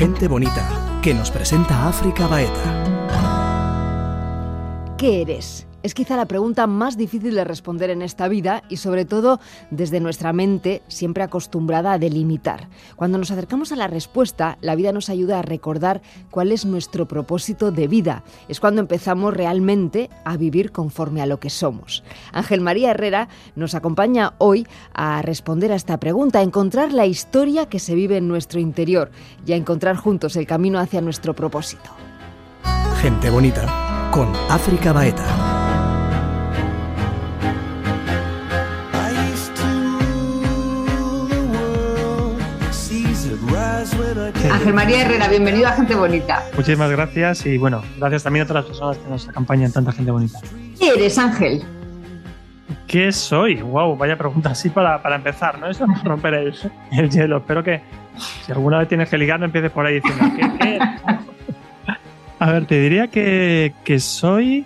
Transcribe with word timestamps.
Gente 0.00 0.28
Bonita, 0.28 0.98
que 1.02 1.12
nos 1.12 1.30
presenta 1.30 1.86
África 1.86 2.26
Baeta. 2.26 2.86
¿Qué 4.96 5.20
eres? 5.20 5.66
Es 5.82 5.94
quizá 5.94 6.16
la 6.16 6.26
pregunta 6.26 6.66
más 6.66 6.98
difícil 6.98 7.34
de 7.34 7.44
responder 7.44 7.88
en 7.88 8.02
esta 8.02 8.28
vida 8.28 8.62
y 8.68 8.76
sobre 8.76 9.06
todo 9.06 9.40
desde 9.70 9.98
nuestra 9.98 10.34
mente 10.34 10.82
siempre 10.88 11.22
acostumbrada 11.22 11.92
a 11.92 11.98
delimitar. 11.98 12.68
Cuando 12.96 13.16
nos 13.16 13.30
acercamos 13.30 13.72
a 13.72 13.76
la 13.76 13.86
respuesta, 13.86 14.58
la 14.60 14.74
vida 14.74 14.92
nos 14.92 15.08
ayuda 15.08 15.38
a 15.38 15.42
recordar 15.42 16.02
cuál 16.30 16.52
es 16.52 16.66
nuestro 16.66 17.08
propósito 17.08 17.72
de 17.72 17.88
vida. 17.88 18.24
Es 18.48 18.60
cuando 18.60 18.82
empezamos 18.82 19.32
realmente 19.32 20.10
a 20.24 20.36
vivir 20.36 20.70
conforme 20.70 21.22
a 21.22 21.26
lo 21.26 21.40
que 21.40 21.48
somos. 21.48 22.04
Ángel 22.32 22.60
María 22.60 22.90
Herrera 22.90 23.28
nos 23.56 23.74
acompaña 23.74 24.34
hoy 24.36 24.66
a 24.92 25.22
responder 25.22 25.72
a 25.72 25.76
esta 25.76 25.98
pregunta, 25.98 26.40
a 26.40 26.42
encontrar 26.42 26.92
la 26.92 27.06
historia 27.06 27.70
que 27.70 27.78
se 27.78 27.94
vive 27.94 28.18
en 28.18 28.28
nuestro 28.28 28.60
interior 28.60 29.10
y 29.46 29.52
a 29.52 29.56
encontrar 29.56 29.96
juntos 29.96 30.36
el 30.36 30.46
camino 30.46 30.78
hacia 30.78 31.00
nuestro 31.00 31.34
propósito. 31.34 31.90
Gente 33.00 33.30
bonita 33.30 34.10
con 34.12 34.30
África 34.50 34.92
Baeta. 34.92 35.59
Ángel 44.50 44.72
María 44.72 45.02
Herrera, 45.02 45.28
bienvenido 45.28 45.68
a 45.68 45.72
Gente 45.72 45.94
Bonita. 45.94 46.42
Muchísimas 46.56 46.90
gracias 46.90 47.44
y 47.46 47.58
bueno, 47.58 47.82
gracias 47.98 48.22
también 48.22 48.44
a 48.44 48.48
todas 48.48 48.64
las 48.64 48.70
personas 48.70 48.98
que 48.98 49.10
nos 49.10 49.28
acompañan, 49.28 49.72
tanta 49.72 49.92
gente 49.92 50.10
bonita. 50.10 50.38
¿Qué 50.78 50.88
eres, 50.88 51.18
Ángel? 51.18 51.62
¿Qué 52.86 53.12
soy? 53.12 53.60
Wow, 53.60 53.96
vaya 53.96 54.16
pregunta 54.16 54.50
así 54.50 54.70
para, 54.70 55.02
para 55.02 55.16
empezar, 55.16 55.58
¿no? 55.58 55.68
Eso 55.68 55.84
es 55.84 56.04
romper 56.04 56.34
el, 56.34 56.54
el, 56.92 57.10
hielo. 57.10 57.38
Espero 57.38 57.62
que 57.62 57.82
si 58.44 58.52
alguna 58.52 58.78
vez 58.78 58.88
tienes 58.88 59.08
que 59.08 59.18
ligar 59.18 59.38
no 59.38 59.46
empieces 59.46 59.70
por 59.70 59.86
ahí 59.86 60.00
diciendo 60.00 60.24
¿qué, 60.36 60.58
qué 60.58 60.78
A 62.38 62.52
ver, 62.52 62.66
te 62.66 62.80
diría 62.80 63.08
que, 63.08 63.74
que 63.84 64.00
soy 64.00 64.64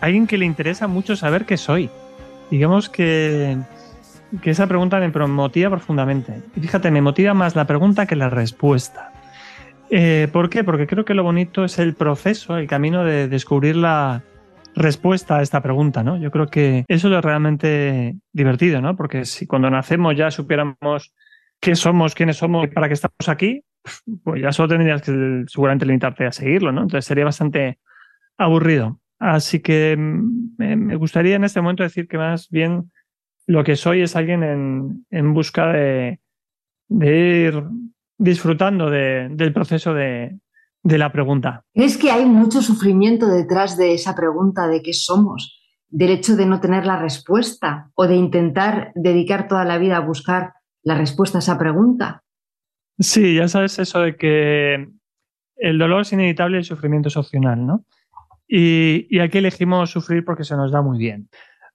alguien 0.00 0.26
que 0.26 0.38
le 0.38 0.46
interesa 0.46 0.86
mucho 0.86 1.16
saber 1.16 1.44
qué 1.44 1.56
soy. 1.56 1.90
Digamos 2.50 2.88
que 2.88 3.58
que 4.42 4.50
esa 4.50 4.66
pregunta 4.66 5.00
me 5.00 5.08
motiva 5.26 5.70
profundamente. 5.70 6.42
Y 6.56 6.60
fíjate, 6.60 6.90
me 6.90 7.02
motiva 7.02 7.34
más 7.34 7.56
la 7.56 7.66
pregunta 7.66 8.06
que 8.06 8.16
la 8.16 8.30
respuesta. 8.30 9.12
Eh, 9.90 10.28
¿Por 10.32 10.50
qué? 10.50 10.62
Porque 10.62 10.86
creo 10.86 11.04
que 11.04 11.14
lo 11.14 11.24
bonito 11.24 11.64
es 11.64 11.78
el 11.78 11.94
proceso, 11.94 12.56
el 12.56 12.68
camino 12.68 13.04
de 13.04 13.28
descubrir 13.28 13.76
la 13.76 14.22
respuesta 14.76 15.38
a 15.38 15.42
esta 15.42 15.62
pregunta, 15.62 16.04
¿no? 16.04 16.16
Yo 16.16 16.30
creo 16.30 16.46
que 16.46 16.84
eso 16.86 17.14
es 17.14 17.24
realmente 17.24 18.16
divertido, 18.32 18.80
¿no? 18.80 18.96
Porque 18.96 19.24
si 19.24 19.46
cuando 19.46 19.68
nacemos 19.68 20.16
ya 20.16 20.30
supiéramos 20.30 21.12
qué 21.60 21.74
somos, 21.74 22.14
quiénes 22.14 22.36
somos 22.36 22.64
y 22.64 22.68
para 22.68 22.86
qué 22.86 22.94
estamos 22.94 23.28
aquí, 23.28 23.64
pues 24.22 24.40
ya 24.40 24.52
solo 24.52 24.68
tendrías 24.68 25.02
que 25.02 25.44
seguramente 25.48 25.86
limitarte 25.86 26.24
a 26.24 26.32
seguirlo, 26.32 26.70
¿no? 26.70 26.82
Entonces 26.82 27.04
sería 27.04 27.24
bastante 27.24 27.78
aburrido. 28.38 29.00
Así 29.18 29.60
que 29.60 29.96
mm, 29.98 30.54
me 30.56 30.96
gustaría 30.96 31.34
en 31.34 31.44
este 31.44 31.60
momento 31.60 31.82
decir 31.82 32.06
que 32.06 32.16
más 32.16 32.48
bien 32.48 32.90
lo 33.46 33.64
que 33.64 33.76
soy 33.76 34.02
es 34.02 34.16
alguien 34.16 34.42
en, 34.42 35.06
en 35.10 35.34
busca 35.34 35.72
de, 35.72 36.20
ir 36.88 37.62
disfrutando 38.18 38.90
del 38.90 39.52
proceso 39.52 39.94
de, 39.94 40.38
de 40.82 40.98
la 40.98 41.12
pregunta. 41.12 41.64
¿Es 41.74 41.96
que 41.96 42.10
hay 42.10 42.24
mucho 42.26 42.62
sufrimiento 42.62 43.26
detrás 43.26 43.76
de 43.76 43.94
esa 43.94 44.14
pregunta 44.14 44.68
de 44.68 44.82
qué 44.82 44.92
somos? 44.92 45.58
Del 45.88 46.10
hecho 46.10 46.36
de 46.36 46.46
no 46.46 46.60
tener 46.60 46.86
la 46.86 47.00
respuesta 47.00 47.90
o 47.94 48.06
de 48.06 48.16
intentar 48.16 48.92
dedicar 48.94 49.48
toda 49.48 49.64
la 49.64 49.78
vida 49.78 49.96
a 49.96 50.00
buscar 50.00 50.52
la 50.82 50.96
respuesta 50.96 51.38
a 51.38 51.40
esa 51.40 51.58
pregunta. 51.58 52.22
Sí, 52.98 53.34
ya 53.34 53.48
sabes 53.48 53.78
eso 53.78 54.00
de 54.00 54.16
que 54.16 54.88
el 55.56 55.78
dolor 55.78 56.02
es 56.02 56.12
inevitable 56.12 56.56
y 56.56 56.60
el 56.60 56.64
sufrimiento 56.64 57.08
es 57.08 57.16
opcional, 57.16 57.66
¿no? 57.66 57.84
Y, 58.46 59.06
y 59.10 59.20
aquí 59.20 59.38
elegimos 59.38 59.90
sufrir 59.90 60.24
porque 60.24 60.44
se 60.44 60.56
nos 60.56 60.72
da 60.72 60.82
muy 60.82 60.98
bien 60.98 61.28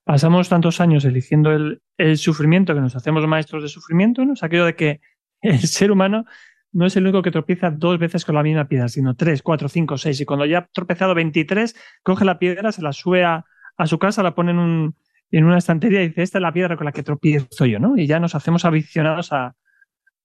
pasamos 0.06 0.48
tantos 0.48 0.80
años 0.80 1.04
eligiendo 1.04 1.52
el, 1.52 2.18
sufrimiento, 2.18 2.74
que 2.74 2.80
nos 2.80 2.96
hacemos 2.96 3.28
maestros 3.28 3.64
de 3.64 3.70
sufrimiento, 3.70 4.24
¿no? 4.24 4.34
aquello 4.40 4.66
de 4.66 4.76
que 4.76 5.02
el 5.42 5.60
ser 5.60 5.92
humano 5.92 6.26
no 6.72 6.86
es 6.86 6.96
el 6.96 7.04
único 7.04 7.22
que 7.22 7.32
tropieza 7.32 7.72
dos 7.72 7.98
veces 8.00 8.24
con 8.24 8.36
la 8.36 8.44
misma 8.44 8.68
piedra, 8.68 8.88
sino 8.88 9.16
tres, 9.16 9.42
cuatro, 9.42 9.70
cinco, 9.70 9.98
seis. 9.98 10.20
Y 10.20 10.26
cuando 10.26 10.46
ya 10.46 10.60
ha 10.60 10.68
tropezado 10.68 11.16
23, 11.16 11.74
coge 12.04 12.26
la 12.26 12.38
piedra, 12.38 12.72
se 12.72 12.82
la 12.82 12.92
sube 12.92 13.24
a, 13.24 13.46
su 13.86 13.98
casa, 13.98 14.24
la 14.24 14.36
pone 14.36 14.52
en, 14.52 14.60
un, 14.60 14.96
en, 15.32 15.46
una 15.46 15.58
estantería 15.58 16.04
y 16.04 16.10
dice, 16.10 16.22
esta 16.22 16.38
es 16.38 16.42
la 16.42 16.54
piedra 16.54 16.76
con 16.76 16.86
la 16.86 16.92
que 16.92 17.02
tropiezo 17.02 17.66
yo, 17.66 17.80
¿no? 17.80 17.98
Y 17.98 18.08
ya 18.08 18.20
nos 18.20 18.36
hacemos 18.36 18.66
aficionados 18.66 19.32
a, 19.32 19.56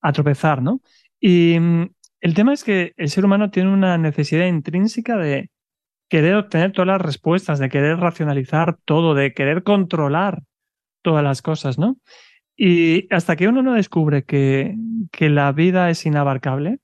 a 0.01 0.13
tropezar, 0.13 0.61
¿no? 0.61 0.81
Y 1.21 1.57
mm, 1.61 1.91
el 2.21 2.35
tema 2.35 2.53
es 2.53 2.65
que 2.65 2.95
el 2.97 3.09
ser 3.11 3.25
humano 3.25 3.51
tiene 3.51 3.73
una 3.73 3.97
necesidad 3.97 4.47
intrínseca 4.47 5.17
de, 5.17 5.51
querer 6.11 6.35
obtener 6.35 6.73
todas 6.73 6.89
las 6.89 7.01
respuestas, 7.01 7.59
de 7.61 7.69
querer 7.71 7.99
racionalizar 7.99 8.77
todo, 8.85 9.15
de 9.15 9.33
querer 9.33 9.63
controlar 9.63 10.43
todas 11.03 11.23
las 11.23 11.41
cosas, 11.41 11.79
¿no? 11.79 11.97
Y 12.57 13.07
hasta 13.15 13.37
que 13.37 13.49
uno 13.49 13.63
no 13.63 13.75
descubre 13.75 14.25
que, 14.25 14.75
que 15.13 15.31
la 15.31 15.53
vida 15.53 15.89
es 15.89 16.05
inabarcable, 16.05 16.81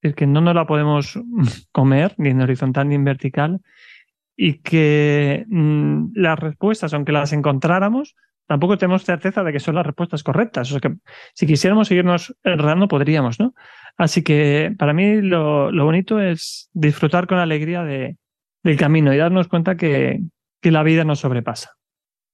es 0.00 0.14
que 0.14 0.28
no 0.28 0.40
nos 0.40 0.54
la 0.54 0.66
podemos 0.66 1.18
comer, 1.72 2.14
ni 2.18 2.30
en 2.30 2.40
horizontal 2.40 2.88
ni 2.88 2.94
en 2.94 3.04
vertical, 3.04 3.60
y 4.36 4.60
que 4.60 5.44
mm, 5.48 6.12
las 6.14 6.38
respuestas, 6.38 6.94
aunque 6.94 7.12
las 7.12 7.32
encontráramos, 7.32 8.14
tampoco 8.46 8.78
tenemos 8.78 9.04
certeza 9.04 9.42
de 9.42 9.52
que 9.52 9.60
son 9.60 9.74
las 9.74 9.84
respuestas 9.84 10.22
correctas. 10.22 10.68
O 10.70 10.78
sea 10.78 10.80
que 10.80 10.96
si 11.34 11.48
quisiéramos 11.48 11.88
seguirnos 11.88 12.36
errando, 12.44 12.86
podríamos, 12.86 13.40
¿no? 13.40 13.54
Así 13.96 14.22
que 14.22 14.72
para 14.78 14.92
mí 14.92 15.20
lo, 15.20 15.72
lo 15.72 15.84
bonito 15.84 16.20
es 16.20 16.70
disfrutar 16.74 17.26
con 17.26 17.38
alegría 17.38 17.82
de, 17.82 18.16
del 18.62 18.76
camino 18.76 19.12
y 19.12 19.18
darnos 19.18 19.48
cuenta 19.48 19.76
que, 19.76 20.22
la 20.62 20.82
vida 20.82 21.04
nos 21.04 21.20
sobrepasa. 21.20 21.76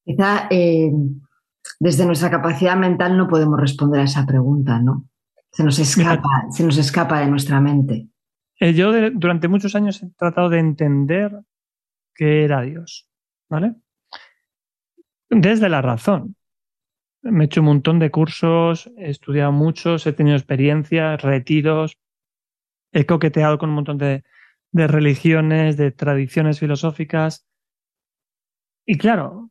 Quizá 0.06 0.46
eh, 0.48 0.90
desde 1.78 2.06
nuestra 2.06 2.30
capacidad 2.30 2.76
mental 2.76 3.18
no 3.18 3.28
podemos 3.28 3.60
responder 3.60 4.00
a 4.00 4.04
esa 4.04 4.24
pregunta, 4.24 4.78
¿no? 4.78 5.04
Se 5.50 5.62
nos 5.62 5.78
escapa, 5.78 6.46
se 6.50 6.64
nos 6.64 6.78
escapa 6.78 7.20
de 7.20 7.26
nuestra 7.26 7.60
mente. 7.60 8.08
Eh, 8.58 8.72
yo 8.72 8.90
durante 9.10 9.48
muchos 9.48 9.74
años 9.74 10.02
he 10.02 10.08
tratado 10.16 10.48
de 10.48 10.60
entender 10.60 11.40
qué 12.14 12.44
era 12.44 12.62
Dios, 12.62 13.06
¿vale? 13.50 13.74
Desde 15.28 15.68
la 15.68 15.82
razón. 15.82 16.36
Me 17.22 17.44
he 17.44 17.46
hecho 17.46 17.60
un 17.60 17.66
montón 17.66 17.98
de 17.98 18.10
cursos, 18.10 18.90
he 18.96 19.10
estudiado 19.10 19.52
muchos, 19.52 20.06
he 20.06 20.12
tenido 20.14 20.36
experiencias, 20.36 21.20
retiros, 21.20 21.98
he 22.92 23.04
coqueteado 23.04 23.58
con 23.58 23.68
un 23.68 23.76
montón 23.76 23.98
de, 23.98 24.24
de 24.72 24.86
religiones, 24.86 25.76
de 25.76 25.92
tradiciones 25.92 26.58
filosóficas. 26.58 27.46
Y 28.84 28.98
claro, 28.98 29.50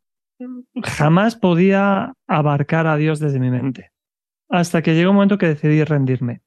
jamás 0.83 1.35
podía 1.35 2.13
abarcar 2.27 2.87
a 2.87 2.97
Dios 2.97 3.19
desde 3.19 3.39
mi 3.39 3.49
mente, 3.49 3.91
hasta 4.49 4.81
que 4.81 4.93
llegó 4.93 5.11
un 5.11 5.15
momento 5.15 5.37
que 5.37 5.47
decidí 5.47 5.83
rendirme. 5.83 6.41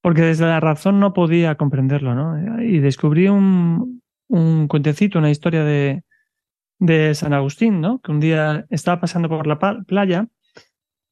Porque 0.00 0.22
desde 0.22 0.46
la 0.46 0.60
razón 0.60 1.00
no 1.00 1.12
podía 1.12 1.56
comprenderlo, 1.56 2.14
¿no? 2.14 2.62
Y 2.62 2.78
descubrí 2.78 3.28
un, 3.28 4.02
un 4.28 4.68
cuentecito, 4.68 5.18
una 5.18 5.30
historia 5.30 5.64
de, 5.64 6.04
de 6.78 7.14
San 7.14 7.32
Agustín, 7.32 7.80
¿no? 7.80 8.00
Que 8.00 8.12
un 8.12 8.20
día 8.20 8.64
estaba 8.70 9.00
pasando 9.00 9.28
por 9.28 9.46
la 9.46 9.58
playa 9.58 10.28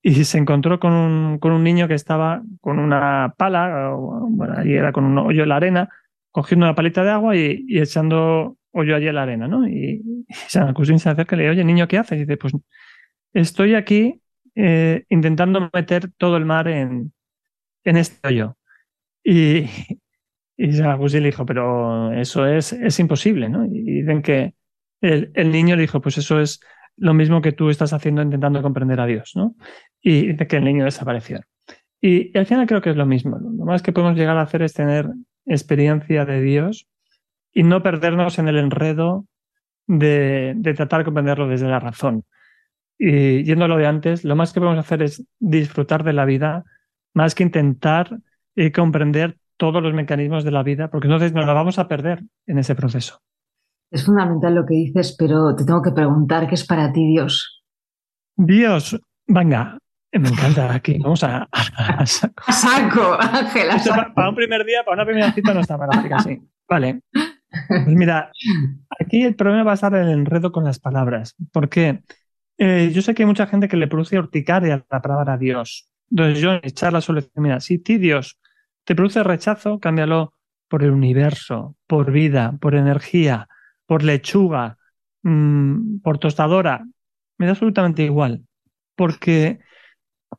y 0.02 0.24
se 0.24 0.38
encontró 0.38 0.78
con 0.78 0.92
un, 0.92 1.38
con 1.38 1.50
un 1.52 1.64
niño 1.64 1.88
que 1.88 1.94
estaba 1.94 2.42
con 2.60 2.78
una 2.78 3.34
pala, 3.36 3.90
bueno, 3.90 4.54
allí 4.56 4.74
era 4.74 4.92
con 4.92 5.04
un 5.04 5.18
hoyo 5.18 5.42
en 5.42 5.48
la 5.48 5.56
arena, 5.56 5.88
cogiendo 6.36 6.66
una 6.66 6.74
paleta 6.74 7.02
de 7.02 7.10
agua 7.10 7.34
y, 7.34 7.64
echando 7.78 8.58
hoyo 8.70 8.94
allí 8.94 9.08
en 9.08 9.14
la 9.14 9.22
arena, 9.22 9.48
¿no? 9.48 9.66
Y, 9.66 10.02
San 10.48 10.68
Agustín 10.68 10.98
se 10.98 11.08
acerca 11.08 11.34
y 11.34 11.38
le 11.38 11.44
dice, 11.44 11.52
oye, 11.52 11.64
niño, 11.64 11.88
¿qué 11.88 11.96
haces? 11.96 12.18
Dice, 12.18 12.36
pues 12.36 12.52
estoy 13.32 13.74
aquí 13.74 14.20
eh, 14.54 15.06
intentando 15.08 15.70
meter 15.72 16.10
todo 16.18 16.36
el 16.36 16.44
mar 16.44 16.68
en, 16.68 17.14
en 17.84 17.96
este 17.96 18.28
hoyo. 18.28 18.58
Y, 19.24 19.64
San 20.72 20.90
Agustín 20.90 21.22
le 21.22 21.30
dijo, 21.30 21.46
pero 21.46 22.12
eso 22.12 22.46
es, 22.46 22.74
es 22.74 23.00
imposible, 23.00 23.48
¿no? 23.48 23.64
Y 23.64 24.02
dicen 24.02 24.20
que 24.20 24.54
el, 25.00 25.30
el, 25.32 25.50
niño 25.50 25.74
le 25.74 25.82
dijo, 25.82 26.02
pues 26.02 26.18
eso 26.18 26.38
es 26.38 26.60
lo 26.98 27.14
mismo 27.14 27.40
que 27.40 27.52
tú 27.52 27.70
estás 27.70 27.94
haciendo 27.94 28.20
intentando 28.20 28.60
comprender 28.60 29.00
a 29.00 29.06
Dios, 29.06 29.32
¿no? 29.36 29.56
Y 30.02 30.32
dice 30.32 30.46
que 30.46 30.56
el 30.58 30.64
niño 30.64 30.84
desapareció. 30.84 31.40
Y, 31.98 32.30
y, 32.30 32.38
al 32.38 32.44
final 32.44 32.66
creo 32.66 32.82
que 32.82 32.90
es 32.90 32.96
lo 32.96 33.06
mismo. 33.06 33.38
Lo 33.38 33.64
más 33.64 33.80
que 33.80 33.92
podemos 33.92 34.18
llegar 34.18 34.36
a 34.36 34.42
hacer 34.42 34.60
es 34.60 34.74
tener 34.74 35.08
experiencia 35.46 36.24
de 36.24 36.40
Dios 36.40 36.86
y 37.52 37.62
no 37.62 37.82
perdernos 37.82 38.38
en 38.38 38.48
el 38.48 38.58
enredo 38.58 39.26
de, 39.86 40.56
tratar 40.76 41.00
de 41.00 41.04
comprenderlo 41.04 41.48
desde 41.48 41.68
la 41.68 41.80
razón. 41.80 42.24
Y 42.98 43.44
yendo 43.44 43.66
a 43.66 43.68
lo 43.68 43.76
de 43.76 43.86
antes, 43.86 44.24
lo 44.24 44.36
más 44.36 44.52
que 44.52 44.60
podemos 44.60 44.78
hacer 44.78 45.02
es 45.02 45.24
disfrutar 45.38 46.04
de 46.04 46.12
la 46.12 46.24
vida, 46.24 46.64
más 47.14 47.34
que 47.34 47.44
intentar 47.44 48.18
eh, 48.56 48.72
comprender 48.72 49.38
todos 49.56 49.82
los 49.82 49.94
mecanismos 49.94 50.44
de 50.44 50.50
la 50.50 50.62
vida, 50.62 50.90
porque 50.90 51.06
entonces 51.06 51.32
nos 51.32 51.46
la 51.46 51.52
vamos 51.52 51.78
a 51.78 51.88
perder 51.88 52.24
en 52.46 52.58
ese 52.58 52.74
proceso. 52.74 53.20
Es 53.90 54.04
fundamental 54.04 54.54
lo 54.54 54.66
que 54.66 54.74
dices, 54.74 55.14
pero 55.18 55.54
te 55.54 55.64
tengo 55.64 55.80
que 55.80 55.92
preguntar, 55.92 56.48
¿qué 56.48 56.56
es 56.56 56.66
para 56.66 56.92
ti 56.92 57.06
Dios? 57.06 57.62
Dios, 58.36 59.00
venga, 59.26 59.78
Me 60.18 60.28
encanta 60.28 60.74
aquí. 60.74 60.98
Vamos 60.98 61.22
a, 61.24 61.48
a, 61.50 62.06
saco. 62.06 62.42
A 62.46 62.52
saco, 62.52 63.16
Ángela. 63.20 63.76
Para, 64.14 64.28
un 64.28 64.34
primer 64.34 64.64
día, 64.64 64.82
para 64.84 64.96
una 64.96 65.04
primera 65.04 65.32
cita 65.32 65.52
no 65.54 65.60
está 65.60 65.78
para 65.78 66.22
sí. 66.22 66.40
Vale. 66.68 67.02
Pues 67.68 67.96
mira, 67.96 68.30
aquí 69.00 69.22
el 69.22 69.34
problema 69.34 69.64
va 69.64 69.70
a 69.72 69.74
estar 69.74 69.94
el 69.94 70.08
enredo 70.08 70.52
con 70.52 70.64
las 70.64 70.78
palabras. 70.78 71.34
Porque 71.52 72.02
eh, 72.58 72.90
yo 72.92 73.02
sé 73.02 73.14
que 73.14 73.22
hay 73.22 73.26
mucha 73.26 73.46
gente 73.46 73.68
que 73.68 73.76
le 73.76 73.88
produce 73.88 74.18
urticaria 74.18 74.84
la 74.90 75.02
palabra 75.02 75.36
Dios. 75.36 75.88
Entonces 76.10 76.40
yo 76.40 76.54
echar 76.62 76.92
la 76.92 77.00
solución, 77.00 77.32
mira, 77.36 77.60
si 77.60 77.78
ti 77.78 77.98
Dios 77.98 78.38
te 78.84 78.94
produce 78.94 79.22
rechazo, 79.22 79.80
cámbialo 79.80 80.34
por 80.68 80.82
el 80.82 80.90
universo, 80.90 81.76
por 81.86 82.12
vida, 82.12 82.56
por 82.60 82.74
energía, 82.74 83.48
por 83.86 84.02
lechuga, 84.02 84.78
mmm, 85.22 85.98
por 86.00 86.18
tostadora. 86.18 86.84
Me 87.38 87.46
da 87.46 87.52
absolutamente 87.52 88.02
igual. 88.02 88.44
Porque 88.94 89.60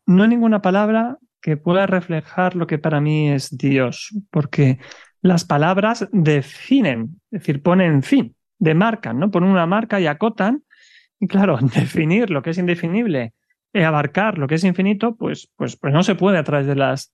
no 0.06 0.24
hay 0.24 0.30
ninguna 0.30 0.62
palabra 0.62 1.18
que 1.42 1.58
pueda 1.58 1.86
reflejar 1.86 2.56
lo 2.56 2.68
que 2.68 2.78
para 2.78 3.00
mí 3.02 3.32
es 3.32 3.56
Dios. 3.58 4.16
Porque 4.32 4.80
las 5.22 5.46
palabras 5.46 6.08
definen, 6.12 7.22
es 7.32 7.42
decir, 7.42 7.62
ponen 7.62 8.04
fin, 8.04 8.36
demarcan, 8.60 9.20
¿no? 9.20 9.32
Ponen 9.32 9.50
una 9.50 9.66
marca 9.66 10.00
y 10.00 10.08
acotan. 10.08 10.64
Y 11.20 11.28
claro, 11.28 11.58
definir 11.62 12.30
lo 12.30 12.42
que 12.42 12.52
es 12.52 12.58
indefinible 12.58 13.34
y 13.74 13.82
abarcar 13.82 14.38
lo 14.38 14.48
que 14.48 14.56
es 14.56 14.64
infinito, 14.64 15.16
pues, 15.16 15.52
pues, 15.56 15.76
pues 15.76 15.94
no 15.94 16.04
se 16.04 16.16
puede 16.16 16.38
a 16.38 16.44
través 16.44 16.68
de 16.68 16.76
las, 16.76 17.14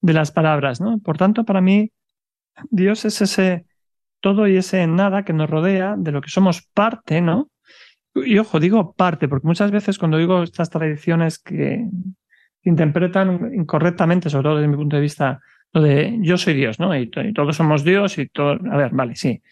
de 0.00 0.12
las 0.12 0.30
palabras, 0.32 0.80
¿no? 0.80 0.98
Por 0.98 1.16
tanto, 1.16 1.44
para 1.44 1.60
mí, 1.60 1.92
Dios 2.70 3.04
es 3.04 3.20
ese 3.20 3.66
todo 4.20 4.46
y 4.46 4.56
ese 4.56 4.86
nada 4.86 5.24
que 5.24 5.32
nos 5.32 5.50
rodea, 5.50 5.96
de 5.96 6.12
lo 6.12 6.20
que 6.20 6.30
somos 6.30 6.62
parte, 6.62 7.20
¿no? 7.20 7.50
Y 8.14 8.38
ojo, 8.38 8.60
digo 8.60 8.92
parte, 8.92 9.28
porque 9.28 9.46
muchas 9.46 9.70
veces 9.70 9.98
cuando 9.98 10.18
digo 10.18 10.42
estas 10.42 10.70
tradiciones 10.70 11.38
que 11.38 11.86
interpretan 12.62 13.52
incorrectamente, 13.54 14.30
sobre 14.30 14.44
todo 14.44 14.56
desde 14.56 14.68
mi 14.68 14.76
punto 14.76 14.96
de 14.96 15.02
vista, 15.02 15.40
lo 15.72 15.82
de 15.82 16.18
yo 16.20 16.36
soy 16.36 16.54
Dios, 16.54 16.78
¿no? 16.78 16.96
Y, 16.96 17.10
todos 17.32 17.56
somos 17.56 17.84
Dios 17.84 18.18
y 18.18 18.28
todo. 18.28 18.58
A 18.70 18.76
ver, 18.76 18.90
vale, 18.92 19.16
sí. 19.16 19.42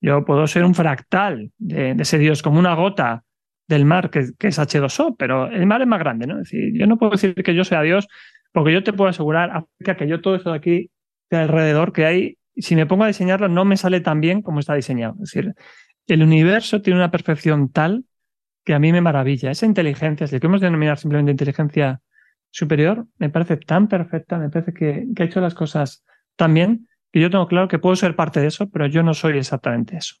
Yo 0.00 0.24
puedo 0.24 0.46
ser 0.46 0.64
un 0.64 0.74
fractal 0.74 1.50
de, 1.58 1.92
ese 1.98 2.18
Dios, 2.18 2.42
como 2.42 2.58
una 2.58 2.74
gota 2.74 3.22
del 3.68 3.84
mar 3.84 4.10
que, 4.10 4.20
es 4.20 4.58
H2O, 4.58 5.16
pero 5.16 5.46
el 5.46 5.66
mar 5.66 5.80
es 5.80 5.88
más 5.88 6.00
grande, 6.00 6.26
¿no? 6.26 6.34
Es 6.34 6.50
decir, 6.50 6.72
yo 6.74 6.86
no 6.86 6.98
puedo 6.98 7.12
decir 7.12 7.34
que 7.34 7.54
yo 7.54 7.64
sea 7.64 7.82
Dios, 7.82 8.08
porque 8.52 8.72
yo 8.72 8.82
te 8.82 8.92
puedo 8.92 9.08
asegurar 9.08 9.64
que 9.78 10.08
yo 10.08 10.20
todo 10.20 10.34
esto 10.34 10.50
de 10.50 10.56
aquí, 10.56 10.90
de 11.30 11.36
alrededor 11.38 11.92
que 11.92 12.04
hay, 12.04 12.38
si 12.56 12.76
me 12.76 12.84
pongo 12.84 13.04
a 13.04 13.06
diseñarlo, 13.06 13.48
no 13.48 13.64
me 13.64 13.76
sale 13.76 14.00
tan 14.00 14.20
bien 14.20 14.42
como 14.42 14.60
está 14.60 14.74
diseñado. 14.74 15.14
Es 15.22 15.32
decir, 15.32 15.54
el 16.06 16.22
universo 16.22 16.82
tiene 16.82 16.98
una 16.98 17.10
perfección 17.10 17.70
tal 17.70 18.04
que 18.64 18.74
a 18.74 18.78
mí 18.78 18.92
me 18.92 19.00
maravilla. 19.00 19.50
Esa 19.50 19.66
inteligencia, 19.66 20.26
si 20.26 20.34
le 20.34 20.40
queremos 20.40 20.60
denominar 20.60 20.98
simplemente 20.98 21.32
inteligencia 21.32 22.00
superior 22.52 23.06
me 23.18 23.30
parece 23.30 23.56
tan 23.56 23.88
perfecta, 23.88 24.38
me 24.38 24.50
parece 24.50 24.72
que, 24.72 25.06
ha 25.18 25.24
hecho 25.24 25.40
las 25.40 25.54
cosas 25.54 26.04
tan 26.36 26.54
bien 26.54 26.88
que 27.10 27.20
yo 27.20 27.30
tengo 27.30 27.48
claro 27.48 27.68
que 27.68 27.78
puedo 27.78 27.96
ser 27.96 28.14
parte 28.14 28.40
de 28.40 28.46
eso, 28.46 28.70
pero 28.70 28.86
yo 28.86 29.02
no 29.02 29.14
soy 29.14 29.38
exactamente 29.38 29.96
eso. 29.96 30.16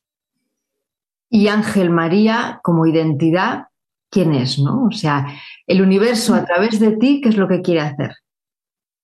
Y 1.30 1.48
Ángel 1.48 1.90
María, 1.90 2.60
como 2.62 2.86
identidad, 2.86 3.68
¿quién 4.10 4.34
es? 4.34 4.58
¿no? 4.58 4.86
O 4.86 4.90
sea, 4.90 5.26
el 5.66 5.80
universo 5.80 6.34
a 6.34 6.44
través 6.44 6.80
de 6.80 6.96
ti, 6.96 7.20
¿qué 7.22 7.30
es 7.30 7.36
lo 7.36 7.48
que 7.48 7.62
quiere 7.62 7.80
hacer? 7.80 8.12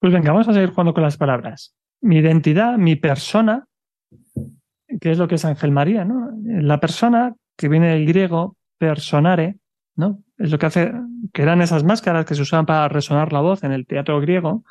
Pues 0.00 0.12
venga, 0.12 0.32
vamos 0.32 0.48
a 0.48 0.52
seguir 0.52 0.70
jugando 0.70 0.92
con 0.92 1.02
las 1.02 1.16
palabras. 1.16 1.74
Mi 2.00 2.18
identidad, 2.18 2.76
mi 2.76 2.96
persona, 2.96 3.67
que 5.00 5.10
es 5.10 5.18
lo 5.18 5.28
que 5.28 5.36
es 5.36 5.44
Ángel 5.44 5.70
María, 5.70 6.04
¿no? 6.04 6.30
La 6.44 6.80
persona, 6.80 7.34
que 7.56 7.68
viene 7.68 7.88
del 7.88 8.06
griego 8.06 8.56
personare, 8.78 9.56
¿no? 9.96 10.22
Es 10.38 10.50
lo 10.50 10.58
que 10.58 10.66
hace, 10.66 10.92
que 11.32 11.42
eran 11.42 11.60
esas 11.60 11.84
máscaras 11.84 12.24
que 12.24 12.34
se 12.34 12.42
usaban 12.42 12.66
para 12.66 12.88
resonar 12.88 13.32
la 13.32 13.40
voz 13.40 13.64
en 13.64 13.72
el 13.72 13.86
teatro 13.86 14.20
griego. 14.20 14.64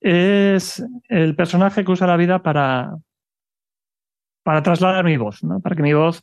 Es 0.00 0.84
el 1.08 1.36
personaje 1.36 1.84
que 1.84 1.92
usa 1.92 2.06
la 2.06 2.16
vida 2.16 2.42
para, 2.42 2.96
para 4.42 4.62
trasladar 4.62 5.04
mi 5.04 5.16
voz, 5.16 5.42
¿no? 5.44 5.60
Para 5.60 5.76
que 5.76 5.82
mi 5.82 5.92
voz 5.92 6.22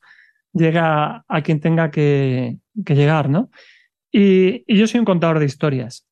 llegue 0.54 0.80
a, 0.80 1.24
quien 1.44 1.60
tenga 1.60 1.92
que, 1.92 2.58
llegar, 2.74 3.30
¿no? 3.30 3.50
Y, 4.12 4.64
yo 4.74 4.88
soy 4.88 5.00
un 5.00 5.06
contador 5.06 5.40
de 5.40 5.46
historias. 5.46 6.06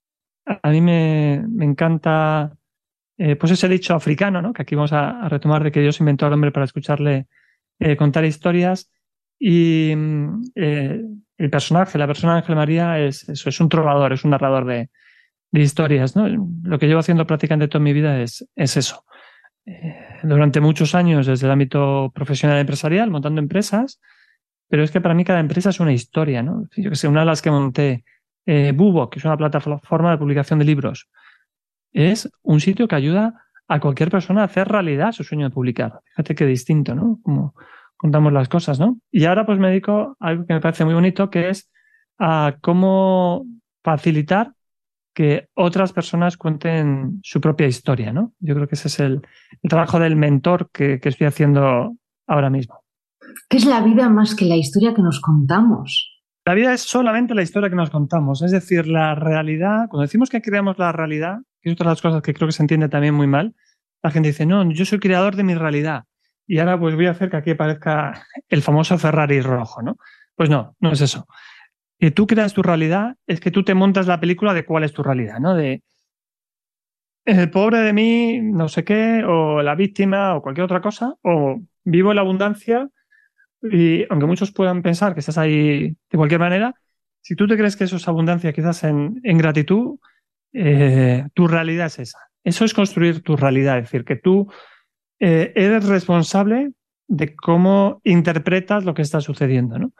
A 0.45 0.69
mí 0.69 0.81
me, 0.81 1.43
encanta, 1.59 2.55
eh, 3.17 3.35
pues 3.35 3.51
ese 3.51 3.67
dicho 3.67 3.95
africano, 3.95 4.41
¿no? 4.41 4.53
Que 4.53 4.61
aquí 4.61 4.75
vamos 4.75 4.93
a, 4.93 5.27
retomar 5.27 5.63
de 5.63 5.71
que 5.71 5.81
Dios 5.81 5.99
inventó 5.99 6.27
al 6.27 6.33
hombre 6.33 6.51
para 6.51 6.65
escucharle 6.65 7.27
eh, 7.79 7.95
contar 7.97 8.23
historias. 8.25 8.91
Y 9.39 9.93
mm, 9.95 10.41
eh, 10.55 11.01
el 11.37 11.49
personaje, 11.49 11.97
la 11.97 12.07
persona 12.07 12.35
Ángel 12.35 12.55
María 12.55 12.99
es 12.99 13.27
eso, 13.27 13.49
es 13.49 13.59
un 13.59 13.69
trovador, 13.69 14.13
es 14.13 14.23
un 14.23 14.31
narrador 14.31 14.65
de, 14.65 14.89
historias. 15.51 16.15
¿no? 16.15 16.27
Lo 16.27 16.77
que 16.77 16.85
llevo 16.85 16.99
haciendo 16.99 17.25
prácticamente 17.25 17.67
toda 17.67 17.83
mi 17.83 17.93
vida 17.93 18.21
es, 18.21 18.47
es 18.55 18.77
eso. 18.77 19.03
Durante 20.23 20.61
muchos 20.61 20.93
años 20.93 21.25
desde 21.25 21.47
el 21.47 21.51
ámbito 21.51 22.11
profesional 22.13 22.59
empresarial, 22.59 23.09
montando 23.09 23.41
empresas, 23.41 23.99
pero 24.69 24.83
es 24.83 24.91
que 24.91 25.01
para 25.01 25.15
mí 25.15 25.25
cada 25.25 25.39
empresa 25.39 25.71
es 25.71 25.79
una 25.79 25.93
historia. 25.93 26.43
¿no? 26.43 26.67
Yo 26.77 26.91
que 26.91 26.95
sé, 26.95 27.07
una 27.07 27.21
de 27.21 27.25
las 27.25 27.41
que 27.41 27.49
monté, 27.49 28.03
Bubo, 28.75 29.09
que 29.09 29.17
es 29.19 29.25
una 29.25 29.35
plataforma 29.35 30.11
de 30.11 30.17
publicación 30.17 30.59
de 30.59 30.65
libros, 30.65 31.09
es 31.93 32.29
un 32.41 32.59
sitio 32.59 32.87
que 32.87 32.95
ayuda 32.95 33.33
a 33.67 33.79
cualquier 33.79 34.09
persona 34.09 34.41
a 34.41 34.45
hacer 34.45 34.67
realidad 34.67 35.11
su 35.11 35.23
sueño 35.23 35.49
de 35.49 35.53
publicar. 35.53 35.99
Fíjate 36.05 36.35
qué 36.35 36.45
distinto, 36.45 36.95
¿no? 36.95 37.19
Como 37.23 37.53
contamos 37.97 38.31
las 38.31 38.47
cosas, 38.47 38.79
¿no? 38.79 38.99
Y 39.11 39.25
ahora 39.25 39.45
pues 39.45 39.59
me 39.59 39.69
dedico 39.69 40.15
a 40.19 40.27
algo 40.27 40.45
que 40.45 40.53
me 40.53 40.61
parece 40.61 40.85
muy 40.85 40.93
bonito, 40.93 41.29
que 41.29 41.49
es 41.49 41.69
a 42.19 42.57
cómo 42.61 43.45
facilitar 43.83 44.53
que 45.13 45.47
otras 45.55 45.93
personas 45.93 46.37
cuenten 46.37 47.19
su 47.23 47.41
propia 47.41 47.67
historia, 47.67 48.13
¿no? 48.13 48.33
Yo 48.39 48.53
creo 48.53 48.67
que 48.67 48.75
ese 48.75 48.87
es 48.87 48.99
el, 48.99 49.21
trabajo 49.67 49.99
del 49.99 50.15
mentor 50.15 50.69
que, 50.71 50.99
que, 50.99 51.09
estoy 51.09 51.25
haciendo 51.25 51.95
ahora 52.27 52.49
mismo. 52.51 52.83
¿Qué 53.49 53.57
es 53.57 53.65
la 53.65 53.81
vida 53.81 54.09
más 54.09 54.35
que 54.35 54.45
la 54.45 54.55
historia 54.55 54.93
que 54.93 55.01
nos 55.01 55.19
contamos? 55.19 56.16
La 56.47 56.53
vida 56.53 56.73
es 56.73 56.79
solamente 56.79 57.35
la 57.35 57.41
historia 57.41 57.69
que 57.69 57.75
nos 57.75 57.89
contamos, 57.89 58.41
es 58.41 58.51
decir, 58.51 58.87
la 58.87 59.15
realidad, 59.15 59.89
cuando 59.89 60.03
decimos 60.03 60.29
que 60.29 60.41
creamos 60.41 60.79
la 60.79 60.93
realidad, 60.93 61.39
que 61.61 61.67
es 61.67 61.73
otra 61.73 61.87
de 61.87 61.91
las 61.91 62.01
cosas 62.01 62.21
que 62.21 62.33
creo 62.33 62.47
que 62.47 62.53
se 62.53 62.63
entiende 62.63 62.87
también 62.87 63.15
muy 63.15 63.27
mal, 63.27 63.53
la 64.01 64.11
gente 64.11 64.29
dice, 64.29 64.45
no, 64.45 64.63
yo 64.71 64.85
soy 64.85 64.99
creador 64.99 65.35
de 65.35 65.43
mi 65.43 65.55
realidad. 65.55 66.05
Y 66.47 66.59
ahora 66.59 66.79
pues 66.79 66.95
voy 66.95 67.07
a 67.07 67.11
hacer 67.11 67.29
que 67.29 67.35
aquí 67.35 67.51
aparezca 67.51 68.23
el 68.47 68.61
famoso 68.61 68.97
Ferrari 68.97 69.41
rojo, 69.41 69.81
¿no? 69.81 69.97
Pues 70.35 70.49
no, 70.49 70.73
no 70.79 70.93
es 70.93 71.01
eso. 71.01 71.27
Que 71.99 72.11
tú 72.11 72.25
creas 72.27 72.53
tu 72.53 72.63
realidad 72.63 73.17
es 73.27 73.41
que 73.41 73.51
tú 73.51 73.65
te 73.65 73.73
montas 73.73 74.07
la 74.07 74.21
película 74.21 74.53
de 74.53 74.63
cuál 74.63 74.85
es 74.85 74.93
tu 74.93 75.03
realidad, 75.03 75.41
¿no? 75.41 75.53
De 75.53 75.83
el 77.25 77.49
pobre 77.49 77.79
de 77.79 77.91
mí, 77.91 78.39
no 78.41 78.69
sé 78.69 78.85
qué, 78.85 79.21
o 79.27 79.61
la 79.61 79.75
víctima, 79.75 80.37
o 80.37 80.41
cualquier 80.41 80.63
otra 80.63 80.79
cosa, 80.79 81.13
o 81.23 81.59
vivo 81.83 82.11
en 82.11 82.15
la 82.15 82.21
abundancia, 82.21 82.87
y 83.71 84.05
aunque 84.09 84.25
muchos 84.25 84.51
puedan 84.51 84.81
pensar 84.81 85.13
que 85.13 85.19
estás 85.19 85.37
ahí 85.37 85.89
de 85.89 86.17
cualquier 86.17 86.39
manera, 86.39 86.73
si 87.21 87.35
tú 87.35 87.47
te 87.47 87.57
crees 87.57 87.75
que 87.75 87.83
eso 87.83 87.97
es 87.97 88.07
abundancia, 88.07 88.53
quizás 88.53 88.83
en, 88.83 89.19
en 89.23 89.37
gratitud, 89.37 89.97
eh, 90.53 91.25
tu 91.33 91.47
realidad 91.47 91.87
es 91.87 91.99
esa. 91.99 92.19
Eso 92.43 92.65
es 92.65 92.73
construir 92.73 93.21
tu 93.21 93.35
realidad, 93.35 93.77
es 93.77 93.85
decir, 93.85 94.05
que 94.05 94.15
tú 94.15 94.51
eh, 95.19 95.51
eres 95.55 95.85
responsable 95.85 96.71
de 97.07 97.35
cómo 97.35 98.01
interpretas 98.03 98.85
lo 98.85 98.93
que 98.93 99.01
está 99.01 99.21
sucediendo, 99.21 99.77
¿no? 99.79 99.91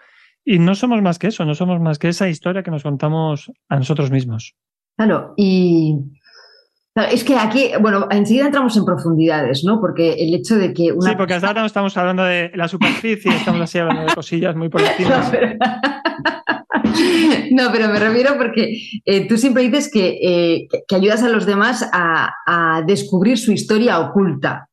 Y 0.46 0.60
no 0.60 0.76
somos 0.76 1.02
más 1.02 1.20
que 1.20 1.28
eso, 1.28 1.44
no 1.44 1.56
somos 1.56 1.82
más 1.82 2.00
que 2.00 2.08
esa 2.08 2.30
historia 2.30 2.64
que 2.64 2.72
nos 2.72 2.84
contamos 2.84 3.52
a 3.68 3.76
nosotros 3.76 4.12
mismos. 4.12 4.56
Claro, 4.96 5.34
y 5.36 5.98
es 7.04 7.24
que 7.24 7.36
aquí, 7.38 7.72
bueno, 7.82 8.08
enseguida 8.10 8.46
entramos 8.46 8.76
en 8.78 8.86
profundidades, 8.86 9.64
¿no? 9.64 9.80
Porque 9.80 10.14
el 10.14 10.34
hecho 10.34 10.56
de 10.56 10.74
que 10.74 10.92
una... 10.92 11.12
Sí, 11.12 11.16
porque 11.16 11.36
hasta 11.36 11.48
ahora 11.48 11.62
no 11.62 11.68
estamos 11.68 11.96
hablando 11.98 12.24
de 12.24 12.52
la 12.56 12.68
superficie, 12.68 13.32
estamos 13.36 13.62
así 13.62 13.78
hablando 13.78 14.04
de 14.04 14.16
cosillas 14.16 14.56
muy 14.56 14.70
por. 14.70 14.82
No, 17.52 17.70
pero... 17.72 17.90
me 17.90 18.00
refiero 18.00 18.38
porque 18.38 18.80
eh, 19.06 19.28
tú 19.28 19.38
siempre 19.38 19.64
dices 19.64 19.90
que, 19.92 20.18
eh, 20.22 20.68
que, 20.88 20.96
ayudas 20.96 21.24
a 21.24 21.30
los 21.30 21.46
demás 21.46 21.88
a, 21.94 22.34
a 22.46 22.82
descubrir 22.82 23.38
su 23.38 23.52
historia 23.52 24.00
oculta. 24.00 24.70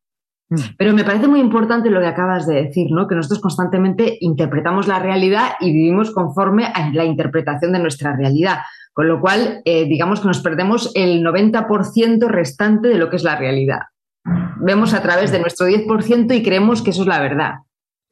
Mm. 0.50 0.56
Pero 0.76 0.92
me 0.92 1.04
parece 1.04 1.28
muy 1.28 1.40
importante 1.40 1.90
lo 1.90 2.00
que 2.00 2.06
acabas 2.06 2.46
de 2.46 2.64
decir, 2.64 2.88
¿no? 2.90 3.06
Que 3.08 3.14
nosotros 3.14 3.40
constantemente 3.40 4.18
interpretamos 4.20 4.86
la 4.86 4.98
realidad 4.98 5.52
y 5.60 5.72
vivimos 5.72 6.10
conforme 6.10 6.66
a 6.66 6.90
la 6.92 7.04
interpretación 7.04 7.72
de 7.72 7.78
nuestra 7.78 8.16
realidad. 8.16 8.58
Con 8.94 9.08
lo 9.08 9.20
cual, 9.20 9.60
eh, 9.66 9.84
digamos 9.84 10.20
que 10.20 10.28
nos 10.28 10.40
perdemos 10.40 10.90
el 10.94 11.22
90% 11.22 12.26
restante 12.28 12.88
de 12.88 12.96
lo 12.96 13.10
que 13.10 13.16
es 13.16 13.24
la 13.24 13.36
realidad. 13.36 13.80
Vemos 14.60 14.94
a 14.94 15.02
través 15.02 15.30
de 15.32 15.40
nuestro 15.40 15.66
10% 15.66 16.34
y 16.34 16.42
creemos 16.42 16.80
que 16.80 16.90
eso 16.90 17.02
es 17.02 17.08
la 17.08 17.20
verdad. 17.20 17.54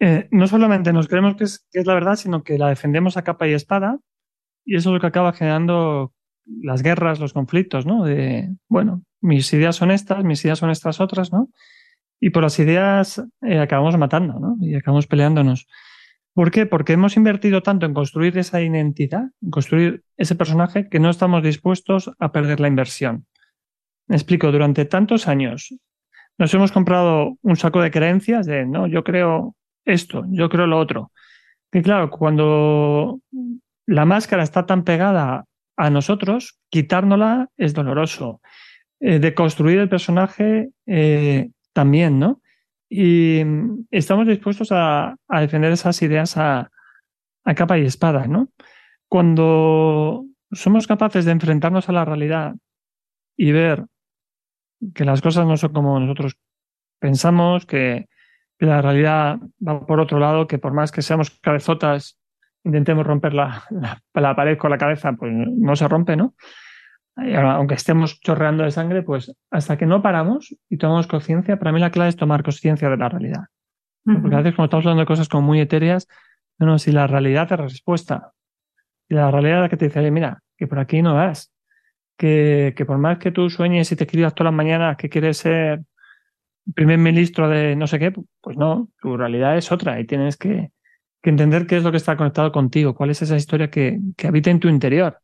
Eh, 0.01 0.29
no 0.31 0.47
solamente 0.47 0.93
nos 0.93 1.09
creemos 1.09 1.37
que 1.37 1.45
es, 1.45 1.87
la 1.87 1.95
verdad, 1.95 2.17
sino 2.17 2.43
que 2.43 2.59
la 2.59 2.69
defendemos 2.69 3.17
a 3.17 3.23
capa 3.23 3.49
y 3.49 3.55
espada. 3.55 3.99
Y 4.65 4.77
eso 4.77 4.91
es 4.91 4.95
lo 4.95 5.01
que 5.01 5.07
acaba 5.07 5.33
generando 5.33 6.13
las 6.45 6.83
guerras, 6.83 7.21
los 7.21 7.33
conflictos, 7.33 7.87
¿no? 7.87 8.05
De, 8.05 8.51
bueno, 8.69 9.03
mis 9.21 9.53
ideas 9.53 9.77
son 9.77 9.91
estas, 9.93 10.25
mis 10.25 10.45
ideas 10.45 10.59
son 10.59 10.71
estas 10.71 11.01
otras, 11.01 11.33
¿no? 11.33 11.49
y 12.23 12.31
por 12.31 12.45
las 12.45 12.57
ideas 12.61 13.21
eh, 13.43 13.59
acabamos 13.59 13.99
matando, 13.99 14.39
¿no? 14.39 14.57
Y 14.61 14.77
acabamos 14.77 15.09
peleándonos. 15.09 15.67
¿Por 16.35 16.51
qué? 16.51 16.67
Porque 16.67 16.95
hemos 16.95 17.17
invertido 17.17 17.63
tanto 17.63 17.87
en 17.87 17.95
construir 17.95 18.39
esa 18.39 18.61
identidad, 18.61 19.25
en 19.43 19.51
construir 19.51 20.03
ese 20.17 20.35
personaje, 20.35 20.89
que 20.89 20.99
no 20.99 21.11
estamos 21.11 21.43
dispuestos 21.43 22.11
a 22.19 22.33
perder 22.33 22.61
la 22.61 22.69
inversión. 22.69 23.27
Me 24.07 24.17
explico, 24.17 24.51
durante 24.51 24.85
tantos 24.85 25.29
años 25.29 25.75
nos 26.39 26.53
hemos 26.55 26.73
comprado 26.73 27.37
un 27.43 27.57
saco 27.57 27.81
de 27.83 27.91
creencias 27.91 28.47
de, 28.47 28.67
no, 28.67 28.87
yo 28.87 29.05
creo 29.05 29.55
esto, 29.85 30.25
yo 30.29 30.49
creo 30.49 30.67
lo 30.67 30.79
otro. 30.79 31.13
Que 31.71 31.83
claro, 31.83 32.11
cuando 32.11 33.21
la 33.87 34.05
máscara 34.05 34.43
está 34.43 34.67
tan 34.67 34.85
pegada 34.85 35.45
a 35.77 35.91
nosotros, 35.91 36.59
quitárnosla 36.71 37.49
es 37.57 37.75
doloroso. 37.75 38.41
Eh, 39.01 39.19
de 39.19 39.35
construir 39.35 39.79
el 39.79 39.89
personaje 39.89 40.71
eh, 40.87 41.51
también, 41.73 42.19
¿no? 42.19 42.42
Y 42.95 43.43
estamos 43.91 44.27
dispuestos 44.27 44.69
a, 44.71 45.17
defender 45.41 45.73
esas 45.73 46.03
ideas 46.03 46.37
a, 46.37 46.71
capa 47.57 47.79
y 47.79 47.87
espada, 47.87 48.27
¿no? 48.27 48.51
Cuando 49.09 50.27
somos 50.51 50.87
capaces 50.87 51.25
de 51.25 51.33
enfrentarnos 51.33 51.89
a 51.89 51.93
la 51.93 52.05
realidad 52.05 52.55
y 53.35 53.51
ver 53.53 53.87
que 54.95 55.07
las 55.07 55.23
cosas 55.23 55.47
no 55.47 55.57
son 55.57 55.73
como 55.73 55.99
nosotros 55.99 56.37
pensamos, 56.99 57.65
que, 57.65 58.11
la 58.59 58.83
realidad 58.83 59.39
va 59.67 59.87
por 59.87 59.99
otro 59.99 60.19
lado, 60.19 60.47
que 60.47 60.59
por 60.59 60.75
más 60.75 60.93
que 60.93 61.01
seamos 61.01 61.31
cabezotas, 61.41 62.21
intentemos 62.63 63.07
romper 63.07 63.33
la, 63.33 63.65
la 64.13 64.37
pared 64.37 64.59
con 64.59 64.71
la 64.71 64.77
cabeza, 64.77 65.15
pues 65.15 65.33
no 65.33 65.75
se 65.77 65.89
rompe, 65.89 66.15
¿no? 66.15 66.35
Aunque 67.17 67.75
estemos 67.75 68.21
chorreando 68.21 68.65
de 68.65 68.71
sangre, 68.71 69.03
pues 69.03 69.33
hasta 69.51 69.77
que 69.77 69.87
no 69.87 70.03
paramos 70.03 70.57
y 70.69 70.79
tomamos 70.79 71.07
conciencia, 71.07 71.59
para 71.59 71.73
mí 71.73 71.81
la 71.81 71.91
clave 71.91 72.11
es 72.11 72.17
tomar 72.17 72.43
conciencia 72.43 72.89
de 72.89 72.97
la 72.97 73.09
realidad. 73.09 73.45
Porque 74.05 74.35
a 74.35 74.39
veces 74.39 74.57
como 74.57 74.65
estamos 74.65 74.85
hablando 74.87 75.03
de 75.03 75.07
cosas 75.07 75.29
como 75.29 75.47
muy 75.47 75.61
etéreas, 75.61 76.09
no, 76.59 76.79
si 76.79 76.91
la 76.91 77.07
realidad 77.07 77.45
es 77.45 77.51
la 77.51 77.57
respuesta, 77.57 78.33
y 79.09 79.15
la 79.15 79.31
realidad 79.31 79.59
es 79.59 79.63
la 79.63 79.69
que 79.69 79.77
te 79.77 79.87
dice, 79.87 80.11
mira, 80.11 80.43
que 80.57 80.67
por 80.67 80.79
aquí 80.79 81.03
no 81.03 81.15
vas, 81.15 81.53
que, 82.17 82.73
que 82.77 82.85
por 82.85 82.99
más 82.99 83.19
que 83.19 83.31
tú 83.31 83.51
sueñes 83.51 83.93
y 83.93 83.97
te 83.97 84.05
escribas 84.05 84.35
todas 84.35 84.53
las 84.53 84.57
mañanas 84.57 84.97
que 84.97 85.09
quieres 85.09 85.39
ser 85.39 85.83
primer 86.75 86.99
ministro 86.99 87.49
de 87.49 87.77
no 87.77 87.87
sé 87.87 87.99
qué, 87.99 88.13
pues 88.41 88.57
no, 88.57 88.89
tu 89.01 89.17
realidad 89.17 89.57
es 89.57 89.73
otra 89.73 90.01
y 90.01 90.07
tienes 90.07 90.37
que, 90.37 90.71
que 91.23 91.31
entender 91.31 91.67
qué 91.67 91.77
es 91.77 91.85
lo 91.85 91.91
que 91.91 91.97
está 91.97 92.17
conectado 92.17 92.53
contigo, 92.53 92.95
cuál 92.95 93.11
es 93.11 93.23
esa 93.23 93.37
historia 93.37 93.71
que, 93.71 93.99
que 94.17 94.27
habita 94.27 94.51
en 94.51 94.61
tu 94.61 94.69
interior. 94.69 95.19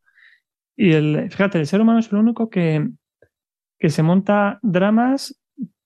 Y 0.81 0.93
el, 0.93 1.29
fíjate, 1.29 1.59
el 1.59 1.67
ser 1.67 1.81
humano 1.81 1.99
es 1.99 2.13
el 2.13 2.19
único 2.19 2.49
que, 2.49 2.89
que 3.81 3.91
se 3.91 4.05
monta 4.05 4.61
dramas 4.63 5.37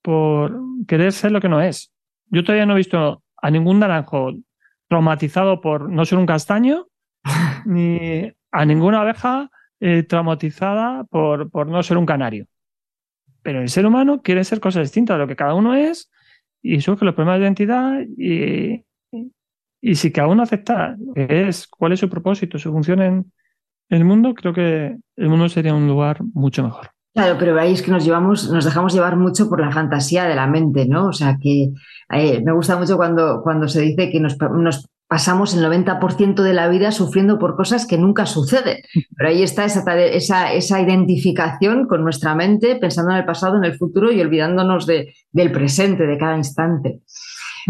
por 0.03 0.55
querer 0.87 1.13
ser 1.13 1.33
lo 1.33 1.41
que 1.41 1.49
no 1.49 1.63
es. 1.63 1.95
Yo 2.27 2.45
todavía 2.45 2.67
no 2.67 2.75
he 2.75 2.77
visto 2.77 3.23
a 3.39 3.51
ningún 3.51 3.79
naranjo 3.79 4.35
traumatizado 4.89 5.63
por 5.63 5.89
no 5.89 6.05
ser 6.05 6.19
un 6.19 6.27
castaño, 6.27 6.89
ni 7.65 8.31
a 8.51 8.67
ninguna 8.67 9.01
abeja 9.01 9.51
eh, 9.81 10.03
traumatizada 10.03 11.05
por, 11.05 11.51
por 11.51 11.69
no 11.69 11.83
ser 11.83 11.97
un 11.97 12.05
canario. 12.05 12.47
Pero 13.43 13.63
el 13.63 13.71
ser 13.71 13.87
humano 13.87 14.21
quiere 14.21 14.45
ser 14.45 14.61
cosas 14.61 14.83
distintas 14.83 15.15
de 15.15 15.21
lo 15.21 15.27
que 15.27 15.37
cada 15.37 15.55
uno 15.55 15.75
es 15.75 16.11
y 16.61 16.83
surgen 16.83 17.07
los 17.07 17.15
problemas 17.15 17.39
de 17.39 17.47
identidad 17.47 18.01
y, 18.19 18.85
y 19.81 19.95
si 19.95 20.13
cada 20.13 20.29
uno 20.29 20.43
acepta 20.43 20.97
es, 21.15 21.67
cuál 21.67 21.93
es 21.93 22.01
su 22.01 22.11
propósito, 22.11 22.59
su 22.59 22.71
función 22.71 23.01
en, 23.01 23.33
el 23.89 24.05
mundo, 24.05 24.35
creo 24.35 24.53
que 24.53 24.97
el 25.17 25.29
mundo 25.29 25.49
sería 25.49 25.75
un 25.75 25.87
lugar 25.87 26.19
mucho 26.35 26.62
mejor. 26.62 26.91
Claro, 27.15 27.37
pero 27.39 27.61
ahí 27.61 27.73
es 27.73 27.83
que 27.83 27.91
nos 27.91 28.07
llevamos, 28.07 28.51
nos 28.51 28.65
dejamos 28.65 28.95
llevar 28.95 29.17
mucho 29.17 29.49
por 29.51 29.61
la 29.61 29.71
fantasía 29.71 30.25
de 30.25 30.35
la 30.35 30.47
mente, 30.47 30.87
¿no? 30.87 31.09
O 31.09 31.12
sea 31.12 31.37
que 31.39 31.73
eh, 32.11 32.43
me 32.43 32.53
gusta 32.53 32.79
mucho 32.79 32.97
cuando, 32.97 33.43
cuando 33.43 33.69
se 33.69 33.83
dice 33.83 34.11
que 34.11 34.19
nos, 34.19 34.39
pasamos 35.09 35.55
el 35.55 35.62
90% 35.62 36.43
de 36.43 36.55
la 36.55 36.69
vida 36.69 36.91
sufriendo 36.91 37.39
por 37.39 37.55
cosas 37.55 37.87
que 37.87 37.99
nunca 37.99 38.25
suceden. 38.25 38.79
Pero 39.15 39.29
ahí 39.29 39.43
está 39.43 39.67
esa, 39.67 40.81
identificación 40.81 41.87
con 41.87 42.03
nuestra 42.03 42.35
mente, 42.35 42.77
pensando 42.77 43.12
en 43.12 43.19
el 43.19 43.27
pasado, 43.27 43.59
en 43.59 43.65
el 43.65 43.77
futuro 43.77 44.11
y 44.11 44.23
olvidándonos 44.23 44.87
de, 44.87 45.12
del 45.31 45.53
presente, 45.53 46.07
de 46.07 46.17
cada 46.17 46.39
instante. 46.39 47.03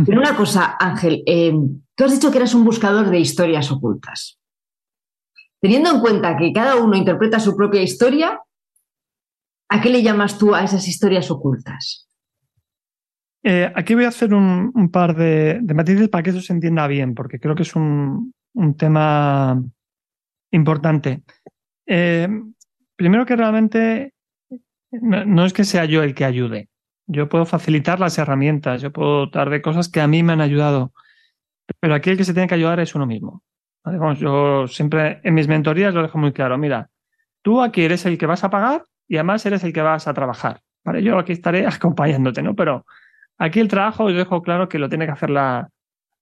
Pero 0.07 0.21
una 0.21 0.37
cosa, 0.37 0.77
Ángel, 0.79 1.25
eh, 1.27 1.53
tú 1.97 2.05
has 2.05 2.13
dicho 2.13 2.31
que 2.31 2.39
eras 2.39 2.55
un 2.55 2.65
buscador 2.65 3.11
de 3.11 3.19
historias 3.19 3.73
ocultas. 3.73 4.39
Teniendo 5.63 5.93
en 5.93 6.01
cuenta 6.01 6.37
que 6.37 6.53
cada 6.53 6.75
uno 6.75 6.97
interpreta 6.97 7.39
su 7.39 7.57
propia 7.57 7.83
historia, 7.83 8.41
¿a 9.69 9.81
qué 9.81 9.91
le 9.91 10.03
llamas 10.03 10.37
tú 10.37 10.57
a 10.57 10.65
esas 10.65 10.89
historias 10.89 11.31
ocultas? 11.31 12.09
Eh, 13.45 13.73
aquí 13.73 13.95
voy 13.95 14.05
a 14.05 14.09
hacer 14.09 14.35
un, 14.35 14.91
par 14.91 15.15
de, 15.15 15.61
matices 15.73 16.09
para 16.09 16.25
que 16.25 16.31
eso 16.31 16.41
se 16.41 16.53
entienda 16.53 16.89
bien, 16.89 17.15
porque 17.15 17.39
creo 17.39 17.55
que 17.55 17.63
es 17.63 17.77
un, 17.77 18.35
tema 18.77 19.63
importante. 20.51 21.23
Eh, 21.87 22.29
primero 22.97 23.25
que 23.25 23.37
realmente 23.37 24.15
no, 24.91 25.47
es 25.47 25.53
que 25.53 25.63
sea 25.63 25.85
yo 25.85 26.03
el 26.03 26.17
que 26.17 26.25
ayude. 26.25 26.71
Yo 27.07 27.29
puedo 27.29 27.47
facilitar 27.47 28.01
las 28.01 28.19
herramientas, 28.19 28.83
yo 28.83 28.93
puedo 28.93 29.29
dar 29.29 29.49
de 29.49 29.63
cosas 29.63 29.89
que 29.89 30.01
a 30.01 30.09
mí 30.09 30.25
me 30.25 30.33
han 30.33 30.41
ayudado, 30.41 30.93
pero 31.79 31.95
aquí 31.95 32.11
el 32.11 32.17
que 32.17 32.25
se 32.25 32.35
tiene 32.35 32.49
que 32.49 32.57
ayudar 32.57 32.81
es 32.81 32.97
uno 32.97 33.07
mismo 33.07 33.45
yo 34.19 34.67
siempre 34.69 35.21
en 35.23 35.35
mis 35.35 35.49
mentorías 35.49 35.95
lo 35.95 36.03
dejo 36.03 36.19
muy 36.19 36.33
claro. 36.33 36.59
Mira, 36.59 36.91
tú 37.43 37.61
aquí 37.61 37.83
eres 37.83 38.07
el 38.07 38.19
que 38.19 38.27
vas 38.27 38.45
a 38.45 38.51
pagar 38.51 38.85
y 39.09 39.17
además 39.17 39.45
eres 39.47 39.65
el 39.65 39.73
que 39.73 39.83
vas 39.83 40.07
a 40.07 40.15
trabajar. 40.15 40.61
¿vale? 40.85 41.03
Yo 41.03 41.19
aquí 41.19 41.33
estaré 41.33 41.67
acompañándote, 41.67 42.43
¿no? 42.43 42.55
Pero 42.55 42.87
aquí 43.39 43.61
el 43.61 43.69
trabajo 43.69 44.11
yo 44.11 44.17
dejo 44.17 44.43
claro 44.43 44.69
que 44.69 44.79
lo 44.79 44.89
tiene 44.89 45.07
que 45.07 45.13
hacer 45.13 45.31
la, 45.31 45.69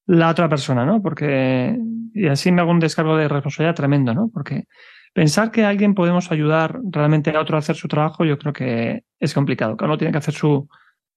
la 0.07 0.29
otra 0.31 0.49
persona, 0.49 0.85
¿no? 0.85 1.03
Porque 1.03 1.79
y 2.13 2.27
así 2.27 2.51
me 2.51 2.61
hago 2.61 2.71
un 2.71 2.81
descargo 2.81 3.17
de 3.17 3.29
responsabilidad 3.29 3.75
tremendo, 3.75 4.15
¿no? 4.15 4.31
Porque 4.33 4.65
pensar 5.13 5.51
que 5.51 5.65
alguien 5.65 5.95
podemos 5.95 6.31
ayudar 6.33 6.79
realmente 6.91 7.31
a 7.31 7.41
otro 7.41 7.57
a 7.57 7.61
hacer 7.61 7.77
su 7.77 7.89
trabajo, 7.89 8.25
yo 8.25 8.39
creo 8.39 8.53
que 8.53 9.05
es 9.19 9.35
complicado. 9.35 9.77
Cada 9.77 9.91
uno 9.91 9.99
tiene 9.99 10.13
que 10.13 10.19
hacer 10.19 10.35
su, 10.35 10.69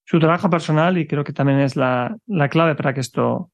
su 0.04 0.20
trabajo 0.20 0.50
personal 0.50 0.98
y 0.98 1.08
creo 1.08 1.24
que 1.24 1.34
también 1.34 1.60
es 1.60 1.76
la, 1.76 2.16
la 2.28 2.50
clave 2.50 2.76
para 2.76 2.94
que 2.94 3.00
esto 3.00 3.52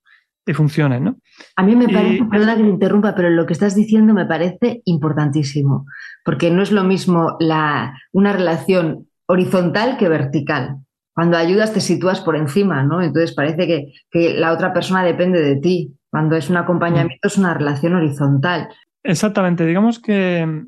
y 0.50 0.53
funcionen, 0.53 1.03
¿no? 1.03 1.18
A 1.56 1.63
mí 1.63 1.75
me 1.75 1.88
parece, 1.88 2.25
perdona 2.25 2.56
que 2.56 2.63
me 2.63 2.70
interrumpa, 2.70 3.13
pero 3.13 3.29
lo 3.29 3.46
que 3.46 3.53
estás 3.53 3.75
diciendo 3.75 4.15
me 4.15 4.25
parece 4.25 4.82
importantísimo, 4.86 5.86
porque 6.25 6.50
no 6.50 6.63
es 6.63 6.72
lo 6.72 6.84
mismo 6.84 7.38
la, 7.39 7.94
una 8.12 8.34
relación 8.34 9.08
horizontal 9.27 9.98
que 9.98 10.10
vertical. 10.10 10.77
Cuando 11.13 11.38
ayudas 11.38 11.72
te 11.72 11.82
sitúas 11.82 12.22
por 12.22 12.36
encima, 12.36 12.84
¿no? 12.84 13.01
Entonces 13.03 13.36
parece 13.36 13.68
que, 13.68 13.94
que 14.10 14.34
la 14.34 14.51
otra 14.51 14.74
persona 14.74 15.03
depende 15.03 15.39
de 15.39 15.58
ti. 15.58 15.94
Cuando 16.10 16.36
es 16.36 16.50
un 16.50 16.58
acompañamiento 16.58 17.27
es 17.27 17.38
una 17.38 17.53
relación 17.53 17.94
horizontal. 17.94 18.70
Exactamente. 19.03 19.68
Digamos 19.68 20.00
que, 20.00 20.63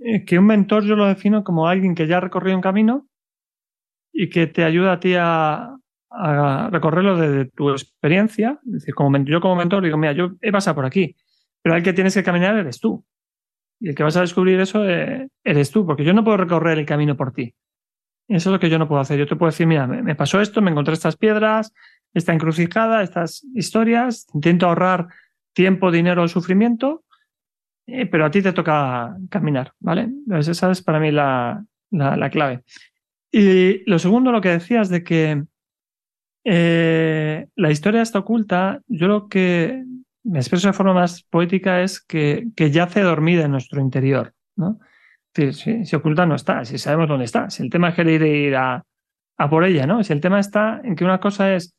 eh, 0.00 0.24
que 0.24 0.38
un 0.38 0.46
mentor 0.46 0.82
yo 0.84 0.96
lo 0.96 1.06
defino 1.06 1.44
como 1.44 1.68
alguien 1.68 1.94
que 1.94 2.08
ya 2.08 2.16
ha 2.16 2.20
recorrido 2.20 2.56
un 2.56 2.62
camino 2.62 3.06
y 4.12 4.30
que 4.30 4.48
te 4.48 4.64
ayuda 4.64 4.94
a 4.94 5.00
ti 5.00 5.14
a, 5.16 5.76
recorrerlo 6.70 7.16
desde 7.16 7.50
tu 7.50 7.70
experiencia. 7.70 8.60
Es 8.66 8.72
decir, 8.72 8.94
como 8.94 9.16
yo 9.18 9.40
como 9.40 9.56
mentor 9.56 9.84
digo, 9.84 9.96
mira, 9.96 10.12
yo 10.12 10.32
he 10.40 10.52
pasado 10.52 10.74
por 10.74 10.84
aquí, 10.84 11.16
pero 11.62 11.76
el 11.76 11.82
que 11.82 11.92
tienes 11.92 12.14
que 12.14 12.22
caminar 12.22 12.56
eres 12.56 12.80
tú. 12.80 13.04
Y 13.80 13.88
el 13.88 13.94
que 13.94 14.02
vas 14.02 14.16
a 14.16 14.20
descubrir 14.20 14.60
eso 14.60 14.86
eh, 14.88 15.28
eres 15.42 15.70
tú, 15.70 15.86
porque 15.86 16.04
yo 16.04 16.12
no 16.12 16.24
puedo 16.24 16.36
recorrer 16.36 16.78
el 16.78 16.86
camino 16.86 17.16
por 17.16 17.32
ti. 17.32 17.54
Eso 18.28 18.50
es 18.50 18.52
lo 18.52 18.60
que 18.60 18.70
yo 18.70 18.78
no 18.78 18.86
puedo 18.86 19.00
hacer. 19.00 19.18
Yo 19.18 19.26
te 19.26 19.36
puedo 19.36 19.50
decir, 19.50 19.66
mira, 19.66 19.86
me, 19.86 20.14
pasó 20.14 20.40
esto, 20.40 20.60
me 20.60 20.70
encontré 20.70 20.94
estas 20.94 21.16
piedras, 21.16 21.72
esta 22.12 22.32
encrucijada, 22.32 23.02
estas 23.02 23.44
historias, 23.54 24.26
intento 24.34 24.66
ahorrar 24.66 25.08
tiempo, 25.52 25.90
dinero 25.90 26.22
o 26.22 26.28
sufrimiento, 26.28 27.04
eh, 27.86 28.06
pero 28.06 28.26
a 28.26 28.30
ti 28.30 28.42
te 28.42 28.52
toca 28.52 29.16
caminar, 29.30 29.72
¿vale? 29.80 30.02
Entonces 30.02 30.56
esa 30.56 30.70
es 30.70 30.82
para 30.82 31.00
mí 31.00 31.10
la, 31.10 31.64
la, 31.90 32.16
la 32.16 32.30
clave. 32.30 32.62
Y 33.32 33.88
lo 33.90 33.98
segundo, 33.98 34.30
lo 34.30 34.40
que 34.40 34.50
decías 34.50 34.90
de 34.90 35.02
que 35.02 35.44
eh, 36.44 37.46
la 37.56 37.70
historia 37.70 38.02
está 38.02 38.20
oculta. 38.20 38.80
Yo 38.86 39.08
lo 39.08 39.28
que 39.28 39.84
me 40.24 40.38
expreso 40.38 40.68
de 40.68 40.72
forma 40.72 40.94
más 40.94 41.22
poética 41.24 41.82
es 41.82 42.00
que, 42.00 42.48
que 42.56 42.70
yace 42.70 43.00
dormida 43.00 43.44
en 43.44 43.52
nuestro 43.52 43.80
interior. 43.80 44.34
¿no? 44.56 44.78
Si, 45.34 45.52
si, 45.84 45.96
oculta 45.96 46.26
no 46.26 46.34
está, 46.34 46.64
si 46.64 46.78
sabemos 46.78 47.08
dónde 47.08 47.24
está. 47.24 47.50
Si 47.50 47.62
el 47.62 47.70
tema 47.70 47.90
es 47.90 47.94
querer 47.94 48.22
ir 48.22 48.56
a, 48.56 48.84
a 49.38 49.50
por 49.50 49.64
ella, 49.64 49.86
¿no? 49.86 50.02
Si 50.02 50.12
el 50.12 50.20
tema 50.20 50.40
está 50.40 50.80
en 50.84 50.96
que 50.96 51.04
una 51.04 51.20
cosa 51.20 51.54
es 51.54 51.76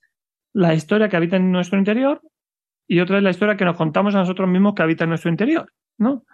la 0.53 0.74
historia 0.74 1.10
que 1.10 1.18
habita 1.18 1.36
en 1.36 1.51
nuestro 1.51 1.77
interior 1.77 2.22
y 2.88 3.00
otra 3.00 3.18
es 3.18 3.24
la 3.24 3.30
historia 3.30 3.58
que 3.58 3.65
nos 3.65 3.77
contamos 3.77 4.15
a 4.15 4.20
nosotros 4.20 4.50
mismos 4.50 4.74
que 4.74 4.84
habita 4.84 5.03
en 5.03 5.10
nuestro 5.10 5.30
interior, 5.30 5.72
¿no? 5.98 6.25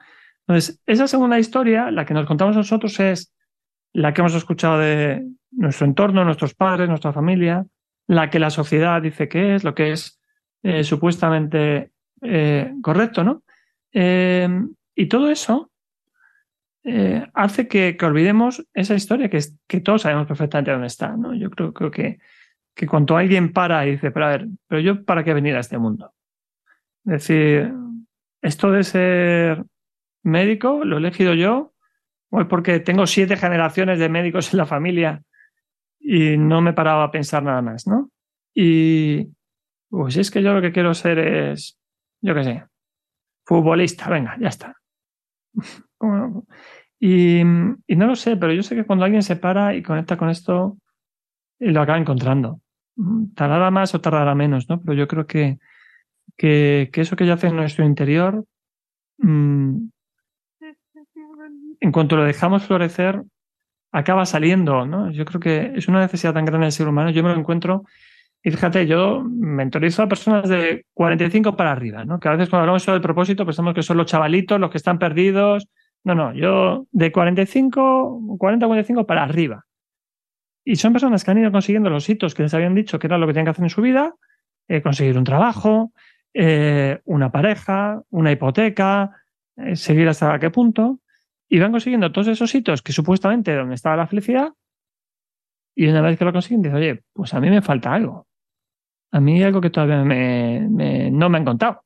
Entonces, 0.48 0.82
esa 0.86 1.08
segunda 1.08 1.38
historia, 1.38 1.92
la 1.92 2.06
que 2.06 2.14
nos 2.14 2.26
contamos 2.26 2.56
nosotros, 2.56 3.00
es 3.02 3.34
la 3.92 4.14
que 4.14 4.22
hemos 4.22 4.34
escuchado 4.34 4.80
de 4.80 5.28
nuestro 5.52 5.86
entorno, 5.86 6.24
nuestros 6.24 6.54
padres, 6.54 6.88
nuestra 6.88 7.12
familia, 7.12 7.66
la 8.08 8.30
que 8.30 8.40
la 8.40 8.50
sociedad 8.50 9.02
dice 9.02 9.28
que 9.28 9.56
es, 9.56 9.64
lo 9.64 9.76
que 9.76 9.92
es 9.92 10.20
eh, 10.64 10.84
supuestamente 10.84 11.92
eh, 12.22 12.74
correcto, 12.82 13.24
¿no? 13.24 13.44
Eh, 13.92 14.50
y 14.96 15.06
todo 15.08 15.30
eso 15.30 15.72
hace 17.34 17.68
que, 17.68 17.98
olvidemos 18.02 18.66
esa 18.74 18.96
historia 18.96 19.30
que, 19.30 19.40
que 19.68 19.82
todos 19.82 20.04
sabemos 20.04 20.26
perfectamente 20.26 20.72
dónde 20.72 20.88
está, 20.88 21.18
¿no? 21.18 21.34
Yo 21.36 21.50
creo, 21.50 21.92
que, 21.92 22.20
que 22.74 22.88
cuando 22.88 23.18
alguien 23.18 23.52
para 23.52 23.86
y 23.86 23.92
dice, 23.92 24.10
pero 24.10 24.26
a 24.26 24.30
ver, 24.30 24.48
pero 24.68 24.80
yo 24.80 25.04
para 25.04 25.22
qué 25.26 25.34
venir 25.34 25.58
a 25.58 25.60
este 25.60 25.78
mundo? 25.78 26.14
Es 27.04 27.12
decir, 27.12 27.74
esto 28.42 28.72
de 28.72 28.86
ser 28.86 29.66
médico 30.24 30.86
lo 30.86 30.96
he 30.96 31.00
elegido 31.00 31.34
yo, 31.34 31.74
o 32.30 32.40
es 32.40 32.48
porque 32.48 32.80
tengo 32.80 33.06
siete 33.06 33.36
generaciones 33.36 34.00
de 34.00 34.08
médicos 34.08 34.54
en 34.54 34.58
la 34.58 34.66
familia 34.66 35.24
y 36.10 36.38
no 36.38 36.62
me 36.62 36.72
paraba 36.72 37.04
a 37.04 37.12
pensar 37.12 37.44
nada 37.44 37.62
más, 37.62 37.86
¿no? 37.86 38.12
Y 38.56 39.28
pues 39.90 40.16
es 40.16 40.32
que 40.32 40.42
yo 40.42 40.54
lo 40.54 40.62
que 40.62 40.72
quiero 40.72 40.94
ser 40.94 41.20
es, 41.20 41.78
yo 42.22 42.34
qué 42.34 42.44
sé, 42.46 42.64
futbolista, 43.46 44.10
venga, 44.10 44.38
ya 44.40 44.48
está. 44.48 44.78
y, 47.02 47.42
y, 47.42 47.96
no 47.98 48.08
lo 48.08 48.16
sé, 48.16 48.38
pero 48.38 48.54
yo 48.54 48.64
sé 48.64 48.74
que 48.76 48.86
cuando 48.86 49.04
alguien 49.04 49.22
se 49.22 49.36
para 49.36 49.76
y 49.76 49.84
conecta 49.84 50.16
con 50.16 50.30
esto, 50.30 50.78
lo 51.60 51.82
acaba 51.82 52.00
encontrando. 52.00 52.62
Tardará 53.36 53.70
más 53.70 53.94
o 53.94 54.00
tardará 54.00 54.34
menos, 54.34 54.70
¿no? 54.70 54.82
Pero 54.82 54.94
yo 54.94 55.10
creo 55.10 55.28
que, 55.28 55.60
que, 56.38 56.90
que 56.94 57.02
eso 57.02 57.18
que 57.18 57.26
yace 57.26 57.48
en 57.48 57.58
nuestro 57.58 57.84
interior, 57.84 58.46
mmm, 59.18 59.90
en 61.82 61.92
cuanto 61.92 62.16
lo 62.16 62.24
dejamos 62.24 62.66
florecer, 62.66 63.24
acaba 63.92 64.26
saliendo, 64.26 64.86
¿no? 64.86 65.12
Yo 65.12 65.26
creo 65.26 65.40
que 65.40 65.72
es 65.76 65.88
una 65.88 66.02
necesidad 66.02 66.34
tan 66.34 66.46
grande 66.46 66.66
del 66.66 66.72
ser 66.72 66.88
humano. 66.88 67.10
Yo 67.10 67.24
me 67.24 67.30
lo 67.30 67.40
encuentro, 67.40 67.84
y 68.44 68.52
fíjate, 68.52 68.88
yo 68.88 69.24
mentorizo 69.24 70.04
a 70.04 70.08
personas 70.08 70.48
de 70.48 70.86
45 70.94 71.56
para 71.56 71.72
arriba, 71.72 72.06
¿no? 72.06 72.20
Que 72.20 72.30
a 72.30 72.32
veces 72.32 72.50
cuando 72.50 72.62
hablamos 72.62 72.86
del 72.86 73.02
propósito 73.02 73.46
pensamos 73.46 73.74
que 73.74 73.84
son 73.84 73.98
los 73.98 74.06
chavalitos, 74.06 74.60
los 74.60 74.70
que 74.70 74.78
están 74.78 75.00
perdidos. 75.00 75.68
No, 76.04 76.16
no, 76.16 76.34
yo 76.34 76.88
de 76.92 77.12
45, 77.12 78.38
40, 78.38 78.66
45 78.68 79.06
para 79.06 79.24
arriba. 79.24 79.66
Y 80.64 80.76
son 80.76 80.94
personas 80.94 81.24
que 81.24 81.32
han 81.32 81.40
ido 81.40 81.52
consiguiendo 81.52 81.90
los 81.90 82.08
hitos 82.10 82.36
que 82.36 82.44
les 82.44 82.54
habían 82.54 82.76
dicho 82.76 83.00
que 83.00 83.08
era 83.08 83.18
lo 83.18 83.26
que 83.26 83.34
tenían 83.34 83.46
que 83.46 83.52
hacer 83.52 83.66
en 83.66 83.70
su 83.70 83.82
vida, 83.82 84.14
eh, 84.68 84.82
conseguir 84.82 85.18
un 85.18 85.24
trabajo, 85.24 85.92
eh, 86.34 87.00
una 87.06 87.32
pareja, 87.32 88.02
una 88.10 88.32
hipoteca, 88.32 89.12
eh, 89.56 89.76
seguir 89.76 90.08
hasta 90.08 90.38
qué 90.40 90.50
punto 90.52 91.00
y 91.50 91.60
van 91.60 91.72
consiguiendo 91.72 92.12
todos 92.12 92.28
esos 92.28 92.54
hitos 92.54 92.82
que 92.82 92.92
supuestamente 92.92 93.56
donde 93.56 93.76
estaba 93.76 93.96
la 93.96 94.08
felicidad. 94.08 94.54
Y 95.76 95.88
una 95.88 96.02
vez 96.02 96.18
que 96.18 96.26
lo 96.26 96.34
consiguen, 96.34 96.62
dice, 96.62 96.76
oye, 96.76 97.04
pues 97.14 97.34
a 97.34 97.40
mí 97.40 97.50
me 97.50 97.62
falta 97.62 97.94
algo. 97.94 98.28
A 99.12 99.20
mí 99.20 99.42
algo 99.44 99.62
que 99.62 99.70
todavía 99.70 100.04
me, 100.04 101.12
no 101.12 101.30
me 101.30 101.38
han 101.38 101.46
contado. 101.46 101.84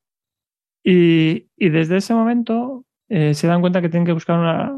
Y, 0.84 1.48
y 1.56 1.70
desde 1.70 1.98
ese 1.98 2.14
momento 2.14 2.86
eh, 3.10 3.34
se 3.34 3.48
dan 3.48 3.62
cuenta 3.62 3.82
que 3.82 3.90
tienen 3.90 4.06
que 4.06 4.14
buscar 4.14 4.40
una, 4.40 4.74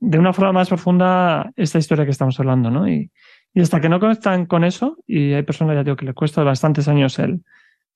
de 0.00 0.18
una 0.18 0.32
forma 0.32 0.52
más 0.52 0.68
profunda 0.68 1.52
esta 1.56 1.78
historia 1.78 2.04
que 2.04 2.10
estamos 2.10 2.38
hablando, 2.40 2.70
¿no? 2.70 2.88
Y, 2.88 3.10
y 3.52 3.60
hasta 3.60 3.80
que 3.80 3.88
no 3.88 4.00
conectan 4.00 4.46
con 4.46 4.64
eso, 4.64 4.98
y 5.06 5.32
hay 5.32 5.42
personas, 5.44 5.76
ya 5.76 5.84
digo, 5.84 5.96
que 5.96 6.06
les 6.06 6.14
cuesta 6.14 6.42
bastantes 6.42 6.88
años 6.88 7.18
el, 7.20 7.44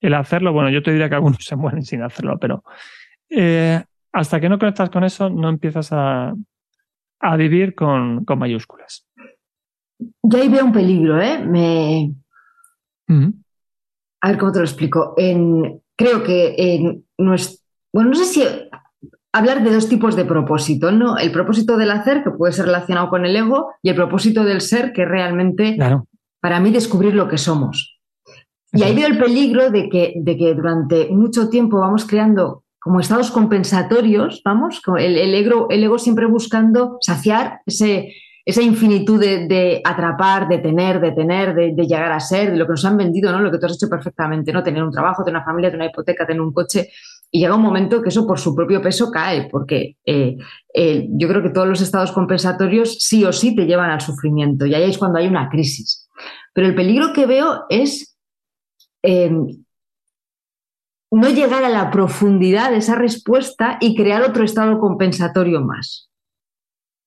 el 0.01 0.15
hacerlo, 0.15 0.53
bueno, 0.53 0.71
yo 0.71 0.83
te 0.83 0.93
diría 0.93 1.09
que 1.09 1.17
algunos 1.17 1.39
se 1.45 1.57
mueren 1.57 1.83
sin 1.83 2.03
hacerlo, 2.03 2.39
pero 2.39 2.63
eh, 3.29 3.83
hasta 4.13 4.41
que 4.41 4.49
no 4.49 4.59
conectas 4.59 4.91
con 4.91 5.05
eso, 5.05 5.31
no 5.31 5.49
empiezas 5.49 5.93
a, 5.93 6.35
a 7.21 7.37
vivir 7.37 7.75
con, 7.75 8.25
con, 8.25 8.39
mayúsculas. 8.39 9.07
Yo 10.23 10.39
ahí 10.39 10.49
veo 10.49 10.65
un 10.65 10.73
peligro, 10.73 11.21
¿eh? 11.21 11.39
Me... 11.45 12.15
A 14.21 14.29
ver 14.29 14.39
cómo 14.39 14.53
te 14.53 14.59
lo 14.59 14.65
explico. 14.65 15.15
En, 15.17 15.81
creo 15.97 16.23
que 16.23 16.55
en 16.57 17.05
nuestro... 17.17 17.59
Bueno, 17.93 18.11
no 18.11 18.17
sé 18.17 18.25
si 18.25 18.45
hablar 19.33 19.63
de 19.63 19.73
dos 19.73 19.89
tipos 19.89 20.17
de 20.17 20.25
propósito, 20.25 20.93
¿no? 20.93 21.17
El 21.17 21.33
propósito 21.33 21.77
del 21.77 21.91
hacer, 21.91 22.23
que 22.23 22.31
puede 22.31 22.53
ser 22.53 22.67
relacionado 22.67 23.09
con 23.09 23.25
el 23.25 23.35
ego, 23.37 23.73
y 23.83 23.91
el 23.91 23.97
propósito 23.97 24.45
del 24.45 24.61
ser, 24.61 24.93
que 24.93 25.05
realmente, 25.05 25.77
claro. 25.77 26.07
para 26.41 26.61
mí, 26.61 26.71
descubrir 26.71 27.15
lo 27.15 27.29
que 27.29 27.39
somos. 27.39 27.99
Y 28.73 28.83
ahí 28.83 28.95
veo 28.95 29.07
el 29.07 29.19
peligro 29.19 29.71
de 29.71 29.89
que, 29.89 30.15
de 30.17 30.37
que 30.37 30.55
durante 30.55 31.09
mucho 31.09 31.49
tiempo 31.49 31.81
vamos 31.81 32.05
creando 32.05 32.65
como 32.89 33.01
estados 33.01 33.31
compensatorios, 33.31 34.41
vamos, 34.43 34.81
el, 34.99 35.35
ego, 35.35 35.99
siempre 35.99 36.25
buscando 36.25 36.97
saciar 37.03 37.61
esa 37.67 38.63
infinitud 38.63 39.21
de, 39.21 39.83
atrapar, 39.85 40.49
de 40.49 40.57
tener, 40.57 40.99
de 40.99 41.13
tener, 41.13 41.55
de, 41.55 41.75
de, 41.75 41.83
llegar 41.87 42.13
a 42.13 42.19
ser, 42.19 42.51
de 42.51 42.57
lo 42.57 42.65
que 42.65 42.71
nos 42.71 42.87
han 42.87 42.97
vendido, 42.97 43.31
¿no? 43.31 43.41
Lo 43.41 43.51
que 43.51 43.59
tú 43.59 43.67
has 43.67 43.75
hecho 43.75 43.91
perfectamente, 43.91 44.55
¿no? 44.55 44.63
Tener 44.63 44.83
un 44.83 44.91
trabajo, 44.91 45.23
tener 45.23 45.37
una 45.37 45.45
familia, 45.45 45.69
tener 45.69 45.83
una 45.83 45.91
hipoteca, 45.91 46.27
tener 46.27 46.41
un 46.41 46.51
coche. 46.51 46.89
Y 47.31 47.41
llega 47.41 47.57
un 47.57 47.61
momento 47.61 48.01
que 48.01 48.09
eso 48.09 48.27
por 48.27 48.39
su 48.39 48.55
propio 48.55 48.81
peso 48.81 49.11
cae, 49.11 49.51
porque 49.51 49.99
eh, 50.07 50.39
eh, 50.73 51.09
yo 51.11 51.29
creo 51.29 51.43
que 51.43 51.51
todos 51.51 51.69
los 51.69 51.83
estados 51.83 52.11
compensatorios 52.11 53.01
sí 53.01 53.23
o 53.23 53.35
sí 53.35 53.55
te 53.55 53.67
llevan 53.67 53.91
al 53.91 54.01
sufrimiento, 54.01 54.65
y 54.65 54.73
ahí 54.73 54.89
es 54.89 54.97
cuando 54.97 55.19
hay 55.19 55.27
una 55.27 55.51
crisis. 55.51 56.09
Pero 56.55 56.69
el 56.69 56.75
peligro 56.75 57.13
que 57.13 57.27
veo 57.27 57.67
es 57.69 58.17
eh, 59.03 59.31
no 61.11 61.29
llegar 61.29 61.65
a 61.65 61.69
la 61.69 61.91
profundidad 61.91 62.71
de 62.71 62.79
esa 62.79 62.97
respuesta 62.97 63.79
y 63.81 63.97
crear 63.97 64.23
otro 64.23 64.45
estado 64.45 64.79
compensatorio 64.79 65.61
más. 65.61 66.11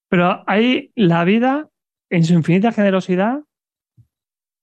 Pero 0.08 0.42
ahí 0.46 0.92
la 0.94 1.24
vida, 1.24 1.68
en 2.10 2.24
su 2.24 2.34
infinita 2.34 2.72
generosidad, 2.72 3.40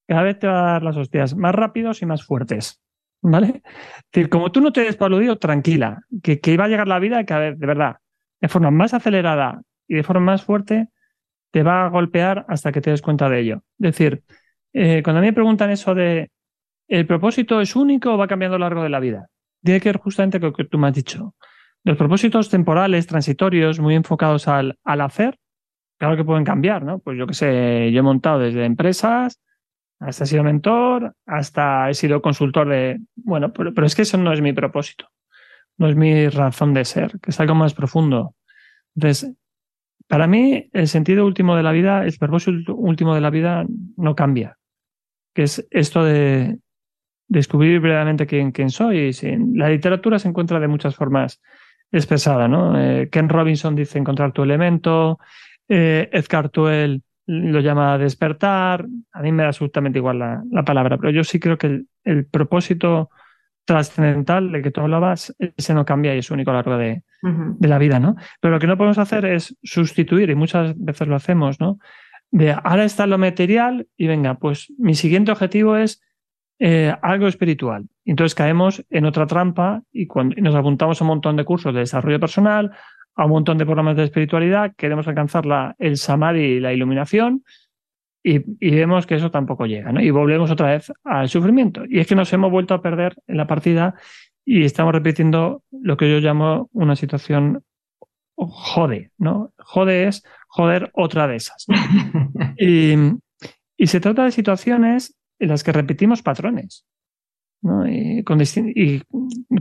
cada 0.07 0.23
vez 0.23 0.39
te 0.39 0.47
va 0.47 0.59
a 0.59 0.71
dar 0.73 0.83
las 0.83 0.97
hostias 0.97 1.35
más 1.35 1.55
rápidos 1.55 2.01
y 2.01 2.05
más 2.05 2.23
fuertes. 2.23 2.81
¿Vale? 3.21 3.47
Es 3.65 4.03
decir, 4.13 4.29
como 4.29 4.51
tú 4.51 4.61
no 4.61 4.71
te 4.71 4.81
des 4.81 4.97
tranquila, 5.39 6.03
que, 6.23 6.39
que 6.39 6.51
iba 6.51 6.65
a 6.65 6.67
llegar 6.67 6.87
la 6.87 6.99
vida 6.99 7.25
que, 7.25 7.33
a 7.33 7.39
ver, 7.39 7.57
de 7.57 7.67
verdad, 7.67 7.97
de 8.39 8.47
forma 8.47 8.71
más 8.71 8.93
acelerada 8.93 9.61
y 9.87 9.95
de 9.95 10.03
forma 10.03 10.31
más 10.31 10.43
fuerte, 10.43 10.87
te 11.51 11.63
va 11.63 11.85
a 11.85 11.89
golpear 11.89 12.45
hasta 12.47 12.71
que 12.71 12.81
te 12.81 12.91
des 12.91 13.01
cuenta 13.01 13.29
de 13.29 13.39
ello. 13.39 13.55
Es 13.79 13.91
decir, 13.91 14.23
eh, 14.73 15.01
cuando 15.03 15.19
a 15.19 15.21
mí 15.21 15.27
me 15.27 15.33
preguntan 15.33 15.71
eso 15.71 15.95
de 15.95 16.31
¿El 16.89 17.05
propósito 17.05 17.61
es 17.61 17.75
único 17.75 18.13
o 18.13 18.17
va 18.17 18.27
cambiando 18.27 18.55
a 18.55 18.59
lo 18.59 18.65
largo 18.65 18.81
de 18.81 18.89
la 18.89 18.99
vida? 18.99 19.27
Tiene 19.63 19.79
que 19.79 19.89
ver 19.89 19.97
justamente 19.97 20.39
con 20.39 20.49
lo 20.49 20.55
que 20.55 20.63
tú 20.63 20.79
me 20.79 20.87
has 20.87 20.95
dicho. 20.95 21.35
Los 21.83 21.97
propósitos 21.97 22.49
temporales, 22.49 23.05
transitorios, 23.05 23.79
muy 23.79 23.93
enfocados 23.93 24.47
al, 24.47 24.77
al 24.83 25.01
hacer, 25.01 25.37
claro 25.99 26.17
que 26.17 26.23
pueden 26.23 26.43
cambiar, 26.43 26.83
¿no? 26.83 26.97
Pues 26.97 27.15
yo 27.17 27.27
qué 27.27 27.35
sé, 27.35 27.91
yo 27.91 27.99
he 27.99 28.01
montado 28.01 28.39
desde 28.39 28.65
empresas, 28.65 29.39
hasta 29.99 30.23
he 30.23 30.27
sido 30.27 30.43
mentor, 30.43 31.13
hasta 31.27 31.91
he 31.91 31.93
sido 31.93 32.23
consultor 32.23 32.67
de... 32.67 32.99
Bueno, 33.15 33.53
pero, 33.53 33.71
pero 33.71 33.85
es 33.85 33.95
que 33.95 34.01
eso 34.01 34.17
no 34.17 34.33
es 34.33 34.41
mi 34.41 34.53
propósito, 34.53 35.09
no 35.77 35.87
es 35.87 35.95
mi 35.95 36.27
razón 36.27 36.73
de 36.73 36.85
ser, 36.85 37.19
que 37.21 37.29
es 37.29 37.39
algo 37.39 37.53
más 37.53 37.75
profundo. 37.75 38.33
Entonces, 38.95 39.31
para 40.07 40.25
mí, 40.25 40.69
el 40.73 40.87
sentido 40.87 41.23
último 41.23 41.55
de 41.55 41.61
la 41.61 41.71
vida, 41.71 42.03
el 42.03 42.17
propósito 42.17 42.73
último 42.73 43.13
de 43.13 43.21
la 43.21 43.29
vida 43.29 43.63
no 43.95 44.15
cambia, 44.15 44.57
que 45.35 45.43
es 45.43 45.67
esto 45.69 46.03
de, 46.03 46.57
descubrir 47.29 47.79
brevemente 47.79 48.27
quién, 48.27 48.51
quién 48.51 48.69
soy. 48.69 49.11
La 49.53 49.69
literatura 49.69 50.19
se 50.19 50.27
encuentra 50.27 50.59
de 50.59 50.67
muchas 50.67 50.95
formas 50.95 51.41
expresada, 51.91 52.47
¿no? 52.47 52.79
Eh, 52.79 53.09
Ken 53.09 53.29
Robinson 53.29 53.75
dice 53.75 53.97
encontrar 53.97 54.31
tu 54.31 54.43
elemento, 54.43 55.19
eh, 55.67 56.09
Edgar 56.11 56.49
Tuell 56.49 57.01
lo 57.25 57.59
llama 57.59 57.97
despertar, 57.97 58.87
a 59.11 59.21
mí 59.21 59.31
me 59.31 59.43
da 59.43 59.49
absolutamente 59.49 59.99
igual 59.99 60.19
la, 60.19 60.43
la 60.51 60.63
palabra, 60.63 60.97
pero 60.97 61.11
yo 61.11 61.23
sí 61.23 61.39
creo 61.39 61.57
que 61.57 61.67
el, 61.67 61.87
el 62.03 62.25
propósito 62.25 63.09
trascendental 63.65 64.51
del 64.51 64.63
que 64.63 64.71
tú 64.71 64.81
hablabas, 64.81 65.35
ese 65.37 65.75
no 65.75 65.85
cambia 65.85 66.15
y 66.15 66.19
es 66.19 66.31
único 66.31 66.49
a 66.49 66.53
lo 66.53 66.57
largo 66.59 66.77
de, 66.77 67.03
uh 67.21 67.27
-huh. 67.27 67.55
de, 67.59 67.67
la 67.67 67.77
vida, 67.77 67.99
¿no? 67.99 68.15
Pero 68.41 68.55
lo 68.55 68.59
que 68.59 68.65
no 68.65 68.77
podemos 68.77 68.97
hacer 68.97 69.25
es 69.25 69.55
sustituir, 69.61 70.31
y 70.31 70.35
muchas 70.35 70.73
veces 70.75 71.07
lo 71.07 71.15
hacemos, 71.15 71.59
¿no? 71.59 71.77
De 72.31 72.51
ahora 72.51 72.83
está 72.83 73.05
lo 73.05 73.19
material 73.19 73.87
y 73.95 74.07
venga, 74.07 74.35
pues 74.39 74.73
mi 74.79 74.95
siguiente 74.95 75.31
objetivo 75.31 75.77
es 75.77 76.01
eh, 76.59 76.93
algo 77.01 77.27
espiritual. 77.27 77.87
Entonces 78.05 78.35
caemos 78.35 78.85
en 78.89 79.05
otra 79.05 79.25
trampa 79.27 79.81
y, 79.91 80.07
cuando, 80.07 80.35
y 80.37 80.41
nos 80.41 80.55
apuntamos 80.55 80.99
a 80.99 81.03
un 81.05 81.09
montón 81.09 81.37
de 81.37 81.45
cursos 81.45 81.73
de 81.73 81.81
desarrollo 81.81 82.19
personal, 82.19 82.71
a 83.15 83.25
un 83.25 83.31
montón 83.31 83.57
de 83.57 83.65
programas 83.65 83.95
de 83.95 84.03
espiritualidad, 84.03 84.73
queremos 84.75 85.07
alcanzar 85.07 85.45
la, 85.45 85.75
el 85.79 85.97
samadhi 85.97 86.41
y 86.41 86.59
la 86.59 86.73
iluminación 86.73 87.43
y, 88.23 88.41
y, 88.59 88.71
vemos 88.71 89.07
que 89.07 89.15
eso 89.15 89.31
tampoco 89.31 89.65
llega, 89.65 89.93
¿no? 89.93 90.01
Y 90.01 90.09
volvemos 90.09 90.51
otra 90.51 90.71
vez 90.71 90.91
al 91.05 91.29
sufrimiento. 91.29 91.83
Y 91.87 91.99
es 91.99 92.07
que 92.07 92.15
nos 92.15 92.31
hemos 92.33 92.51
vuelto 92.51 92.73
a 92.73 92.81
perder 92.81 93.15
en 93.27 93.37
la 93.37 93.47
partida 93.47 93.95
y 94.43 94.65
estamos 94.65 94.93
repitiendo 94.93 95.63
lo 95.71 95.95
que 95.95 96.09
yo 96.11 96.19
llamo 96.19 96.69
una 96.73 96.97
situación 96.97 97.63
jode, 98.35 99.11
¿no? 99.17 99.53
Jode 99.57 100.07
es 100.07 100.23
joder 100.47 100.91
otra 100.93 101.27
de 101.27 101.35
esas. 101.37 101.65
y, 102.57 102.95
y 103.77 103.87
se 103.87 103.99
trata 103.99 104.25
de 104.25 104.31
situaciones 104.31 105.18
en 105.39 105.49
las 105.49 105.63
que 105.63 105.71
repetimos 105.71 106.21
patrones. 106.21 106.85
¿no? 107.61 107.87
Y, 107.87 108.23
con 108.23 108.39
y, 108.41 109.01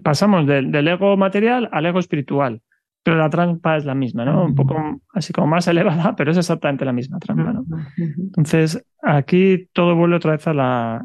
pasamos 0.02 0.46
del, 0.46 0.70
del, 0.70 0.88
ego 0.88 1.16
material 1.16 1.68
al 1.72 1.86
ego 1.86 1.98
espiritual. 1.98 2.60
Pero 3.02 3.16
la 3.16 3.30
trampa 3.30 3.76
es 3.76 3.84
la 3.84 3.94
misma, 3.94 4.24
¿no? 4.24 4.44
Un 4.44 4.54
poco 4.54 4.76
así 5.14 5.32
como 5.32 5.46
más 5.46 5.66
elevada, 5.68 6.14
pero 6.16 6.30
es 6.30 6.36
exactamente 6.36 6.84
la 6.84 6.92
misma 6.92 7.18
trampa, 7.18 7.52
¿no? 7.52 7.64
Entonces, 7.96 8.84
aquí 9.02 9.68
todo 9.72 9.96
vuelve 9.96 10.16
otra 10.16 10.32
vez 10.32 10.46
a 10.46 10.52
la, 10.52 11.02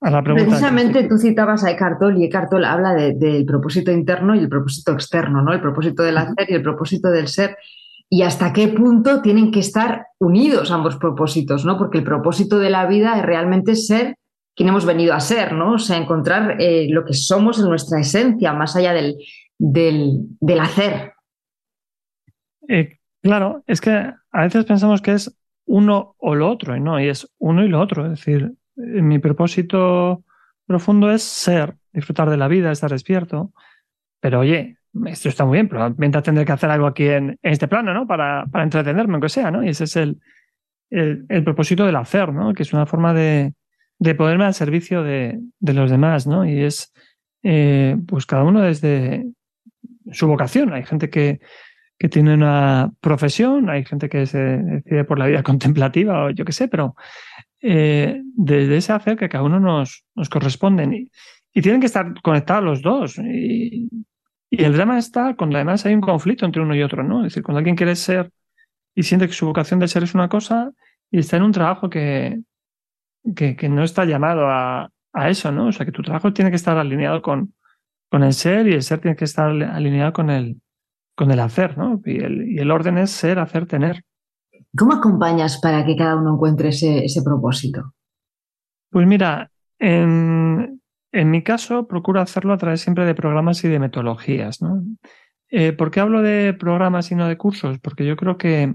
a 0.00 0.10
la 0.10 0.22
pregunta. 0.22 0.46
Precisamente 0.46 1.08
tú 1.08 1.16
citabas 1.16 1.64
a 1.64 1.70
Eckhart 1.70 1.98
Tolle 1.98 2.20
y 2.20 2.24
Eckhart 2.24 2.50
Tolle 2.50 2.66
habla 2.66 2.94
del 2.94 3.18
de, 3.18 3.44
propósito 3.46 3.90
interno 3.90 4.34
y 4.34 4.40
el 4.40 4.48
propósito 4.48 4.92
externo, 4.92 5.42
¿no? 5.42 5.52
El 5.52 5.60
propósito 5.60 6.02
del 6.02 6.18
hacer 6.18 6.48
y 6.48 6.54
el 6.54 6.62
propósito 6.62 7.10
del 7.10 7.28
ser 7.28 7.56
y 8.12 8.24
hasta 8.24 8.52
qué 8.52 8.68
punto 8.68 9.22
tienen 9.22 9.50
que 9.50 9.60
estar 9.60 10.08
unidos 10.18 10.70
ambos 10.70 10.96
propósitos, 10.98 11.64
¿no? 11.64 11.78
Porque 11.78 11.96
el 11.96 12.04
propósito 12.04 12.58
de 12.58 12.68
la 12.68 12.84
vida 12.84 13.16
es 13.16 13.22
realmente 13.22 13.74
ser 13.74 14.16
quién 14.54 14.68
hemos 14.68 14.84
venido 14.84 15.14
a 15.14 15.20
ser, 15.20 15.54
¿no? 15.54 15.72
O 15.72 15.78
sea, 15.78 15.96
encontrar 15.96 16.60
eh, 16.60 16.88
lo 16.90 17.06
que 17.06 17.14
somos 17.14 17.58
en 17.58 17.70
nuestra 17.70 18.00
esencia, 18.00 18.52
más 18.52 18.76
allá 18.76 18.92
del, 18.92 19.16
del, 19.58 20.60
hacer. 20.60 21.14
Eh, 22.68 22.98
claro, 23.22 23.64
es 23.66 23.80
que 23.80 23.90
a 23.90 24.42
veces 24.42 24.66
pensamos 24.66 25.00
que 25.00 25.12
es 25.12 25.34
uno 25.64 26.14
o 26.18 26.34
lo 26.34 26.50
otro, 26.50 26.76
y 26.76 26.80
no, 26.80 27.00
y 27.00 27.08
es 27.08 27.26
uno 27.38 27.64
y 27.64 27.68
lo 27.68 27.80
otro. 27.80 28.04
Es 28.04 28.18
decir, 28.18 28.52
mi 28.76 29.20
propósito 29.20 30.22
profundo 30.66 31.10
es 31.10 31.22
ser, 31.22 31.76
disfrutar 31.94 32.28
de 32.28 32.36
la 32.36 32.48
vida, 32.48 32.72
estar 32.72 32.90
despierto. 32.90 33.54
Pero 34.20 34.40
oye, 34.40 34.76
esto 35.06 35.28
está 35.28 35.44
muy 35.44 35.56
bien, 35.56 35.68
pero 35.68 35.94
mientras 35.96 36.24
tendré 36.24 36.44
que 36.44 36.52
hacer 36.52 36.70
algo 36.70 36.86
aquí 36.86 37.06
en, 37.06 37.38
este 37.42 37.68
plano, 37.68 37.94
¿no? 37.94 38.06
Para, 38.06 38.46
para, 38.46 38.64
entretenerme, 38.64 39.14
aunque 39.14 39.28
sea, 39.28 39.50
¿no? 39.50 39.64
Y 39.64 39.68
ese 39.68 39.84
es 39.84 39.96
el, 39.96 40.18
el, 40.90 41.44
propósito 41.44 41.86
del 41.86 41.96
hacer, 41.96 42.32
¿no? 42.32 42.52
Que 42.52 42.62
es 42.62 42.72
una 42.72 42.86
forma 42.86 43.14
de, 43.14 43.54
de 43.98 44.14
ponerme 44.14 44.44
al 44.44 44.54
servicio 44.54 45.02
de, 45.02 45.40
de, 45.58 45.72
los 45.72 45.90
demás, 45.90 46.26
¿no? 46.26 46.44
Y 46.44 46.62
es, 46.62 46.92
eh, 47.42 47.96
pues 48.06 48.26
cada 48.26 48.44
uno 48.44 48.60
desde 48.60 49.26
su 50.10 50.26
vocación. 50.26 50.72
Hay 50.72 50.84
gente 50.84 51.08
que, 51.08 51.40
que 51.98 52.08
tiene 52.08 52.34
una 52.34 52.92
profesión, 53.00 53.70
hay 53.70 53.84
gente 53.84 54.08
que 54.08 54.26
se 54.26 54.38
decide 54.38 55.04
por 55.04 55.18
la 55.18 55.26
vida 55.26 55.42
contemplativa 55.42 56.24
o 56.24 56.30
yo 56.30 56.44
qué 56.44 56.52
sé, 56.52 56.68
pero 56.68 56.94
eh, 57.62 58.20
desde 58.36 58.76
ese 58.76 58.92
hacer 58.92 59.16
que 59.16 59.28
cada 59.28 59.44
uno 59.44 59.58
nos, 59.58 60.04
nos 60.14 60.28
corresponden. 60.28 60.92
Y, 60.92 61.10
y, 61.54 61.62
tienen 61.62 61.80
que 61.80 61.86
estar 61.86 62.12
conectados 62.22 62.64
los 62.64 62.82
dos. 62.82 63.18
Y, 63.18 63.88
y 64.54 64.64
el 64.64 64.74
drama 64.74 64.98
está 64.98 65.34
cuando 65.34 65.56
además 65.56 65.86
hay 65.86 65.94
un 65.94 66.02
conflicto 66.02 66.44
entre 66.44 66.60
uno 66.60 66.74
y 66.74 66.82
otro, 66.82 67.02
¿no? 67.02 67.20
Es 67.20 67.32
decir, 67.32 67.42
cuando 67.42 67.60
alguien 67.60 67.74
quiere 67.74 67.96
ser 67.96 68.30
y 68.94 69.02
siente 69.02 69.26
que 69.26 69.32
su 69.32 69.46
vocación 69.46 69.80
de 69.80 69.88
ser 69.88 70.02
es 70.02 70.14
una 70.14 70.28
cosa 70.28 70.72
y 71.10 71.20
está 71.20 71.38
en 71.38 71.44
un 71.44 71.52
trabajo 71.52 71.88
que, 71.88 72.42
que, 73.34 73.68
no 73.70 73.82
está 73.82 74.04
llamado 74.04 74.46
a, 74.48 74.90
a, 75.14 75.30
eso, 75.30 75.50
¿no? 75.52 75.68
O 75.68 75.72
sea, 75.72 75.86
que 75.86 75.92
tu 75.92 76.02
trabajo 76.02 76.34
tiene 76.34 76.50
que 76.50 76.56
estar 76.56 76.76
alineado 76.76 77.22
con, 77.22 77.54
con 78.10 78.22
el 78.22 78.34
ser 78.34 78.68
y 78.68 78.74
el 78.74 78.82
ser 78.82 79.00
tiene 79.00 79.16
que 79.16 79.24
estar 79.24 79.48
alineado 79.48 80.12
con 80.12 80.28
el, 80.28 80.60
con 81.14 81.30
el 81.30 81.40
hacer, 81.40 81.78
¿no? 81.78 82.02
Y 82.04 82.22
el, 82.22 82.50
y 82.50 82.58
el 82.58 82.70
orden 82.70 82.98
es 82.98 83.10
ser, 83.10 83.38
hacer, 83.38 83.64
tener. 83.64 84.04
¿Cómo 84.76 84.92
acompañas 84.92 85.62
para 85.62 85.82
que 85.86 85.96
cada 85.96 86.16
uno 86.16 86.34
encuentre 86.34 86.68
ese, 86.68 87.06
ese 87.06 87.22
propósito? 87.22 87.94
Pues 88.90 89.06
mira, 89.06 89.50
en, 89.78 90.81
en 91.12 91.30
mi 91.30 91.42
caso, 91.42 91.86
procuro 91.86 92.20
hacerlo 92.20 92.54
a 92.54 92.58
través 92.58 92.80
siempre 92.80 93.04
de 93.04 93.14
programas 93.14 93.62
y 93.64 93.68
de 93.68 93.78
metodologías. 93.78 94.60
Eh, 95.50 95.72
¿Por 95.72 95.90
qué 95.90 96.00
hablo 96.00 96.22
de 96.22 96.54
programas 96.54 97.12
y 97.12 97.14
no 97.14 97.28
de 97.28 97.36
cursos? 97.36 97.78
Porque 97.78 98.06
yo 98.06 98.16
creo 98.16 98.38
que 98.38 98.74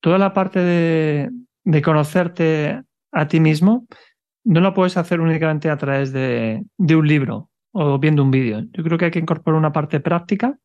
toda 0.00 0.16
la 0.16 0.32
parte 0.32 0.60
de, 0.60 1.82
conocerte 1.82 2.82
a 3.12 3.28
ti 3.28 3.40
mismo 3.40 3.86
no 4.42 4.60
la 4.60 4.72
puedes 4.72 4.96
hacer 4.96 5.20
únicamente 5.20 5.68
a 5.68 5.76
través 5.76 6.12
de, 6.12 6.64
un 6.78 7.06
libro 7.06 7.50
o 7.72 7.98
viendo 7.98 8.22
un 8.22 8.30
vídeo. 8.30 8.64
Yo 8.72 8.82
creo 8.82 8.96
que 8.96 9.04
hay 9.06 9.10
que 9.10 9.18
incorporar 9.18 9.58
una 9.58 9.72
parte 9.72 10.00
práctica 10.00 10.58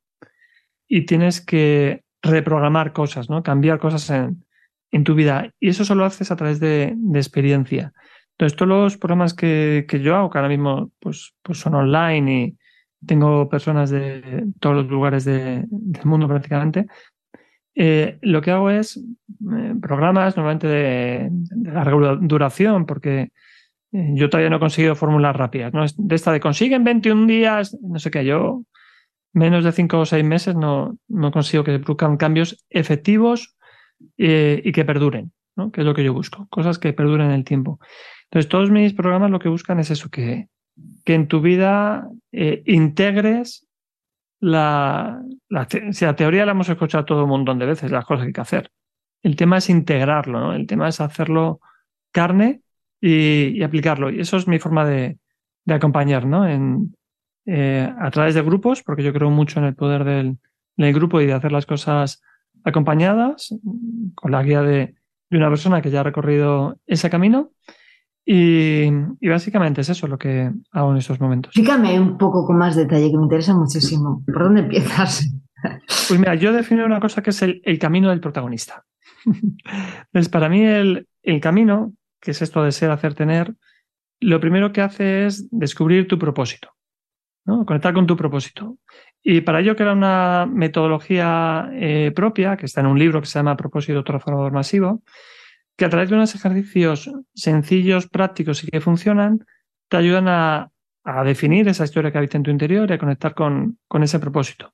y 0.88 1.05
tienes 1.05 1.41
que 1.41 2.03
reprogramar 2.21 2.93
cosas, 2.93 3.29
¿no? 3.29 3.43
cambiar 3.43 3.79
cosas 3.79 4.10
en, 4.10 4.45
en 4.91 5.03
tu 5.03 5.13
vida. 5.13 5.51
Y 5.60 5.69
eso 5.69 5.84
solo 5.84 6.05
haces 6.05 6.31
a 6.31 6.38
través 6.38 6.62
de, 6.62 6.93
de 6.95 7.19
experiencia. 7.19 7.91
Entonces, 8.38 8.58
todos 8.58 8.69
los 8.69 8.98
programas 8.98 9.34
que, 9.34 9.86
que, 9.88 10.02
yo 10.02 10.15
hago, 10.15 10.30
que 10.30 10.38
ahora 10.38 10.50
mismo 10.50 10.91
pues, 11.00 11.34
pues 11.41 11.60
son 11.60 11.76
online 11.76 12.34
y 12.34 12.58
tengo 13.06 13.48
personas 13.48 13.89
de 13.89 14.45
todos 14.60 14.76
los 14.76 14.88
lugares 14.88 15.26
del 15.26 15.67
mundo 16.04 16.28
prácticamente, 16.28 16.88
eh, 17.76 18.17
lo 18.21 18.41
que 18.41 18.52
hago 18.52 18.69
es 18.69 18.98
eh, 18.98 19.74
programas 19.82 20.38
normalmente 20.38 20.67
de, 20.67 21.30
larga 21.63 22.17
duración, 22.21 22.86
porque 22.86 23.32
eh, 23.91 24.12
yo 24.13 24.30
todavía 24.30 24.50
no 24.50 24.58
he 24.58 24.60
conseguido 24.60 24.95
fórmulas 24.95 25.36
rápidas. 25.36 25.74
¿no? 25.74 25.86
De 25.98 26.15
esta 26.15 26.32
de 26.32 26.39
consiguen 26.39 26.84
21 26.84 27.28
días, 27.28 27.78
no 27.82 28.00
sé 28.00 28.12
qué, 28.12 28.26
yo 28.26 28.63
menos 29.34 29.65
de 29.65 29.74
5 29.74 30.00
o 30.00 30.06
6 30.06 30.24
meses 30.24 30.56
no, 30.56 30.98
no 31.10 31.32
consigo 31.32 31.65
que 31.65 31.74
se 31.74 31.80
produzcan 31.80 32.15
cambios 32.15 32.65
efectivos 32.69 33.58
y 34.17 34.71
que 34.71 34.86
perduren, 34.86 35.34
¿no? 35.58 35.71
que 35.71 35.82
es 35.82 35.88
lo 35.88 35.93
que 35.93 36.04
yo 36.04 36.13
busco, 36.13 36.48
cosas 36.50 36.80
que 36.80 36.93
perduren 36.93 37.28
en 37.28 37.34
el 37.34 37.43
tiempo. 37.43 37.80
Entonces, 38.30 38.50
todos 38.50 38.72
mis 38.72 38.94
programas 38.94 39.32
lo 39.32 39.40
que 39.40 39.50
buscan 39.50 39.80
es 39.80 39.92
eso, 39.92 40.10
que, 40.10 40.50
que 41.04 41.14
en 41.14 41.28
tu 41.28 41.42
vida 41.42 42.10
eh, 42.32 42.64
integres 42.66 43.68
la, 44.40 45.22
teoría 46.18 46.46
la 46.46 46.52
hemos 46.52 46.70
escuchado 46.70 47.06
todo 47.06 47.24
un 47.24 47.30
montón 47.30 47.60
de 47.60 47.66
veces, 47.66 47.92
las 47.92 48.06
cosas 48.06 48.24
que 48.24 48.28
hay 48.28 48.34
que 48.34 48.42
hacer. 48.42 48.72
El 49.24 49.36
tema 49.36 49.58
es 49.58 49.70
integrarlo, 49.70 50.40
¿no? 50.40 50.54
El 50.54 50.68
tema 50.68 50.88
es 50.88 51.02
hacerlo 51.02 51.60
carne 52.12 52.62
y, 53.02 53.62
aplicarlo. 53.64 54.10
Y 54.10 54.20
eso 54.20 54.38
es 54.38 54.48
mi 54.48 54.60
forma 54.60 54.86
de, 54.86 55.18
de 55.66 55.74
acompañar, 55.74 56.26
¿no? 56.26 56.48
En, 56.48 56.96
eh, 57.46 57.92
a 58.00 58.12
través 58.12 58.36
de 58.36 58.44
grupos, 58.44 58.84
porque 58.84 59.04
yo 59.04 59.14
creo 59.14 59.30
mucho 59.32 59.60
en 59.60 59.66
el 59.66 59.76
poder 59.76 60.04
del, 60.04 60.38
del, 60.78 60.94
grupo 60.94 61.22
y 61.22 61.26
de 61.26 61.34
hacer 61.34 61.52
las 61.52 61.66
cosas 61.66 62.22
acompañadas, 62.64 63.54
con 64.16 64.32
la 64.32 64.44
guía 64.44 64.62
de, 64.62 64.96
de 65.30 65.38
una 65.38 65.50
persona 65.50 65.82
que 65.82 65.92
ya 65.92 66.02
ha 66.02 66.04
recorrido 66.04 66.80
ese 66.86 67.10
camino. 67.10 67.52
Y, 68.26 68.90
básicamente 69.22 69.82
es 69.82 69.90
eso 69.90 70.08
lo 70.08 70.18
que 70.18 70.52
hago 70.72 70.92
en 70.92 70.98
estos 70.98 71.20
momentos. 71.20 71.52
Explícame 71.56 72.00
un 72.00 72.18
poco 72.18 72.46
con 72.46 72.58
más 72.58 72.76
detalle, 72.76 73.12
que 73.12 73.18
me 73.18 73.24
interesa 73.24 73.56
muchísimo. 73.56 74.24
¿Por 74.26 74.44
dónde 74.44 74.62
empiezas? 74.62 75.32
Pues 76.08 76.20
mira, 76.20 76.36
yo 76.36 76.54
defino 76.54 76.86
una 76.86 77.00
cosa 77.00 77.24
que 77.24 77.32
es 77.32 77.42
el, 77.42 77.80
camino 77.80 78.12
del 78.12 78.20
protagonista. 78.20 78.86
Entonces, 79.26 80.30
para 80.30 80.48
mí 80.48 80.62
el, 80.64 81.08
el, 81.24 81.40
camino, 81.40 81.94
que 82.22 82.32
es 82.32 82.42
esto 82.44 82.62
de 82.64 82.72
ser, 82.72 82.92
hacer, 82.92 83.16
tener, 83.16 83.56
lo 84.20 84.40
primero 84.40 84.72
que 84.72 84.82
hace 84.82 85.26
es 85.26 85.50
descubrir 85.50 86.08
tu 86.08 86.20
propósito, 86.20 86.70
¿no? 87.46 87.66
conectar 87.66 87.96
con 87.96 88.06
tu 88.06 88.16
propósito. 88.16 88.78
Y 89.24 89.42
para 89.42 89.60
ello, 89.60 89.76
era 89.76 89.94
una 89.94 90.46
metodología 90.46 91.68
eh, 91.74 92.12
propia, 92.16 92.58
que 92.58 92.68
está 92.68 92.82
en 92.82 92.88
un 92.88 93.00
libro 93.00 93.22
que 93.22 93.28
se 93.28 93.40
llama 93.40 93.58
Propósito 93.58 94.04
Transformador 94.04 94.52
Masivo, 94.52 95.02
que 95.78 95.86
a 95.86 95.90
través 95.90 96.10
de 96.10 96.16
unos 96.16 96.34
ejercicios 96.36 97.12
sencillos, 97.34 98.08
prácticos 98.08 98.64
y 98.64 98.68
que 98.68 98.82
funcionan, 98.82 99.46
te 99.90 99.98
ayudan 99.98 100.28
a, 100.28 100.72
definir 101.24 101.68
esa 101.68 101.84
historia 101.84 102.12
que 102.12 102.18
habita 102.18 102.38
en 102.38 102.42
tu 102.42 102.50
interior 102.50 102.90
y 102.90 102.94
a 102.94 102.98
conectar 102.98 103.36
con, 103.36 103.78
con, 103.88 104.02
ese 104.02 104.18
propósito. 104.18 104.74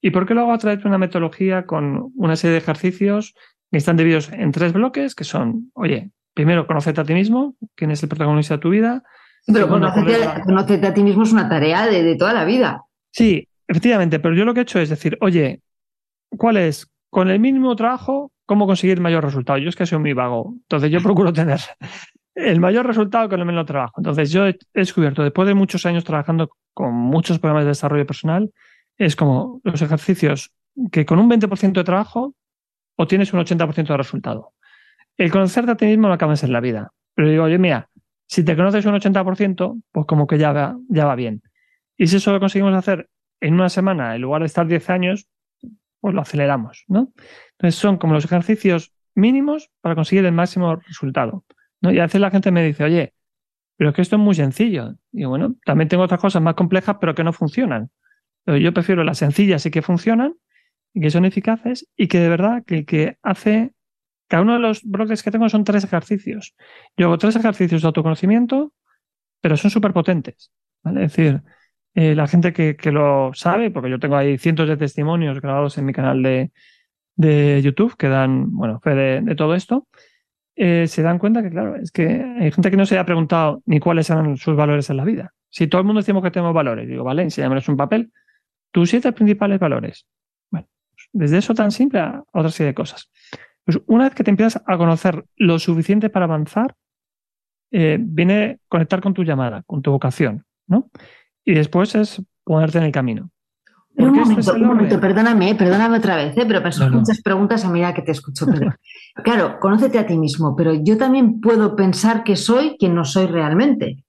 ¿Y 0.00 0.10
por 0.10 0.26
qué 0.26 0.32
lo 0.32 0.40
hago 0.40 0.54
a 0.54 0.58
través 0.58 0.82
de 0.82 0.88
una 0.88 0.96
metodología 0.96 1.66
con 1.66 2.10
una 2.16 2.36
serie 2.36 2.52
de 2.52 2.58
ejercicios 2.58 3.34
que 3.70 3.76
están 3.76 3.98
divididos 3.98 4.32
en 4.32 4.50
tres 4.50 4.72
bloques, 4.72 5.14
que 5.14 5.24
son, 5.24 5.70
oye, 5.74 6.10
primero, 6.32 6.66
conocerte 6.66 7.02
a 7.02 7.04
ti 7.04 7.12
mismo, 7.12 7.54
quién 7.74 7.90
es 7.90 8.02
el 8.02 8.08
protagonista 8.08 8.54
de 8.54 8.60
tu 8.60 8.70
vida. 8.70 9.02
Pero 9.46 9.68
conocerte, 9.68 10.86
a 10.86 10.94
ti 10.94 11.02
mismo 11.02 11.24
es 11.24 11.32
una 11.32 11.50
tarea 11.50 11.86
de, 11.86 12.02
de 12.02 12.16
toda 12.16 12.32
la 12.32 12.46
vida. 12.46 12.84
Sí, 13.10 13.46
efectivamente, 13.66 14.20
pero 14.20 14.34
yo 14.34 14.46
lo 14.46 14.54
que 14.54 14.60
he 14.60 14.62
hecho 14.62 14.80
es 14.80 14.88
decir, 14.88 15.18
oye, 15.20 15.60
¿cuál 16.30 16.56
es? 16.56 16.90
Con 17.10 17.28
el 17.28 17.40
mínimo 17.40 17.76
trabajo, 17.76 18.32
cómo 18.48 18.66
conseguir 18.66 18.98
mayor 18.98 19.22
resultado. 19.22 19.58
Yo 19.58 19.68
es 19.68 19.76
que 19.76 19.84
soy 19.84 19.98
muy 19.98 20.14
vago, 20.14 20.54
entonces 20.62 20.90
yo 20.90 21.00
procuro 21.02 21.32
tener 21.40 21.60
el 22.34 22.60
mayor 22.60 22.86
resultado 22.86 23.28
con 23.28 23.38
el 23.38 23.46
menor 23.46 23.66
trabajo. 23.66 23.94
Entonces 23.98 24.32
yo 24.32 24.46
he 24.46 24.58
descubierto, 24.72 25.22
después 25.22 25.46
de 25.46 25.54
muchos 25.54 25.84
años 25.84 26.02
trabajando 26.02 26.50
con 26.72 26.94
muchos 26.94 27.38
programas 27.38 27.64
de 27.64 27.68
desarrollo 27.68 28.06
personal, 28.06 28.50
es 28.96 29.16
como 29.16 29.60
los 29.64 29.82
ejercicios 29.82 30.50
que 30.90 31.04
con 31.04 31.18
un 31.18 31.28
20% 31.30 31.72
de 31.72 31.84
trabajo 31.84 32.34
obtienes 32.96 33.32
un 33.32 33.40
80% 33.40 33.86
de 33.86 33.96
resultado. 33.96 34.54
El 35.18 35.30
conocerte 35.30 35.72
a 35.72 35.76
ti 35.76 35.84
mismo 35.84 36.08
no 36.08 36.14
acabas 36.14 36.42
en 36.42 36.52
la 36.52 36.60
vida. 36.60 36.92
Pero 37.14 37.28
digo, 37.28 37.44
oye, 37.44 37.58
mira, 37.58 37.90
si 38.26 38.44
te 38.44 38.56
conoces 38.56 38.86
un 38.86 38.94
80%, 38.94 39.82
pues 39.92 40.06
como 40.06 40.26
que 40.26 40.38
ya 40.38 40.52
va, 40.52 40.78
ya 40.88 41.04
va 41.04 41.16
bien. 41.16 41.42
Y 41.98 42.06
si 42.06 42.16
eso 42.16 42.32
lo 42.32 42.40
conseguimos 42.40 42.74
hacer 42.74 43.10
en 43.40 43.54
una 43.54 43.68
semana, 43.68 44.14
en 44.14 44.22
lugar 44.22 44.40
de 44.40 44.46
estar 44.46 44.66
10 44.66 44.88
años, 44.90 45.28
pues 46.00 46.14
lo 46.14 46.20
aceleramos, 46.20 46.84
¿no? 46.88 47.12
Entonces 47.52 47.80
son 47.80 47.98
como 47.98 48.14
los 48.14 48.24
ejercicios 48.24 48.92
mínimos 49.14 49.70
para 49.80 49.94
conseguir 49.94 50.24
el 50.24 50.32
máximo 50.32 50.76
resultado. 50.76 51.44
¿no? 51.80 51.92
Y 51.92 51.98
a 51.98 52.04
veces 52.04 52.20
la 52.20 52.30
gente 52.30 52.50
me 52.50 52.64
dice, 52.64 52.84
oye, 52.84 53.14
pero 53.76 53.90
es 53.90 53.96
que 53.96 54.02
esto 54.02 54.16
es 54.16 54.22
muy 54.22 54.34
sencillo. 54.34 54.96
Y 55.12 55.24
bueno, 55.24 55.56
también 55.64 55.88
tengo 55.88 56.02
otras 56.02 56.20
cosas 56.20 56.42
más 56.42 56.54
complejas, 56.54 56.96
pero 57.00 57.14
que 57.14 57.24
no 57.24 57.32
funcionan. 57.32 57.90
Pero 58.44 58.58
yo 58.58 58.72
prefiero 58.72 59.04
las 59.04 59.18
sencillas 59.18 59.64
y 59.66 59.70
que 59.70 59.82
funcionan, 59.82 60.34
y 60.94 61.00
que 61.00 61.10
son 61.10 61.24
eficaces, 61.24 61.88
y 61.96 62.08
que 62.08 62.18
de 62.18 62.28
verdad 62.28 62.64
que, 62.66 62.84
que 62.84 63.18
hace. 63.22 63.72
Cada 64.30 64.42
uno 64.42 64.54
de 64.54 64.58
los 64.58 64.82
bloques 64.84 65.22
que 65.22 65.30
tengo 65.30 65.48
son 65.48 65.64
tres 65.64 65.84
ejercicios. 65.84 66.54
Yo 66.98 67.06
hago 67.06 67.16
tres 67.16 67.34
ejercicios 67.36 67.80
de 67.80 67.86
autoconocimiento, 67.86 68.74
pero 69.40 69.56
son 69.56 69.70
súper 69.70 69.94
potentes. 69.94 70.52
¿vale? 70.82 71.04
Es 71.04 71.16
decir, 71.16 71.42
eh, 71.94 72.14
la 72.14 72.26
gente 72.26 72.52
que, 72.52 72.76
que, 72.76 72.92
lo 72.92 73.32
sabe, 73.34 73.70
porque 73.70 73.90
yo 73.90 73.98
tengo 73.98 74.16
ahí 74.16 74.38
cientos 74.38 74.68
de 74.68 74.76
testimonios 74.76 75.40
grabados 75.40 75.78
en 75.78 75.84
mi 75.86 75.92
canal 75.92 76.22
de, 76.22 76.50
de 77.18 77.60
YouTube 77.62 77.96
que 77.96 78.08
dan, 78.08 78.52
bueno, 78.52 78.80
fe 78.80 78.94
de, 78.94 79.34
todo 79.34 79.54
esto, 79.56 79.88
eh, 80.54 80.86
se 80.86 81.02
dan 81.02 81.18
cuenta 81.18 81.42
que, 81.42 81.50
claro, 81.50 81.74
es 81.74 81.90
que 81.90 82.06
hay 82.06 82.52
gente 82.52 82.70
que 82.70 82.76
no 82.76 82.86
se 82.86 82.94
haya 82.94 83.04
preguntado 83.04 83.60
ni 83.66 83.80
cuáles 83.80 84.08
eran 84.08 84.36
sus 84.36 84.56
valores 84.56 84.88
en 84.88 84.96
la 84.96 85.04
vida. 85.04 85.34
Si 85.50 85.66
todo 85.66 85.80
el 85.80 85.86
mundo 85.86 86.00
decimos 86.00 86.22
que 86.22 86.30
tenemos 86.30 86.54
valores, 86.54 86.88
digo, 86.88 87.02
vale, 87.02 87.22
enséñamelos 87.22 87.68
un 87.68 87.76
papel, 87.76 88.12
tus 88.70 88.90
siete 88.90 89.12
principales 89.12 89.58
valores. 89.58 90.06
Bueno, 90.50 90.68
pues 90.90 91.08
desde 91.12 91.38
eso 91.38 91.54
tan 91.54 91.72
simple 91.72 91.98
a 91.98 92.22
otra 92.32 92.50
serie 92.50 92.68
de 92.68 92.74
cosas. 92.74 93.10
Pues 93.64 93.80
una 93.86 94.04
vez 94.04 94.14
que 94.14 94.22
te 94.22 94.30
empiezas 94.30 94.62
a 94.64 94.78
conocer 94.78 95.24
lo 95.36 95.58
suficiente 95.58 96.10
para 96.10 96.26
avanzar, 96.26 96.76
eh, 97.72 97.98
viene 98.00 98.60
conectar 98.68 99.00
con 99.00 99.12
tu 99.12 99.24
llamada, 99.24 99.64
con 99.66 99.82
tu 99.82 99.90
vocación, 99.90 100.44
¿no? 100.68 100.88
Y 101.48 101.54
después 101.54 101.94
es 101.94 102.20
ponerte 102.44 102.76
en 102.76 102.84
el 102.84 102.92
camino. 102.92 103.30
un 103.96 104.12
momento, 104.12 104.52
un 104.52 104.66
momento, 104.66 105.00
perdóname, 105.00 105.54
perdóname 105.54 105.96
otra 105.96 106.14
vez, 106.14 106.36
¿eh? 106.36 106.44
pero 106.46 106.60
me 106.60 106.90
muchas 106.90 107.22
preguntas 107.22 107.64
a 107.64 107.70
medida 107.70 107.94
que 107.94 108.02
te 108.02 108.12
escucho. 108.12 108.44
claro, 109.24 109.58
conócete 109.58 109.98
a 109.98 110.06
ti 110.06 110.18
mismo, 110.18 110.54
pero 110.54 110.74
yo 110.74 110.98
también 110.98 111.40
puedo 111.40 111.74
pensar 111.74 112.22
que 112.22 112.36
soy 112.36 112.76
quien 112.78 112.94
no 112.94 113.06
soy 113.06 113.28
realmente. 113.28 114.04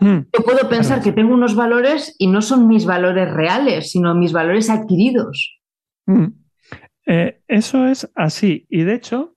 Mm. 0.00 0.18
Yo 0.36 0.44
puedo 0.44 0.68
pensar 0.68 1.00
que 1.00 1.12
tengo 1.12 1.32
unos 1.32 1.54
valores 1.54 2.16
y 2.18 2.26
no 2.26 2.42
son 2.42 2.66
mis 2.66 2.86
valores 2.86 3.32
reales, 3.32 3.92
sino 3.92 4.12
mis 4.16 4.32
valores 4.32 4.68
adquiridos. 4.68 5.60
Mm. 6.06 6.26
Eh, 7.06 7.40
eso 7.46 7.86
es 7.86 8.10
así. 8.16 8.66
Y 8.68 8.82
de 8.82 8.94
hecho, 8.94 9.36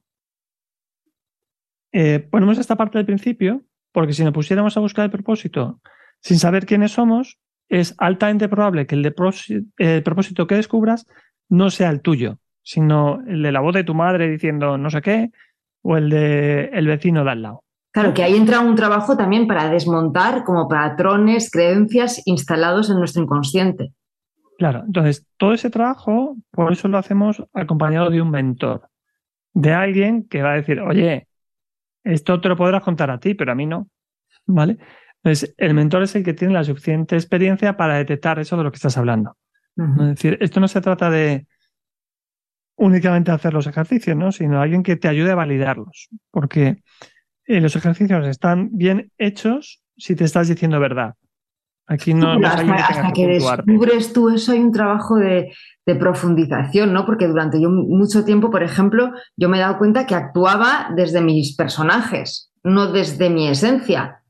eh, 1.92 2.18
ponemos 2.18 2.58
esta 2.58 2.76
parte 2.76 2.98
del 2.98 3.06
principio, 3.06 3.62
porque 3.92 4.14
si 4.14 4.24
nos 4.24 4.34
pusiéramos 4.34 4.76
a 4.76 4.80
buscar 4.80 5.06
el 5.06 5.12
propósito 5.12 5.80
sin 6.22 6.40
saber 6.40 6.66
quiénes 6.66 6.92
somos, 6.92 7.38
es 7.70 7.96
altamente 7.98 8.48
probable 8.50 8.88
que 8.88 8.96
el, 8.96 9.14
el 9.78 10.04
propósito 10.04 10.48
que 10.48 10.56
descubras 10.56 11.06
no 11.50 11.70
sea 11.70 11.90
el 11.90 12.02
tuyo, 12.02 12.40
sino 12.62 13.22
el 13.28 13.44
de 13.44 13.52
la 13.52 13.60
voz 13.60 13.74
de 13.74 13.84
tu 13.84 13.94
madre 13.94 14.30
diciendo 14.30 14.78
no 14.78 14.90
sé 14.90 15.02
qué, 15.02 15.32
o 15.82 15.98
el 15.98 16.10
de 16.10 16.66
el 16.74 16.88
vecino 16.88 17.24
de 17.24 17.32
al 17.32 17.42
lado. 17.42 17.64
Claro, 17.92 18.14
que 18.14 18.24
ahí 18.24 18.36
entra 18.36 18.60
un 18.60 18.76
trabajo 18.76 19.18
también 19.18 19.48
para 19.48 19.70
desmontar 19.70 20.44
como 20.44 20.68
patrones, 20.68 21.50
creencias 21.50 22.22
instalados 22.26 22.90
en 22.90 22.98
nuestro 22.98 23.24
inconsciente. 23.24 23.94
Claro, 24.58 24.84
entonces 24.86 25.26
todo 25.38 25.54
ese 25.54 25.70
trabajo, 25.70 26.36
por 26.52 26.74
eso 26.74 26.88
lo 26.88 26.98
hacemos 26.98 27.44
acompañado 27.54 28.10
de 28.10 28.22
un 28.22 28.30
mentor, 28.30 28.90
de 29.54 29.74
alguien 29.74 30.28
que 30.28 30.42
va 30.42 30.54
a 30.54 30.56
decir, 30.56 30.80
oye, 30.80 31.28
esto 32.04 32.40
te 32.42 32.50
lo 32.50 32.56
podrás 32.56 32.84
contar 32.84 33.10
a 33.10 33.20
ti, 33.20 33.34
pero 33.34 33.52
a 33.52 33.56
mí 33.56 33.66
no, 33.66 33.88
¿vale? 34.46 34.78
Entonces, 35.24 35.54
el 35.58 35.74
mentor 35.74 36.04
es 36.04 36.16
el 36.16 36.24
que 36.24 36.34
tiene 36.34 36.54
la 36.54 36.64
suficiente 36.64 37.16
experiencia 37.16 37.76
para 37.76 37.98
detectar 37.98 38.40
eso 38.40 38.58
de 38.58 38.64
lo 38.64 38.72
que 38.72 38.78
estás 38.78 38.98
hablando. 38.98 39.36
Es 39.76 40.08
decir, 40.08 40.38
esto 40.42 40.60
no 40.60 40.68
se 40.68 40.82
trata 40.82 41.10
de 41.10 41.46
únicamente 42.78 43.32
hacer 43.32 43.54
los 43.54 43.68
ejercicios, 43.68 44.16
¿no? 44.16 44.32
Sino 44.32 44.62
alguien 44.62 44.84
que 44.84 44.96
te 44.96 45.08
ayude 45.08 45.32
a 45.32 45.36
validarlos, 45.36 46.10
porque 46.32 46.84
eh, 47.46 47.62
los 47.62 47.76
ejercicios 47.76 48.26
están 48.28 48.70
bien 48.72 49.12
hechos 49.18 49.82
si 49.98 50.16
te 50.16 50.24
estás 50.24 50.48
diciendo 50.48 50.80
verdad. 50.80 51.16
Aquí 51.90 52.14
no, 52.14 52.34
hasta, 52.46 53.14
que, 53.14 53.28
descubres 53.28 54.12
tú 54.12 54.30
eso 54.30 54.52
hay 54.52 54.60
un 54.60 54.74
trabajo 54.74 55.16
de, 55.16 55.54
profundización, 55.98 56.92
¿no? 56.92 57.06
Porque 57.06 57.28
durante 57.28 57.62
yo 57.62 57.70
mucho 57.70 58.26
tiempo, 58.26 58.52
por 58.52 58.62
ejemplo, 58.62 59.12
yo 59.38 59.48
me 59.48 59.56
he 59.58 59.62
dado 59.62 59.78
cuenta 59.78 60.06
que 60.06 60.14
actuaba 60.14 60.90
desde 60.94 61.22
mis 61.22 61.56
personajes, 61.56 62.52
no 62.62 62.92
desde 62.92 63.30
mi 63.30 63.48
esencia. 63.48 64.22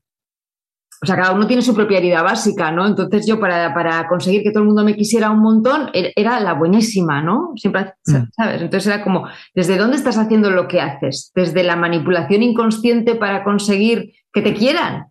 O 1.00 1.06
sea, 1.06 1.16
cada 1.16 1.32
uno 1.32 1.46
tiene 1.46 1.62
su 1.62 1.74
propia 1.74 1.98
herida 1.98 2.22
básica, 2.22 2.72
¿no? 2.72 2.86
Entonces 2.86 3.26
yo 3.26 3.38
para, 3.38 3.72
para 3.72 4.08
conseguir 4.08 4.42
que 4.42 4.50
todo 4.50 4.62
el 4.62 4.68
mundo 4.68 4.84
me 4.84 4.96
quisiera 4.96 5.30
un 5.30 5.40
montón, 5.40 5.90
er, 5.92 6.12
era 6.16 6.40
la 6.40 6.54
buenísima, 6.54 7.22
¿no? 7.22 7.52
Siempre, 7.54 7.92
mm. 8.06 8.30
¿sabes? 8.32 8.62
Entonces 8.62 8.86
era 8.92 9.04
como, 9.04 9.28
¿desde 9.54 9.76
dónde 9.76 9.96
estás 9.96 10.18
haciendo 10.18 10.50
lo 10.50 10.66
que 10.66 10.80
haces? 10.80 11.30
¿Desde 11.34 11.62
la 11.62 11.76
manipulación 11.76 12.42
inconsciente 12.42 13.14
para 13.14 13.44
conseguir 13.44 14.12
que 14.32 14.42
te 14.42 14.54
quieran? 14.54 15.06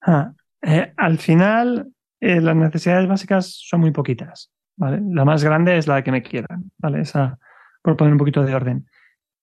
Ah, 0.00 0.32
eh, 0.62 0.92
al 0.96 1.18
final, 1.18 1.88
eh, 2.20 2.40
las 2.40 2.56
necesidades 2.56 3.06
básicas 3.06 3.52
son 3.52 3.80
muy 3.80 3.90
poquitas. 3.90 4.50
¿vale? 4.76 5.00
La 5.10 5.24
más 5.24 5.44
grande 5.44 5.76
es 5.76 5.86
la 5.86 5.96
de 5.96 6.04
que 6.04 6.12
me 6.12 6.22
quieran, 6.22 6.70
¿vale? 6.78 7.00
Esa, 7.00 7.38
por 7.82 7.96
poner 7.96 8.12
un 8.12 8.18
poquito 8.18 8.42
de 8.44 8.54
orden. 8.54 8.86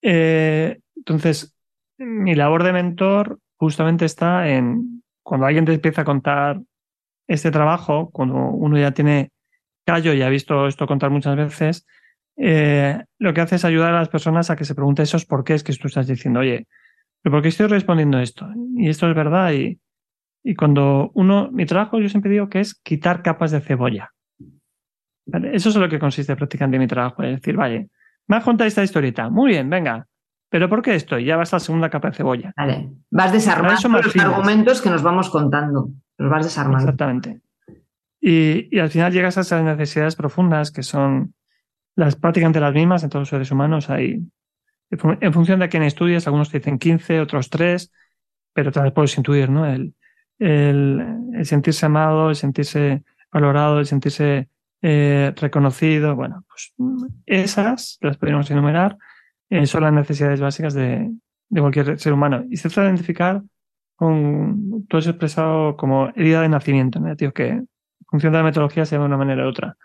Eh, 0.01 0.79
entonces, 0.95 1.55
mi 1.97 2.35
labor 2.35 2.63
de 2.63 2.73
mentor 2.73 3.39
justamente 3.57 4.05
está 4.05 4.49
en 4.49 5.03
cuando 5.23 5.47
alguien 5.47 5.65
te 5.65 5.73
empieza 5.73 6.01
a 6.01 6.05
contar 6.05 6.61
este 7.27 7.51
trabajo, 7.51 8.09
cuando 8.11 8.35
uno 8.35 8.77
ya 8.77 8.91
tiene 8.91 9.31
callo 9.85 10.13
y 10.13 10.21
ha 10.21 10.29
visto 10.29 10.67
esto 10.67 10.87
contar 10.87 11.09
muchas 11.09 11.35
veces, 11.35 11.85
lo 12.37 13.33
que 13.33 13.41
hace 13.41 13.55
es 13.55 13.65
ayudar 13.65 13.93
a 13.93 13.99
las 13.99 14.09
personas 14.09 14.49
a 14.49 14.55
que 14.55 14.65
se 14.65 14.75
pregunten 14.75 15.03
esos 15.03 15.25
por 15.25 15.43
qué 15.43 15.53
es 15.53 15.63
que 15.63 15.73
tú 15.73 15.87
estás 15.87 16.07
diciendo, 16.07 16.41
oye, 16.41 16.67
¿pero 17.21 17.35
por 17.35 17.41
qué 17.41 17.49
estoy 17.49 17.67
respondiendo 17.67 18.19
esto? 18.19 18.47
Y 18.77 18.89
esto 18.89 19.09
es 19.09 19.15
verdad 19.15 19.51
y, 19.53 19.79
y 20.43 20.55
cuando 20.55 21.11
uno, 21.15 21.49
mi 21.51 21.65
trabajo 21.65 21.99
yo 21.99 22.09
siempre 22.09 22.31
digo 22.31 22.49
que 22.49 22.59
es 22.59 22.75
quitar 22.75 23.23
capas 23.23 23.51
de 23.51 23.61
cebolla. 23.61 24.11
Eso 25.25 25.69
es 25.69 25.75
lo 25.75 25.89
que 25.89 25.97
consiste 25.97 26.35
prácticamente 26.35 26.77
mi 26.77 26.87
trabajo. 26.87 27.23
Es 27.23 27.37
decir, 27.37 27.55
vale, 27.55 27.89
me 28.27 28.35
has 28.35 28.43
contado 28.43 28.67
esta 28.67 28.83
historieta. 28.83 29.29
Muy 29.29 29.51
bien, 29.51 29.69
venga. 29.69 30.05
¿Pero 30.49 30.69
por 30.69 30.81
qué 30.81 30.95
esto? 30.95 31.17
Ya 31.19 31.37
vas 31.37 31.53
a 31.53 31.57
la 31.57 31.59
segunda 31.59 31.89
capa 31.89 32.09
de 32.09 32.15
cebolla. 32.15 32.53
Vale. 32.55 32.89
Vas 33.09 33.31
desarmando 33.31 33.89
los 33.89 34.15
argumentos 34.15 34.81
que 34.81 34.89
nos 34.89 35.03
vamos 35.03 35.29
contando. 35.29 35.89
Los 36.17 36.29
vas 36.29 36.45
desarmando. 36.45 36.79
Exactamente. 36.79 37.41
Y, 38.21 38.75
y, 38.75 38.79
al 38.79 38.89
final 38.89 39.11
llegas 39.11 39.37
a 39.37 39.41
esas 39.41 39.63
necesidades 39.63 40.15
profundas 40.15 40.71
que 40.71 40.81
son 40.81 41.33
las 41.95 42.15
prácticamente 42.15 42.59
las 42.59 42.73
mismas 42.73 43.03
en 43.03 43.09
todos 43.09 43.21
los 43.21 43.29
seres 43.29 43.51
humanos. 43.51 43.89
Hay, 43.89 44.23
en 44.89 45.33
función 45.33 45.59
de 45.59 45.69
quién 45.69 45.83
estudias, 45.83 46.27
algunos 46.27 46.49
te 46.49 46.59
dicen 46.59 46.77
15, 46.77 47.21
otros 47.21 47.49
3, 47.49 47.91
pero 48.53 48.71
tal 48.71 48.83
vez 48.83 48.93
puedes 48.93 49.17
intuir, 49.17 49.49
¿no? 49.49 49.65
El, 49.65 49.93
el, 50.39 51.43
sentirse 51.43 51.85
amado, 51.85 52.29
el 52.29 52.35
sentirse 52.35 53.03
valorado, 53.31 53.79
el 53.79 53.85
sentirse 53.85 54.49
eh, 54.81 55.33
reconocido. 55.35 56.15
Bueno, 56.15 56.45
pues 56.47 56.73
esas 57.25 57.97
las 58.01 58.17
podríamos 58.17 58.49
enumerar, 58.51 58.97
eh, 59.49 59.65
son 59.65 59.83
las 59.83 59.93
necesidades 59.93 60.41
básicas 60.41 60.73
de, 60.73 61.11
de, 61.49 61.61
cualquier 61.61 61.99
ser 61.99 62.13
humano. 62.13 62.45
Y 62.49 62.57
se 62.57 62.69
trata 62.69 62.81
de 62.83 62.87
identificar 62.89 63.41
con 63.95 64.85
todo 64.87 64.99
eso 64.99 65.11
expresado 65.11 65.77
como 65.77 66.09
herida 66.15 66.41
de 66.41 66.49
nacimiento, 66.49 66.99
¿no? 66.99 67.15
Tío, 67.15 67.33
que 67.33 67.47
en 67.49 67.67
función 68.07 68.33
de 68.33 68.39
la 68.39 68.45
metodología 68.45 68.85
se 68.85 68.97
de 68.97 69.03
una 69.03 69.17
manera 69.17 69.45
u 69.45 69.49
otra. 69.49 69.77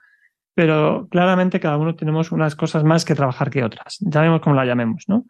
Pero 0.55 1.09
claramente 1.11 1.61
cada 1.61 1.77
uno 1.77 1.95
tenemos 1.95 2.33
unas 2.33 2.57
cosas 2.57 2.85
más 2.85 3.05
que 3.05 3.15
trabajar 3.15 3.51
que 3.51 3.63
otras. 3.63 3.99
Llamemos 4.01 4.41
como 4.41 4.57
la 4.57 4.65
llamemos, 4.65 5.05
¿no? 5.07 5.25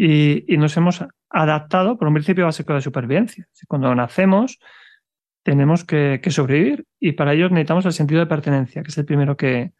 y, 0.00 0.56
nos 0.58 0.76
hemos 0.76 1.04
adaptado 1.28 1.98
por 1.98 2.06
un 2.06 2.14
principio 2.14 2.44
básico 2.44 2.72
de 2.72 2.80
supervivencia. 2.80 3.48
Cuando 3.66 3.92
nacemos 3.94 4.60
tenemos 5.42 5.84
que, 5.84 6.20
sobrevivir 6.28 6.86
y 7.00 7.12
para 7.12 7.32
ello 7.32 7.48
necesitamos 7.48 7.84
el 7.86 7.92
sentido 7.92 8.20
de 8.20 8.26
pertenencia, 8.26 8.82
que 8.82 8.90
es 8.90 8.98
el 8.98 9.04
primero 9.04 9.36
que, 9.36 9.72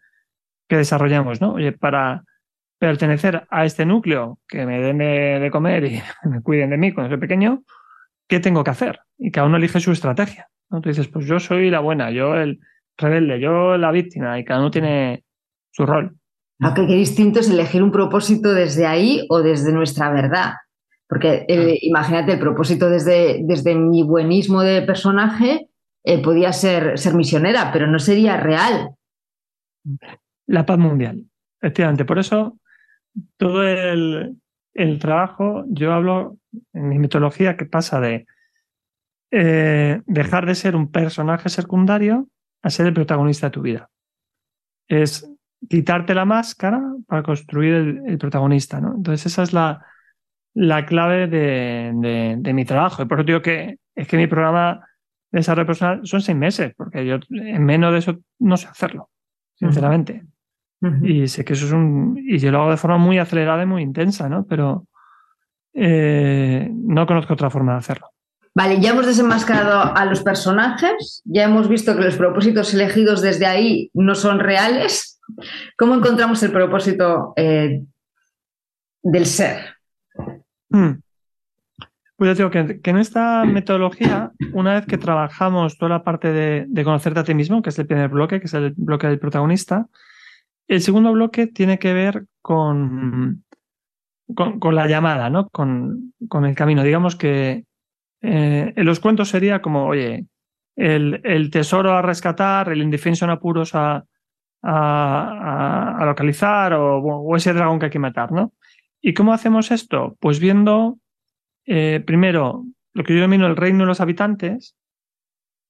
desarrollamos. 0.68 1.40
¿no? 1.40 1.53
Oye, 1.53 1.70
para 1.72 2.24
pertenecer 2.79 3.47
a 3.51 3.64
este 3.64 3.85
núcleo, 3.85 4.38
que 4.49 4.64
me 4.64 4.81
den 4.81 4.99
de, 4.99 5.49
comer 5.51 5.85
y 5.85 6.03
me 6.29 6.43
cuiden 6.43 6.71
de 6.71 6.79
mí 6.79 6.93
cuando 6.93 7.11
soy 7.11 7.21
pequeño, 7.21 7.62
¿qué 8.29 8.41
tengo 8.41 8.64
que 8.64 8.71
hacer? 8.71 9.01
Y 9.19 9.31
cada 9.31 9.47
uno 9.47 9.57
elige 9.57 9.81
su 9.81 9.93
estrategia. 9.93 10.49
¿no? 10.71 10.81
Tú 10.81 10.88
dices, 10.88 11.09
pues 11.09 11.27
yo 11.27 11.41
soy 11.41 11.71
la 11.71 11.81
buena, 11.81 12.11
yo 12.11 12.35
el 12.35 12.61
rebelde, 12.97 13.41
yo 13.41 13.77
la 13.77 13.91
víctima, 13.93 14.38
y 14.38 14.45
cada 14.45 14.61
uno 14.61 14.71
tiene 14.71 15.25
su 15.71 15.87
rol. 15.87 16.17
Aunque 16.61 16.87
qué 16.87 16.95
distinto 16.95 17.41
es 17.41 17.49
elegir 17.49 17.83
un 17.83 17.93
propósito 17.93 18.53
desde 18.53 18.87
ahí 18.87 19.25
o 19.29 19.41
desde 19.43 19.73
nuestra 19.73 20.11
verdad. 20.11 20.55
Porque 21.09 21.47
eh, 21.49 21.79
imagínate, 21.83 22.33
el 22.33 22.41
propósito 22.41 22.91
desde, 22.91 23.41
desde 23.45 23.75
mi 23.75 24.03
buenismo 24.03 24.62
de 24.62 24.83
personaje 24.83 25.69
eh, 26.05 26.23
podía 26.23 26.53
ser, 26.53 26.99
ser 26.99 27.14
misionera, 27.14 27.71
pero 27.73 27.87
no 27.87 27.99
sería 27.99 28.37
real. 28.37 28.91
La 30.47 30.67
paz 30.67 30.79
mundial, 30.79 31.25
efectivamente. 31.61 32.05
Por 32.05 32.19
eso, 32.19 32.58
todo 33.37 33.66
el, 33.66 34.38
trabajo, 35.00 35.64
yo 35.68 35.92
hablo 35.92 36.38
en 36.72 36.88
mi 36.88 36.98
mitología 36.98 37.57
que 37.57 37.64
pasa 37.64 38.00
de 38.00 38.26
eh, 39.31 40.00
dejar 40.07 40.46
de 40.46 40.54
ser 40.54 40.76
un 40.76 40.90
personaje 40.90 41.48
secundario 41.48 42.28
a 42.62 42.70
ser 42.70 42.87
el 42.87 42.94
protagonista 42.94 43.48
de 43.48 43.50
tu 43.50 43.62
vida. 43.62 43.90
Es 44.87 45.28
quitarte 45.68 46.14
la 46.14 46.24
máscara 46.24 46.81
para 47.07 47.22
construir 47.22 48.02
el, 48.07 48.18
protagonista, 48.18 48.81
¿no? 48.81 48.94
Entonces 48.94 49.26
esa 49.26 49.42
es 49.42 49.52
la, 49.52 49.85
la 50.54 50.87
clave 50.87 51.26
de, 51.26 52.37
de, 52.38 52.52
mi 52.52 52.64
trabajo. 52.64 53.02
Y 53.02 53.07
por 53.07 53.18
eso 53.18 53.26
digo 53.26 53.42
que 53.42 53.78
es 53.94 54.07
que 54.07 54.16
mi 54.16 54.28
programa 54.28 54.87
de 55.31 55.38
desarrollo 55.40 55.66
personal 55.66 56.00
son 56.04 56.22
seis 56.22 56.38
meses, 56.38 56.72
porque 56.76 57.04
yo 57.04 57.18
en 57.31 57.64
menos 57.64 57.92
de 57.92 57.98
eso 57.98 58.18
no 58.38 58.57
sé 58.57 58.68
hacerlo, 58.68 59.11
sinceramente. 59.57 60.24
Y 61.03 61.27
sé 61.27 61.45
que 61.45 61.55
eso 61.55 61.67
es 61.67 61.73
un... 61.73 62.17
Y 62.19 62.38
yo 62.38 62.51
lo 62.53 62.61
hago 62.61 62.71
de 62.71 62.77
forma 62.77 62.99
muy 62.99 63.19
acelerada 63.19 63.62
y 63.62 63.67
muy 63.67 63.83
intensa, 63.83 64.29
¿no? 64.29 64.47
Pero 64.47 64.87
eh, 65.75 66.71
no 66.73 67.07
conozco 67.07 67.35
otra 67.35 67.51
forma 67.51 67.73
de 67.73 67.79
hacerlo. 67.79 68.07
Vale, 68.55 68.81
ya 68.81 68.91
hemos 68.91 69.07
desenmascarado 69.07 69.97
a 69.97 70.05
los 70.05 70.23
personajes, 70.23 71.23
ya 71.25 71.45
hemos 71.45 71.69
visto 71.69 71.97
que 71.97 72.03
los 72.03 72.17
propósitos 72.17 72.75
elegidos 72.75 73.23
desde 73.23 73.47
ahí 73.47 73.91
no 73.95 74.14
son 74.14 74.41
reales. 74.41 75.21
¿Cómo 75.77 75.95
encontramos 75.95 76.43
el 76.43 76.53
propósito 76.53 77.33
eh, 77.37 77.83
del 79.03 79.27
ser? 79.27 79.77
Hmm. 80.71 80.95
Pues 82.17 82.31
yo 82.31 82.35
digo 82.35 82.51
que, 82.51 82.81
en 82.83 82.99
esta 82.99 83.45
metodología, 83.45 84.33
una 84.53 84.75
vez 84.75 84.87
que 84.87 84.99
trabajamos 84.99 85.79
toda 85.79 85.91
la 85.91 86.03
parte 86.03 86.33
de, 86.33 86.85
conocerte 86.85 87.21
a 87.21 87.25
ti 87.25 87.33
mismo, 87.33 87.62
que 87.62 87.71
es 87.71 87.79
el 87.79 87.87
primer 87.87 88.09
bloque, 88.09 88.41
que 88.41 88.47
es 88.47 88.55
el 88.55 88.75
bloque 88.77 89.07
del 89.07 89.21
protagonista, 89.21 89.87
el 90.68 90.81
segundo 90.81 91.12
bloque 91.12 91.48
tiene 91.48 91.78
que 91.78 91.92
ver 91.92 92.26
con, 92.40 93.44
con, 94.35 94.74
la 94.74 94.87
llamada, 94.87 95.31
¿no? 95.31 95.48
Con, 95.48 96.14
con, 96.28 96.44
el 96.44 96.54
camino. 96.54 96.85
Digamos 96.85 97.16
que 97.16 97.64
Eh, 98.20 98.72
en 98.74 98.85
los 98.85 99.00
cuentos 99.00 99.28
sería 99.28 99.62
como, 99.62 99.87
oye, 99.87 100.26
el, 100.76 101.50
tesoro 101.50 101.92
a 101.92 102.02
rescatar, 102.02 102.70
el 102.70 102.83
indefenso 102.83 103.24
en 103.24 103.31
apuros 103.31 103.74
a, 103.74 104.04
a, 104.62 106.02
localizar 106.04 106.74
o, 106.74 107.37
ese 107.37 107.52
dragón 107.52 107.78
que 107.78 107.87
hay 107.87 107.90
que 107.90 107.98
matar, 107.98 108.33
¿no? 108.33 108.52
¿Y 109.00 109.14
cómo 109.14 109.33
hacemos 109.33 109.70
esto? 109.70 110.16
Pues 110.20 110.40
viendo, 110.40 110.98
eh, 111.66 112.02
primero, 112.04 112.64
lo 112.94 113.04
que 113.04 113.12
yo 113.12 113.20
denomino 113.20 113.46
el 113.46 113.57
reino 113.57 113.81
de 113.81 113.87
los 113.87 114.00
habitantes, 114.00 114.74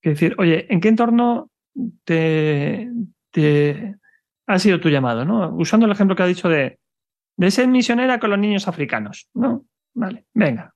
que 0.00 0.10
decir, 0.10 0.34
oye, 0.38 0.66
¿en 0.72 0.80
qué 0.80 0.88
entorno 0.88 1.50
te, 2.04 2.88
te 3.30 3.96
ha 4.48 4.58
sido 4.58 4.80
tu 4.80 4.88
llamado? 4.88 5.24
¿no? 5.24 5.54
Usando 5.54 5.86
el 5.86 5.92
ejemplo 5.92 6.16
que 6.16 6.22
ha 6.24 6.26
dicho 6.26 6.48
de, 6.48 6.78
de 7.36 7.50
ser 7.50 7.68
misionera 7.68 8.18
con 8.18 8.30
los 8.30 8.38
niños 8.38 8.66
africanos, 8.66 9.28
¿no? 9.34 9.64
Vale, 9.94 10.24
venga. 10.34 10.74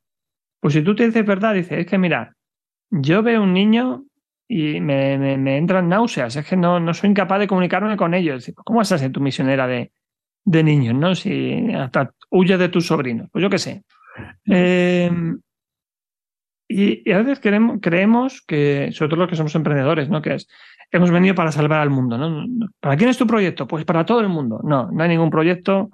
Pues 0.60 0.74
si 0.74 0.82
tú 0.82 0.94
te 0.94 1.06
dices 1.06 1.26
verdad, 1.26 1.54
dices, 1.54 1.80
es 1.80 1.86
que 1.86 1.98
mira, 1.98 2.36
yo 2.90 3.22
veo 3.22 3.42
un 3.42 3.52
niño 3.52 4.04
y 4.46 4.80
me, 4.80 5.18
me, 5.18 5.56
entran 5.56 5.88
náuseas, 5.88 6.36
es 6.36 6.46
que 6.46 6.56
no, 6.56 6.78
no 6.78 6.92
soy 6.94 7.10
incapaz 7.10 7.40
de 7.40 7.48
comunicarme 7.48 7.96
con 7.96 8.14
ellos. 8.14 8.52
¿Cómo 8.64 8.78
vas 8.78 8.92
a 8.92 8.98
ser 8.98 9.10
tu 9.10 9.20
misionera 9.20 9.66
de, 9.66 9.90
de 10.44 10.62
niños, 10.62 10.94
no? 10.94 11.14
Si 11.14 11.72
hasta 11.72 12.12
huye 12.30 12.58
de 12.58 12.68
tus 12.68 12.86
sobrinos, 12.86 13.28
pues 13.32 13.42
yo 13.42 13.50
qué 13.50 13.58
sé. 13.58 13.82
Em, 14.44 15.40
y, 16.68 17.10
a 17.10 17.18
veces 17.18 17.40
creemos, 17.40 18.42
que, 18.42 18.90
sobre 18.92 19.08
todo 19.10 19.20
los 19.20 19.28
que 19.28 19.36
somos 19.36 19.54
emprendedores, 19.54 20.08
¿no? 20.08 20.22
Que 20.22 20.34
es, 20.34 20.48
hemos 20.90 21.10
venido 21.10 21.34
para 21.34 21.52
salvar 21.52 21.80
al 21.80 21.90
mundo, 21.90 22.18
¿no? 22.18 22.46
¿Para 22.80 22.96
quién 22.96 23.10
es 23.10 23.18
tu 23.18 23.26
proyecto? 23.26 23.66
Pues 23.66 23.84
para 23.84 24.06
todo 24.06 24.20
el 24.20 24.28
mundo. 24.28 24.60
No, 24.64 24.90
no 24.90 25.02
hay 25.02 25.08
ningún 25.08 25.30
proyecto 25.30 25.90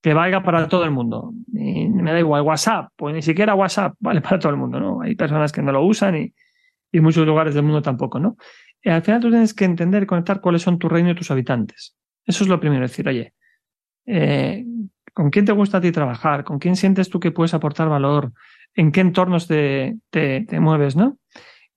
que 0.00 0.14
valga 0.14 0.42
para 0.42 0.68
todo 0.68 0.84
el 0.84 0.90
mundo. 0.90 1.32
Y 1.52 1.88
me 1.88 2.12
da 2.12 2.18
igual 2.18 2.42
WhatsApp, 2.42 2.88
pues 2.96 3.14
ni 3.14 3.22
siquiera 3.22 3.54
WhatsApp 3.54 3.94
vale 4.00 4.20
para 4.20 4.38
todo 4.38 4.50
el 4.50 4.58
mundo, 4.58 4.80
¿no? 4.80 5.02
Hay 5.02 5.14
personas 5.14 5.52
que 5.52 5.62
no 5.62 5.72
lo 5.72 5.84
usan 5.84 6.16
y, 6.16 6.34
y 6.90 7.00
muchos 7.00 7.26
lugares 7.26 7.54
del 7.54 7.64
mundo 7.64 7.82
tampoco, 7.82 8.18
¿no? 8.18 8.36
Y 8.82 8.90
al 8.90 9.02
final 9.02 9.20
tú 9.20 9.30
tienes 9.30 9.54
que 9.54 9.64
entender 9.64 10.02
y 10.02 10.06
conectar 10.06 10.40
cuáles 10.40 10.62
son 10.62 10.78
tu 10.78 10.88
reino 10.88 11.10
y 11.10 11.14
tus 11.14 11.30
habitantes. 11.30 11.96
Eso 12.26 12.44
es 12.44 12.50
lo 12.50 12.58
primero, 12.58 12.82
decir, 12.82 13.08
oye, 13.08 13.32
eh, 14.06 14.64
¿con 15.14 15.30
quién 15.30 15.44
te 15.44 15.52
gusta 15.52 15.78
a 15.78 15.80
ti 15.80 15.92
trabajar? 15.92 16.44
¿Con 16.44 16.58
quién 16.58 16.76
sientes 16.76 17.08
tú 17.08 17.20
que 17.20 17.30
puedes 17.30 17.54
aportar 17.54 17.88
valor? 17.88 18.32
¿En 18.74 18.92
qué 18.92 19.00
entornos 19.00 19.46
te, 19.46 19.96
te, 20.10 20.60
mueves, 20.60 20.96
no? 20.96 21.18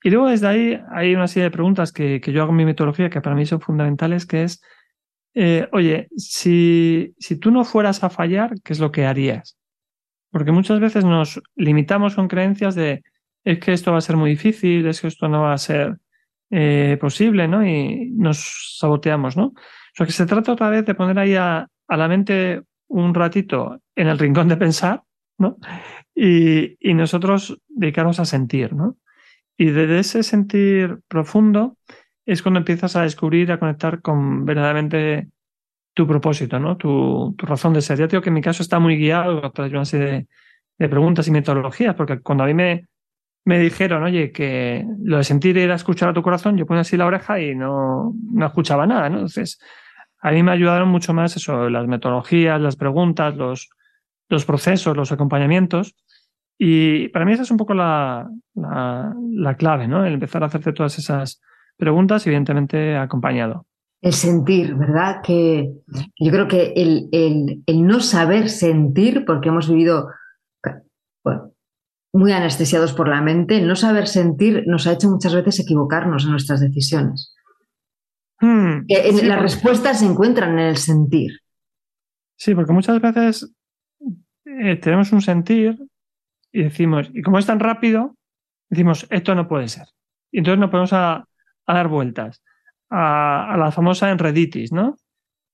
Y 0.04 0.10
luego 0.10 0.30
desde 0.30 0.48
ahí 0.48 0.80
hay 0.92 1.16
una 1.16 1.28
serie 1.28 1.46
de 1.46 1.52
preguntas 1.52 1.92
que, 1.92 2.22
que 2.22 2.32
yo 2.32 2.42
hago 2.42 2.52
en 2.52 2.58
mi 2.58 2.66
metodología 2.66 3.10
que 3.10 3.22
para 3.22 3.36
mí 3.36 3.46
son 3.46 3.60
fundamentales, 3.60 4.26
que 4.26 4.44
es, 4.44 4.62
eh, 5.34 5.68
oye, 5.74 6.08
si, 6.16 7.14
si 7.20 7.38
tú 7.38 7.52
no 7.52 7.66
fueras 7.66 8.04
a 8.04 8.10
fallar, 8.10 8.54
¿qué 8.64 8.74
es 8.74 8.80
lo 8.80 8.92
que 8.92 9.06
harías? 9.06 9.58
Porque 10.32 10.52
muchas 10.52 10.80
veces 10.80 11.04
nos 11.04 11.42
limitamos 11.56 12.16
con 12.16 12.28
creencias 12.28 12.76
de 12.76 13.04
es 13.44 13.60
que 13.60 13.74
esto 13.74 13.92
va 13.92 14.00
a 14.00 14.02
ser 14.02 14.18
muy 14.18 14.32
difícil, 14.32 14.86
es 14.88 15.02
que 15.02 15.08
esto 15.08 15.28
no 15.28 15.44
va 15.44 15.54
a 15.54 15.58
ser 15.58 15.98
eh, 16.50 16.98
posible, 17.00 17.48
¿no? 17.48 17.66
Y 17.66 18.12
nos 18.12 18.78
saboteamos, 18.80 19.38
¿no? 19.38 19.46
O 19.46 19.54
sea, 19.94 20.06
que 20.06 20.12
se 20.12 20.26
trata 20.26 20.52
otra 20.52 20.70
vez 20.70 20.86
de 20.86 20.96
poner 20.96 21.20
ahí 21.20 21.36
a, 21.36 21.68
a 21.88 21.98
la 21.98 22.08
mente 22.08 22.64
un 22.88 23.14
ratito 23.14 23.80
en 23.96 24.08
el 24.08 24.20
rincón 24.20 24.48
de 24.48 24.58
pensar, 24.58 25.04
Y, 26.16 26.94
nosotros 26.94 27.60
dedicarnos 27.68 28.20
a 28.20 28.26
sentir, 28.26 28.74
¿no? 28.74 28.98
Y 29.58 29.66
desde 29.66 30.00
ese 30.00 30.24
sentir 30.24 31.00
profundo, 31.08 31.78
es 32.26 32.42
cuando 32.42 32.60
empiezas 32.60 32.96
a 32.96 33.04
descubrir, 33.04 33.52
a 33.52 33.60
conectar 33.60 34.02
con 34.02 34.46
verdaderamente 34.46 35.30
tu 35.94 36.08
propósito, 36.08 36.60
¿no? 36.60 36.78
Tu, 36.78 37.36
tu 37.38 37.46
razón 37.46 37.74
de 37.74 37.82
ser. 37.82 37.98
Ya 38.00 38.08
digo 38.08 38.22
que 38.22 38.30
en 38.30 38.36
mi 38.36 38.42
caso 38.42 38.64
está 38.64 38.80
muy 38.80 38.98
guiado 38.98 39.46
a 39.46 39.52
través 39.52 39.72
de 39.72 39.78
una 39.78 39.86
serie 39.86 40.28
de, 40.78 40.90
preguntas 40.90 41.28
y 41.28 41.32
metodologías, 41.32 41.96
porque 41.96 42.20
cuando 42.20 42.44
a 42.44 42.48
mí 42.48 42.54
me, 42.54 42.88
me 43.46 43.60
dijeron, 43.60 44.04
oye, 44.04 44.32
que 44.32 44.86
lo 45.00 45.18
de 45.18 45.24
sentir 45.24 45.58
era 45.58 45.76
escuchar 45.76 46.10
a 46.10 46.14
tu 46.14 46.22
corazón, 46.22 46.58
yo 46.58 46.66
ponía 46.66 46.82
así 46.82 46.98
la 46.98 47.06
oreja 47.06 47.40
y 47.40 47.56
no, 47.56 48.14
no 48.32 48.46
escuchaba 48.46 48.86
nada, 48.86 49.10
¿no? 49.10 49.18
Entonces, 49.18 49.60
a 50.20 50.32
mí 50.32 50.44
me 50.44 50.52
ayudaron 50.52 50.90
mucho 50.90 51.14
más 51.14 51.36
eso, 51.38 51.70
las 51.70 51.88
metodologías, 51.88 52.60
las 52.60 52.76
preguntas, 52.76 53.36
los, 53.36 53.70
los 54.30 54.46
procesos, 54.46 54.96
los 54.96 55.12
acompañamientos. 55.12 55.96
Y 56.58 57.10
para 57.10 57.26
mí 57.26 57.34
esa 57.34 57.44
es 57.44 57.52
un 57.52 57.58
poco 57.58 57.74
la, 57.74 58.30
la, 58.54 59.14
la 59.32 59.56
clave, 59.56 59.88
¿no? 59.88 60.06
El 60.06 60.14
empezar 60.14 60.44
a 60.44 60.48
hacerte 60.48 60.74
todas 60.74 60.98
esas 60.98 61.42
preguntas, 61.78 62.26
evidentemente 62.26 62.96
acompañado. 62.96 63.66
El 64.02 64.14
sentir, 64.14 64.76
¿verdad? 64.76 65.22
Que 65.24 65.74
yo 66.20 66.32
creo 66.32 66.48
que 66.48 66.74
el, 66.76 67.10
el, 67.12 67.88
no 67.88 68.00
saber 68.00 68.50
sentir, 68.50 69.26
porque 69.26 69.50
hemos 69.50 69.70
vivido 69.70 70.10
muy 72.14 72.32
anestesiados 72.32 72.94
por 72.94 73.10
la 73.10 73.22
mente, 73.22 73.58
el 73.58 73.68
no 73.68 73.76
saber 73.76 74.08
sentir 74.08 74.64
nos 74.68 74.88
ha 74.88 74.94
hecho 74.94 75.10
muchas 75.10 75.36
veces 75.36 75.60
equivocarnos 75.60 76.24
en 76.24 76.32
nuestras 76.32 76.62
decisiones. 76.62 77.34
Hmm, 78.40 78.86
las 78.88 79.42
respuestas 79.42 80.00
se 80.00 80.06
encuentran 80.06 80.54
en 80.54 80.66
el 80.66 80.78
sentir. 80.78 81.32
Sí, 82.38 82.54
porque 82.54 82.74
muchas 82.74 83.02
veces 83.02 83.52
eh, 84.60 84.76
tenemos 84.78 85.12
un 85.12 85.22
sentir 85.22 85.78
y 86.52 86.64
decimos, 86.64 87.10
y 87.14 87.22
como 87.22 87.40
es 87.40 87.46
tan 87.46 87.60
rápido, 87.60 88.16
decimos, 88.70 89.08
esto 89.10 89.36
no 89.36 89.48
puede 89.48 89.68
ser. 89.68 89.88
Y 90.32 90.40
entonces 90.40 90.60
nos 90.60 90.70
ponemos 90.70 90.94
a, 90.94 91.28
dar 91.68 91.88
vueltas 91.88 92.44
a, 92.90 93.56
la 93.58 93.72
famosa 93.72 94.12
enreditis, 94.12 94.72
¿no? 94.72 94.96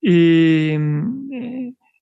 Y, 0.01 0.73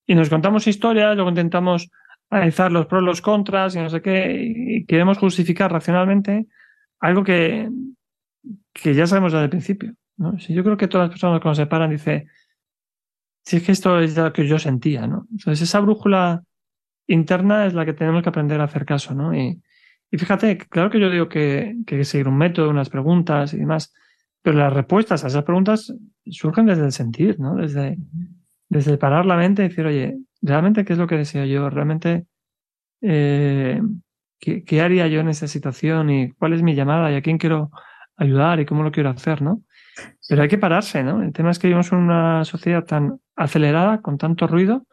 y, 0.08 0.16
nos 0.16 0.30
contamos 0.30 0.68
historias, 0.68 1.16
luego 1.16 1.30
intentamos 1.30 1.90
analizar 2.30 2.72
los 2.72 2.88
pros, 2.88 3.04
los 3.04 3.22
contras 3.22 3.76
y 3.76 3.80
no 3.80 3.90
sé 3.90 4.02
qué, 4.02 4.42
y 4.42 4.86
queremos 4.86 5.18
justificar 5.18 5.72
racionalmente 5.72 6.48
algo 7.00 7.24
que, 7.24 7.70
que 8.74 8.94
ya 8.94 9.08
sabemos 9.08 9.32
desde 9.32 9.46
el 9.46 9.50
principio. 9.50 9.94
yo 10.18 10.64
creo 10.64 10.78
que 10.78 10.88
todas 10.88 11.08
las 11.08 11.12
personas 11.12 11.42
cuando 11.42 11.56
se 11.56 11.68
paran 11.68 11.92
dicen, 11.92 12.28
si 13.46 13.58
es 13.58 13.64
que 13.64 13.72
esto 13.72 14.00
es 14.00 14.18
lo 14.18 14.32
que 14.34 14.48
yo 14.48 14.60
sentía, 14.60 15.08
¿no? 15.08 15.28
Entonces 15.32 15.62
esa 15.62 15.80
brújula 15.80 16.44
interna 17.10 17.66
es 17.66 17.74
la 17.74 17.86
que 17.86 17.94
tenemos 17.94 18.24
que 18.24 18.30
aprender 18.30 18.62
a 18.62 18.66
hacer 18.66 18.86
caso, 18.86 19.14
¿no? 19.14 19.36
Y, 19.36 19.62
fíjate, 20.12 20.58
claro 20.58 20.90
que 20.90 21.00
yo 21.00 21.10
digo 21.10 21.28
que, 21.28 21.76
hay 21.78 21.84
que 21.84 22.06
seguir 22.06 22.28
un 22.28 22.38
método, 22.38 22.70
unas 22.70 22.90
preguntas 22.90 23.54
y 23.54 23.58
demás, 23.58 23.94
pero 24.42 24.58
las 24.58 24.72
respuestas 24.72 25.24
a 25.24 25.28
esas 25.28 25.44
preguntas 25.44 25.94
surgen 26.26 26.66
desde 26.66 26.86
el 26.86 26.92
sentir, 26.92 27.40
¿no? 27.40 27.56
Desde, 27.56 27.98
desde 28.70 28.98
parar 28.98 29.26
la 29.26 29.36
mente 29.36 29.66
y 29.66 29.70
decir, 29.70 29.86
oye, 29.86 30.18
¿realmente 30.42 30.86
qué 30.86 30.94
es 30.94 31.00
lo 31.00 31.08
que 31.08 31.18
deseo 31.18 31.46
yo? 31.46 31.70
¿Realmente 31.70 32.26
eh, 33.02 33.82
¿qué, 34.40 34.64
¿qué, 34.64 34.82
haría 34.82 35.08
yo 35.08 35.20
en 35.20 35.30
esa 35.30 35.48
situación? 35.48 36.10
¿Y 36.10 36.32
cuál 36.32 36.54
es 36.54 36.62
mi 36.62 36.76
llamada? 36.76 37.12
¿Y 37.12 37.16
a 37.16 37.22
quién 37.22 37.38
quiero 37.38 37.72
ayudar? 38.16 38.60
¿Y 38.60 38.66
cómo 38.66 38.84
lo 38.84 38.92
quiero 38.92 39.10
hacer? 39.10 39.42
¿no? 39.42 39.64
Pero 40.28 40.42
hay 40.42 40.48
que 40.48 40.58
pararse, 40.58 41.04
¿no? 41.04 41.22
El 41.22 41.34
tema 41.34 41.52
es 41.52 41.60
que 41.60 41.68
vivimos 41.68 41.92
en 41.92 42.00
una 42.00 42.46
sociedad 42.46 42.84
tan 42.86 43.20
acelerada, 43.36 44.02
con 44.02 44.18
tanto 44.18 44.48
ruido, 44.48 44.86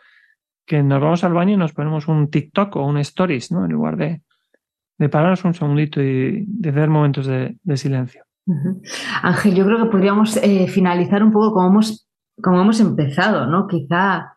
que 0.67 0.83
nos 0.83 1.01
vamos 1.01 1.25
al 1.25 1.33
baño 1.33 1.55
y 1.55 1.57
nos 1.57 1.73
ponemos 1.73 2.09
un 2.09 2.29
TikTok 2.29 2.77
o 2.77 2.85
un 2.85 2.99
Stories, 2.99 3.53
¿no? 3.53 3.65
En 3.65 3.73
lugar 3.73 3.97
de, 3.97 4.23
de 4.99 5.09
pararnos 5.09 5.45
un 5.45 5.55
segundito 5.55 6.03
y 6.03 6.45
de 6.47 6.71
hacer 6.71 6.89
momentos 6.89 7.27
de, 7.27 7.57
silencio. 7.77 8.25
Ángel, 9.23 9.55
yo 9.55 9.65
creo 9.65 9.85
que 9.85 9.91
podríamos 9.91 10.37
eh, 10.37 10.67
finalizar 10.69 11.23
un 11.23 11.33
poco 11.33 11.53
como 11.53 11.69
hemos, 11.69 12.09
como 12.43 12.61
hemos 12.61 12.81
empezado, 12.81 13.47
¿no? 13.47 13.67
Quizá 13.67 14.33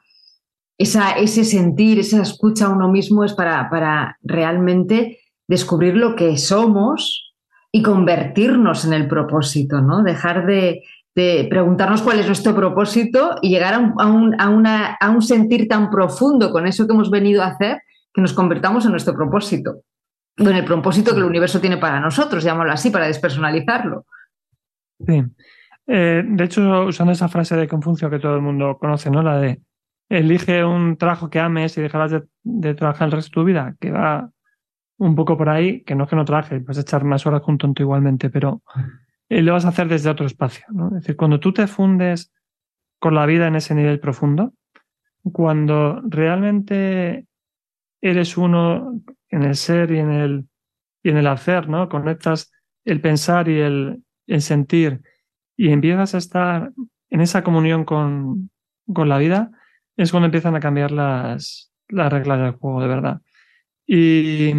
esa, 0.77 1.11
ese 1.11 1.43
sentir, 1.43 1.99
esa 1.99 2.21
escucha 2.21 2.65
a 2.65 2.69
uno 2.69 2.89
mismo 2.89 3.23
es 3.23 3.33
para, 3.33 3.69
para 3.69 4.17
realmente 4.21 5.19
descubrir 5.47 5.95
lo 5.95 6.15
que 6.15 6.37
somos 6.37 7.35
y 7.71 7.83
convertirnos 7.83 8.85
en 8.85 8.93
el 8.93 9.07
propósito, 9.07 9.81
¿no? 9.81 10.03
Dejar 10.03 10.45
de, 10.45 10.83
de 11.15 11.47
preguntarnos 11.49 12.01
cuál 12.01 12.19
es 12.19 12.27
nuestro 12.27 12.55
propósito 12.55 13.35
y 13.41 13.49
llegar 13.49 13.73
a 13.73 13.79
un, 13.79 14.39
a, 14.39 14.49
una, 14.49 14.95
a 14.99 15.09
un 15.09 15.21
sentir 15.21 15.67
tan 15.67 15.89
profundo 15.89 16.51
con 16.51 16.67
eso 16.67 16.87
que 16.87 16.93
hemos 16.93 17.09
venido 17.09 17.43
a 17.43 17.47
hacer 17.47 17.81
que 18.13 18.21
nos 18.21 18.33
convertamos 18.33 18.85
en 18.85 18.91
nuestro 18.91 19.13
propósito 19.13 19.81
en 20.39 20.55
el 20.55 20.65
propósito 20.65 21.11
que 21.11 21.19
el 21.19 21.25
universo 21.25 21.59
tiene 21.59 21.77
para 21.77 21.99
nosotros, 21.99 22.43
llamémoslo 22.43 22.73
así, 22.73 22.89
para 22.89 23.07
despersonalizarlo. 23.07 24.05
Sí. 25.05 25.23
Eh, 25.87 26.23
de 26.25 26.43
hecho, 26.43 26.85
usando 26.85 27.13
esa 27.13 27.27
frase 27.27 27.55
de 27.55 27.67
Confucio 27.67 28.09
que 28.09 28.19
todo 28.19 28.35
el 28.35 28.41
mundo 28.41 28.77
conoce, 28.79 29.09
¿no? 29.09 29.21
La 29.21 29.39
de 29.39 29.61
elige 30.09 30.63
un 30.63 30.97
trabajo 30.97 31.29
que 31.29 31.39
ames 31.39 31.77
y 31.77 31.81
dejarás 31.81 32.11
de, 32.43 32.73
trabajar 32.73 33.07
el 33.07 33.11
resto 33.11 33.29
de 33.29 33.33
tu 33.33 33.45
vida, 33.45 33.75
que 33.79 33.91
va 33.91 34.31
un 34.97 35.15
poco 35.15 35.37
por 35.37 35.49
ahí, 35.49 35.83
que 35.83 35.95
no 35.95 36.05
es 36.05 36.09
que 36.09 36.15
no 36.15 36.25
trabajes, 36.25 36.63
vas 36.65 36.77
a 36.77 36.81
echar 36.81 37.03
más 37.03 37.25
horas 37.25 37.41
con 37.41 37.57
tonto 37.57 37.83
igualmente, 37.83 38.29
pero 38.29 38.61
eh, 39.29 39.41
lo 39.41 39.53
vas 39.53 39.65
a 39.65 39.69
hacer 39.69 39.87
desde 39.87 40.09
otro 40.09 40.25
espacio, 40.25 40.65
¿no? 40.69 40.87
Es 40.87 40.93
decir, 40.95 41.15
cuando 41.15 41.39
tú 41.39 41.53
te 41.53 41.67
fundes 41.67 42.33
con 42.99 43.15
la 43.15 43.25
vida 43.25 43.47
en 43.47 43.55
ese 43.55 43.75
nivel 43.75 43.99
profundo, 43.99 44.53
cuando 45.31 46.01
realmente 46.05 47.27
eres 48.01 48.37
uno 48.37 49.01
en 49.29 49.43
el 49.43 49.55
ser 49.55 49.91
y 49.91 49.99
en 49.99 50.11
el, 50.11 50.45
y 51.03 51.09
en 51.09 51.17
el 51.17 51.27
hacer, 51.27 51.69
¿no? 51.69 51.89
Conectas 51.89 52.51
el 52.85 53.01
pensar 53.01 53.47
y 53.47 53.59
el, 53.59 54.03
el 54.27 54.41
sentir 54.41 55.01
y 55.55 55.69
empiezas 55.69 56.15
a 56.15 56.17
estar 56.17 56.71
en 57.09 57.21
esa 57.21 57.43
comunión 57.43 57.83
con, 57.83 58.49
con 58.93 59.09
la 59.09 59.17
vida, 59.17 59.51
es 59.97 60.11
cuando 60.11 60.25
empiezan 60.25 60.55
a 60.55 60.59
cambiar 60.59 60.91
las, 60.91 61.73
las 61.89 62.11
reglas 62.11 62.39
del 62.39 62.51
juego, 62.51 62.81
de 62.81 62.87
verdad. 62.87 63.21
Y 63.85 64.53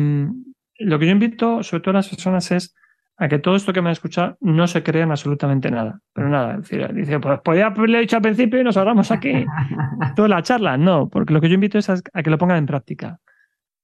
lo 0.78 0.98
que 0.98 1.06
yo 1.06 1.12
invito, 1.12 1.62
sobre 1.62 1.82
todo 1.82 1.92
a 1.92 1.98
las 1.98 2.08
personas, 2.08 2.50
es 2.50 2.74
a 3.20 3.28
que 3.28 3.38
todo 3.38 3.54
esto 3.54 3.74
que 3.74 3.82
me 3.82 3.90
han 3.90 3.92
escuchado 3.92 4.38
no 4.40 4.66
se 4.66 4.82
crean 4.82 5.10
absolutamente 5.10 5.70
nada. 5.70 6.00
Pero 6.14 6.30
nada, 6.30 6.56
dice, 6.56 7.20
pues 7.20 7.40
podía 7.44 7.66
haberle 7.66 8.00
dicho 8.00 8.16
al 8.16 8.22
principio 8.22 8.58
y 8.58 8.64
nos 8.64 8.78
ahorramos 8.78 9.10
aquí 9.10 9.44
toda 10.16 10.26
la 10.26 10.42
charla. 10.42 10.78
No, 10.78 11.10
porque 11.10 11.34
lo 11.34 11.40
que 11.42 11.50
yo 11.50 11.54
invito 11.54 11.76
es 11.76 11.90
a, 11.90 12.00
que 12.00 12.30
lo 12.30 12.38
pongan 12.38 12.56
en 12.56 12.66
práctica. 12.66 13.20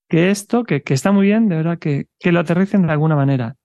Que 0.08 0.30
esto, 0.30 0.64
que, 0.64 0.82
que 0.82 0.94
está 0.94 1.12
muy 1.12 1.26
bien, 1.26 1.50
de 1.50 1.56
verdad, 1.56 1.78
que, 1.78 2.06
que, 2.18 2.32
lo 2.32 2.40
aterricen 2.40 2.86
de 2.86 2.92
alguna 2.92 3.14
manera. 3.14 3.56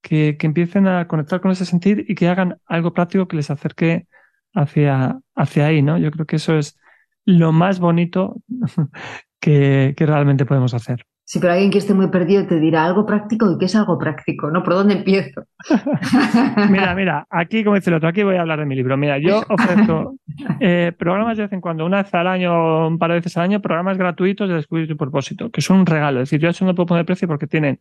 Que, 0.00 0.38
que 0.38 0.46
empiecen 0.46 0.88
a 0.88 1.06
conectar 1.06 1.42
con 1.42 1.50
ese 1.50 1.66
sentir 1.66 2.06
y 2.08 2.14
que 2.14 2.28
hagan 2.28 2.56
algo 2.64 2.94
práctico 2.94 3.28
que 3.28 3.36
les 3.36 3.50
acerque 3.50 4.06
hacia, 4.54 5.18
hacia 5.34 5.66
ahí, 5.66 5.82
¿no? 5.82 5.98
Yo 5.98 6.10
creo 6.12 6.24
que 6.24 6.36
eso 6.36 6.56
es 6.56 6.78
lo 7.26 7.52
más 7.52 7.78
bonito 7.78 8.36
que, 9.38 9.92
que 9.94 10.06
realmente 10.06 10.46
podemos 10.46 10.72
hacer. 10.72 11.04
Sí, 11.30 11.38
pero 11.38 11.52
alguien 11.52 11.70
que 11.70 11.78
esté 11.78 11.94
muy 11.94 12.08
perdido 12.08 12.44
te 12.44 12.58
dirá 12.58 12.84
algo 12.84 13.06
práctico 13.06 13.52
y 13.52 13.56
qué 13.56 13.66
es 13.66 13.76
algo 13.76 13.96
práctico, 13.96 14.50
¿no? 14.50 14.64
¿Por 14.64 14.74
dónde 14.74 14.94
empiezo? 14.94 15.44
mira, 16.70 16.92
mira, 16.96 17.24
aquí, 17.30 17.62
como 17.62 17.76
dice 17.76 17.90
el 17.90 17.94
otro, 17.98 18.08
aquí 18.08 18.24
voy 18.24 18.34
a 18.34 18.40
hablar 18.40 18.58
de 18.58 18.66
mi 18.66 18.74
libro. 18.74 18.96
Mira, 18.96 19.16
yo 19.18 19.44
ofrezco 19.48 20.16
eh, 20.60 20.90
programas 20.98 21.36
de 21.36 21.44
vez 21.44 21.52
en 21.52 21.60
cuando, 21.60 21.86
una 21.86 22.02
vez 22.02 22.12
al 22.14 22.26
año, 22.26 22.88
un 22.88 22.98
par 22.98 23.10
de 23.10 23.18
veces 23.18 23.36
al 23.36 23.44
año, 23.44 23.62
programas 23.62 23.96
gratuitos 23.96 24.48
de 24.48 24.56
descubrir 24.56 24.88
tu 24.88 24.96
propósito, 24.96 25.52
que 25.52 25.60
son 25.60 25.78
un 25.78 25.86
regalo. 25.86 26.20
Es 26.20 26.30
decir, 26.30 26.40
yo 26.40 26.48
eso 26.48 26.64
no 26.64 26.74
puedo 26.74 26.86
poner 26.86 27.06
precio 27.06 27.28
porque 27.28 27.46
tienen 27.46 27.78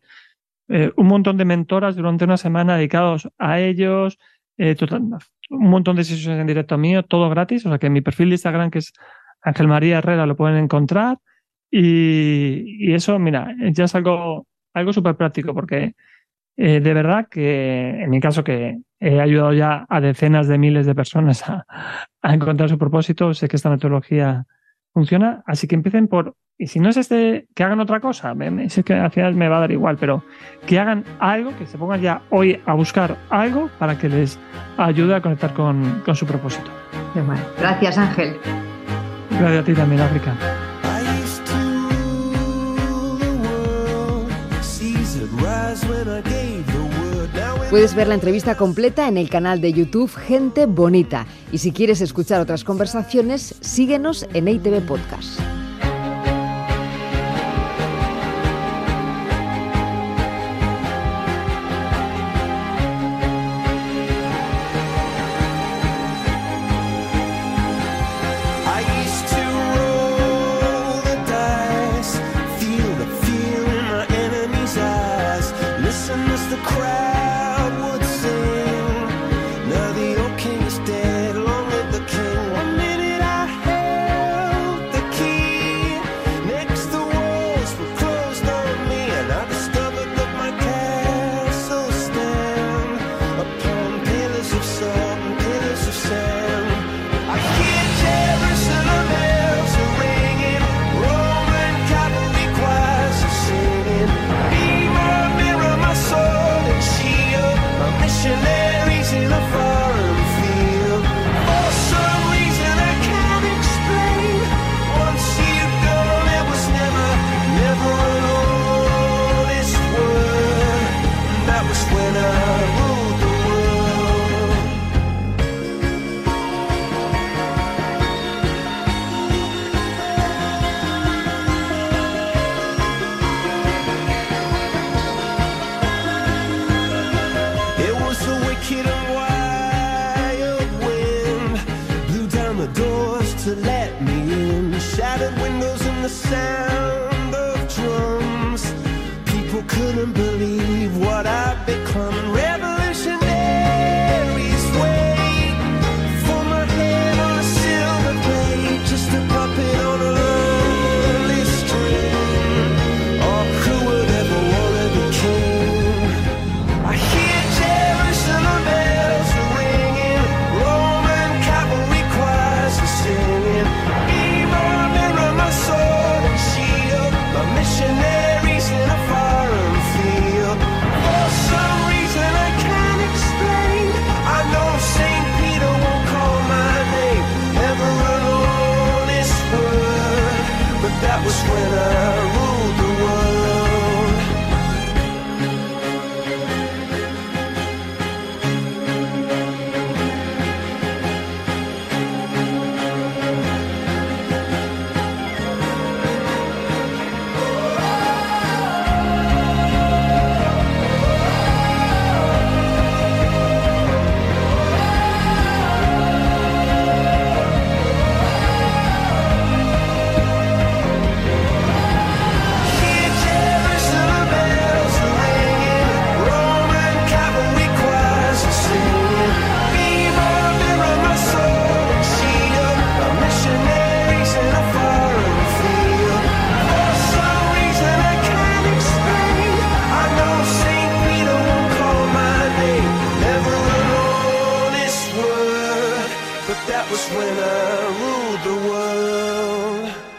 eh, 0.68 0.92
un 0.96 1.08
montón 1.08 1.36
de 1.38 1.46
mentoras 1.46 1.96
durante 1.96 2.26
una 2.26 2.38
semana 2.38 2.78
dedicados 2.78 3.32
a 3.40 3.60
ellos, 3.60 4.20
eh, 4.60 4.76
un 5.50 5.70
montón 5.72 5.96
de 5.96 6.04
sesiones 6.04 6.40
en 6.40 6.46
directo 6.46 6.78
mío, 6.78 7.02
todo 7.02 7.28
gratis. 7.32 7.66
O 7.66 7.70
sea 7.70 7.80
que 7.80 7.88
en 7.88 7.94
mi 7.94 8.02
perfil 8.02 8.30
de 8.30 8.36
Instagram, 8.36 8.70
que 8.70 8.78
es 8.78 8.94
Ángel 9.42 9.68
María 9.68 9.98
Herrera, 9.98 10.28
lo 10.28 10.36
pueden 10.36 10.58
encontrar. 10.58 11.18
Y, 11.72 12.94
eso, 12.94 13.20
mira, 13.20 13.54
ya 13.72 13.84
es 13.84 13.96
algo, 13.96 14.48
algo 14.74 14.94
súper 14.94 15.16
práctico 15.16 15.54
porque 15.54 15.94
eh, 16.58 16.80
de 16.80 16.94
verdad 16.94 17.28
que 17.30 18.04
en 18.04 18.10
mi 18.10 18.20
caso 18.20 18.44
que 18.44 18.80
he 19.00 19.22
ayudado 19.22 19.54
ya 19.54 19.86
a 19.88 20.02
decenas 20.02 20.48
de 20.48 20.58
miles 20.58 20.86
de 20.86 20.96
personas 20.96 21.44
a, 21.48 22.34
encontrar 22.34 22.70
su 22.70 22.78
propósito, 22.78 23.34
sé 23.34 23.48
que 23.48 23.56
esta 23.56 23.70
metodología 23.70 24.46
funciona, 24.94 25.44
así 25.46 25.68
que 25.68 25.76
empiecen 25.76 26.08
por, 26.08 26.36
y 26.58 26.68
si 26.68 26.80
no 26.80 26.90
es 26.90 26.98
este, 26.98 27.48
que 27.56 27.64
hagan 27.64 27.80
otra 27.80 28.00
cosa, 28.00 28.34
sé 28.68 28.84
que 28.84 28.94
al 28.94 29.12
final 29.12 29.36
me 29.36 29.48
va 29.48 29.58
a 29.58 29.60
dar 29.62 29.72
igual, 29.72 29.98
pero 29.98 30.24
que 30.66 30.80
hagan 30.80 31.06
algo, 31.20 31.56
que 31.58 31.66
se 31.66 31.78
pongan 31.78 32.02
ya 32.02 32.22
hoy 32.32 32.60
a 32.66 32.74
buscar 32.74 33.16
algo 33.30 33.70
para 33.80 33.98
que 33.98 34.10
les 34.10 34.38
ayude 34.78 35.16
a 35.16 35.22
conectar 35.22 35.54
con, 35.54 36.02
con 36.04 36.16
su 36.16 36.26
propósito. 36.26 36.70
Gracias 37.60 37.98
Ángel. 37.98 38.36
Gracias 39.30 39.62
a 39.62 39.64
ti 39.64 39.74
también, 39.74 40.02
África. 40.02 40.36
Puedes 47.70 47.94
ver 47.94 48.08
la 48.08 48.16
entrevista 48.16 48.56
completa 48.56 49.08
en 49.08 49.18
el 49.18 49.30
canal 49.30 49.62
de 49.62 49.74
YouTube 49.74 50.12
Gente 50.12 50.66
Bonita. 50.66 51.28
Y 51.52 51.60
si 51.60 51.72
quieres 51.72 52.02
escuchar 52.02 52.42
otras 52.42 52.64
conversaciones, 52.64 53.56
síguenos 53.62 54.26
en 54.34 54.48
ITV 54.48 54.82
Podcast. 54.88 55.59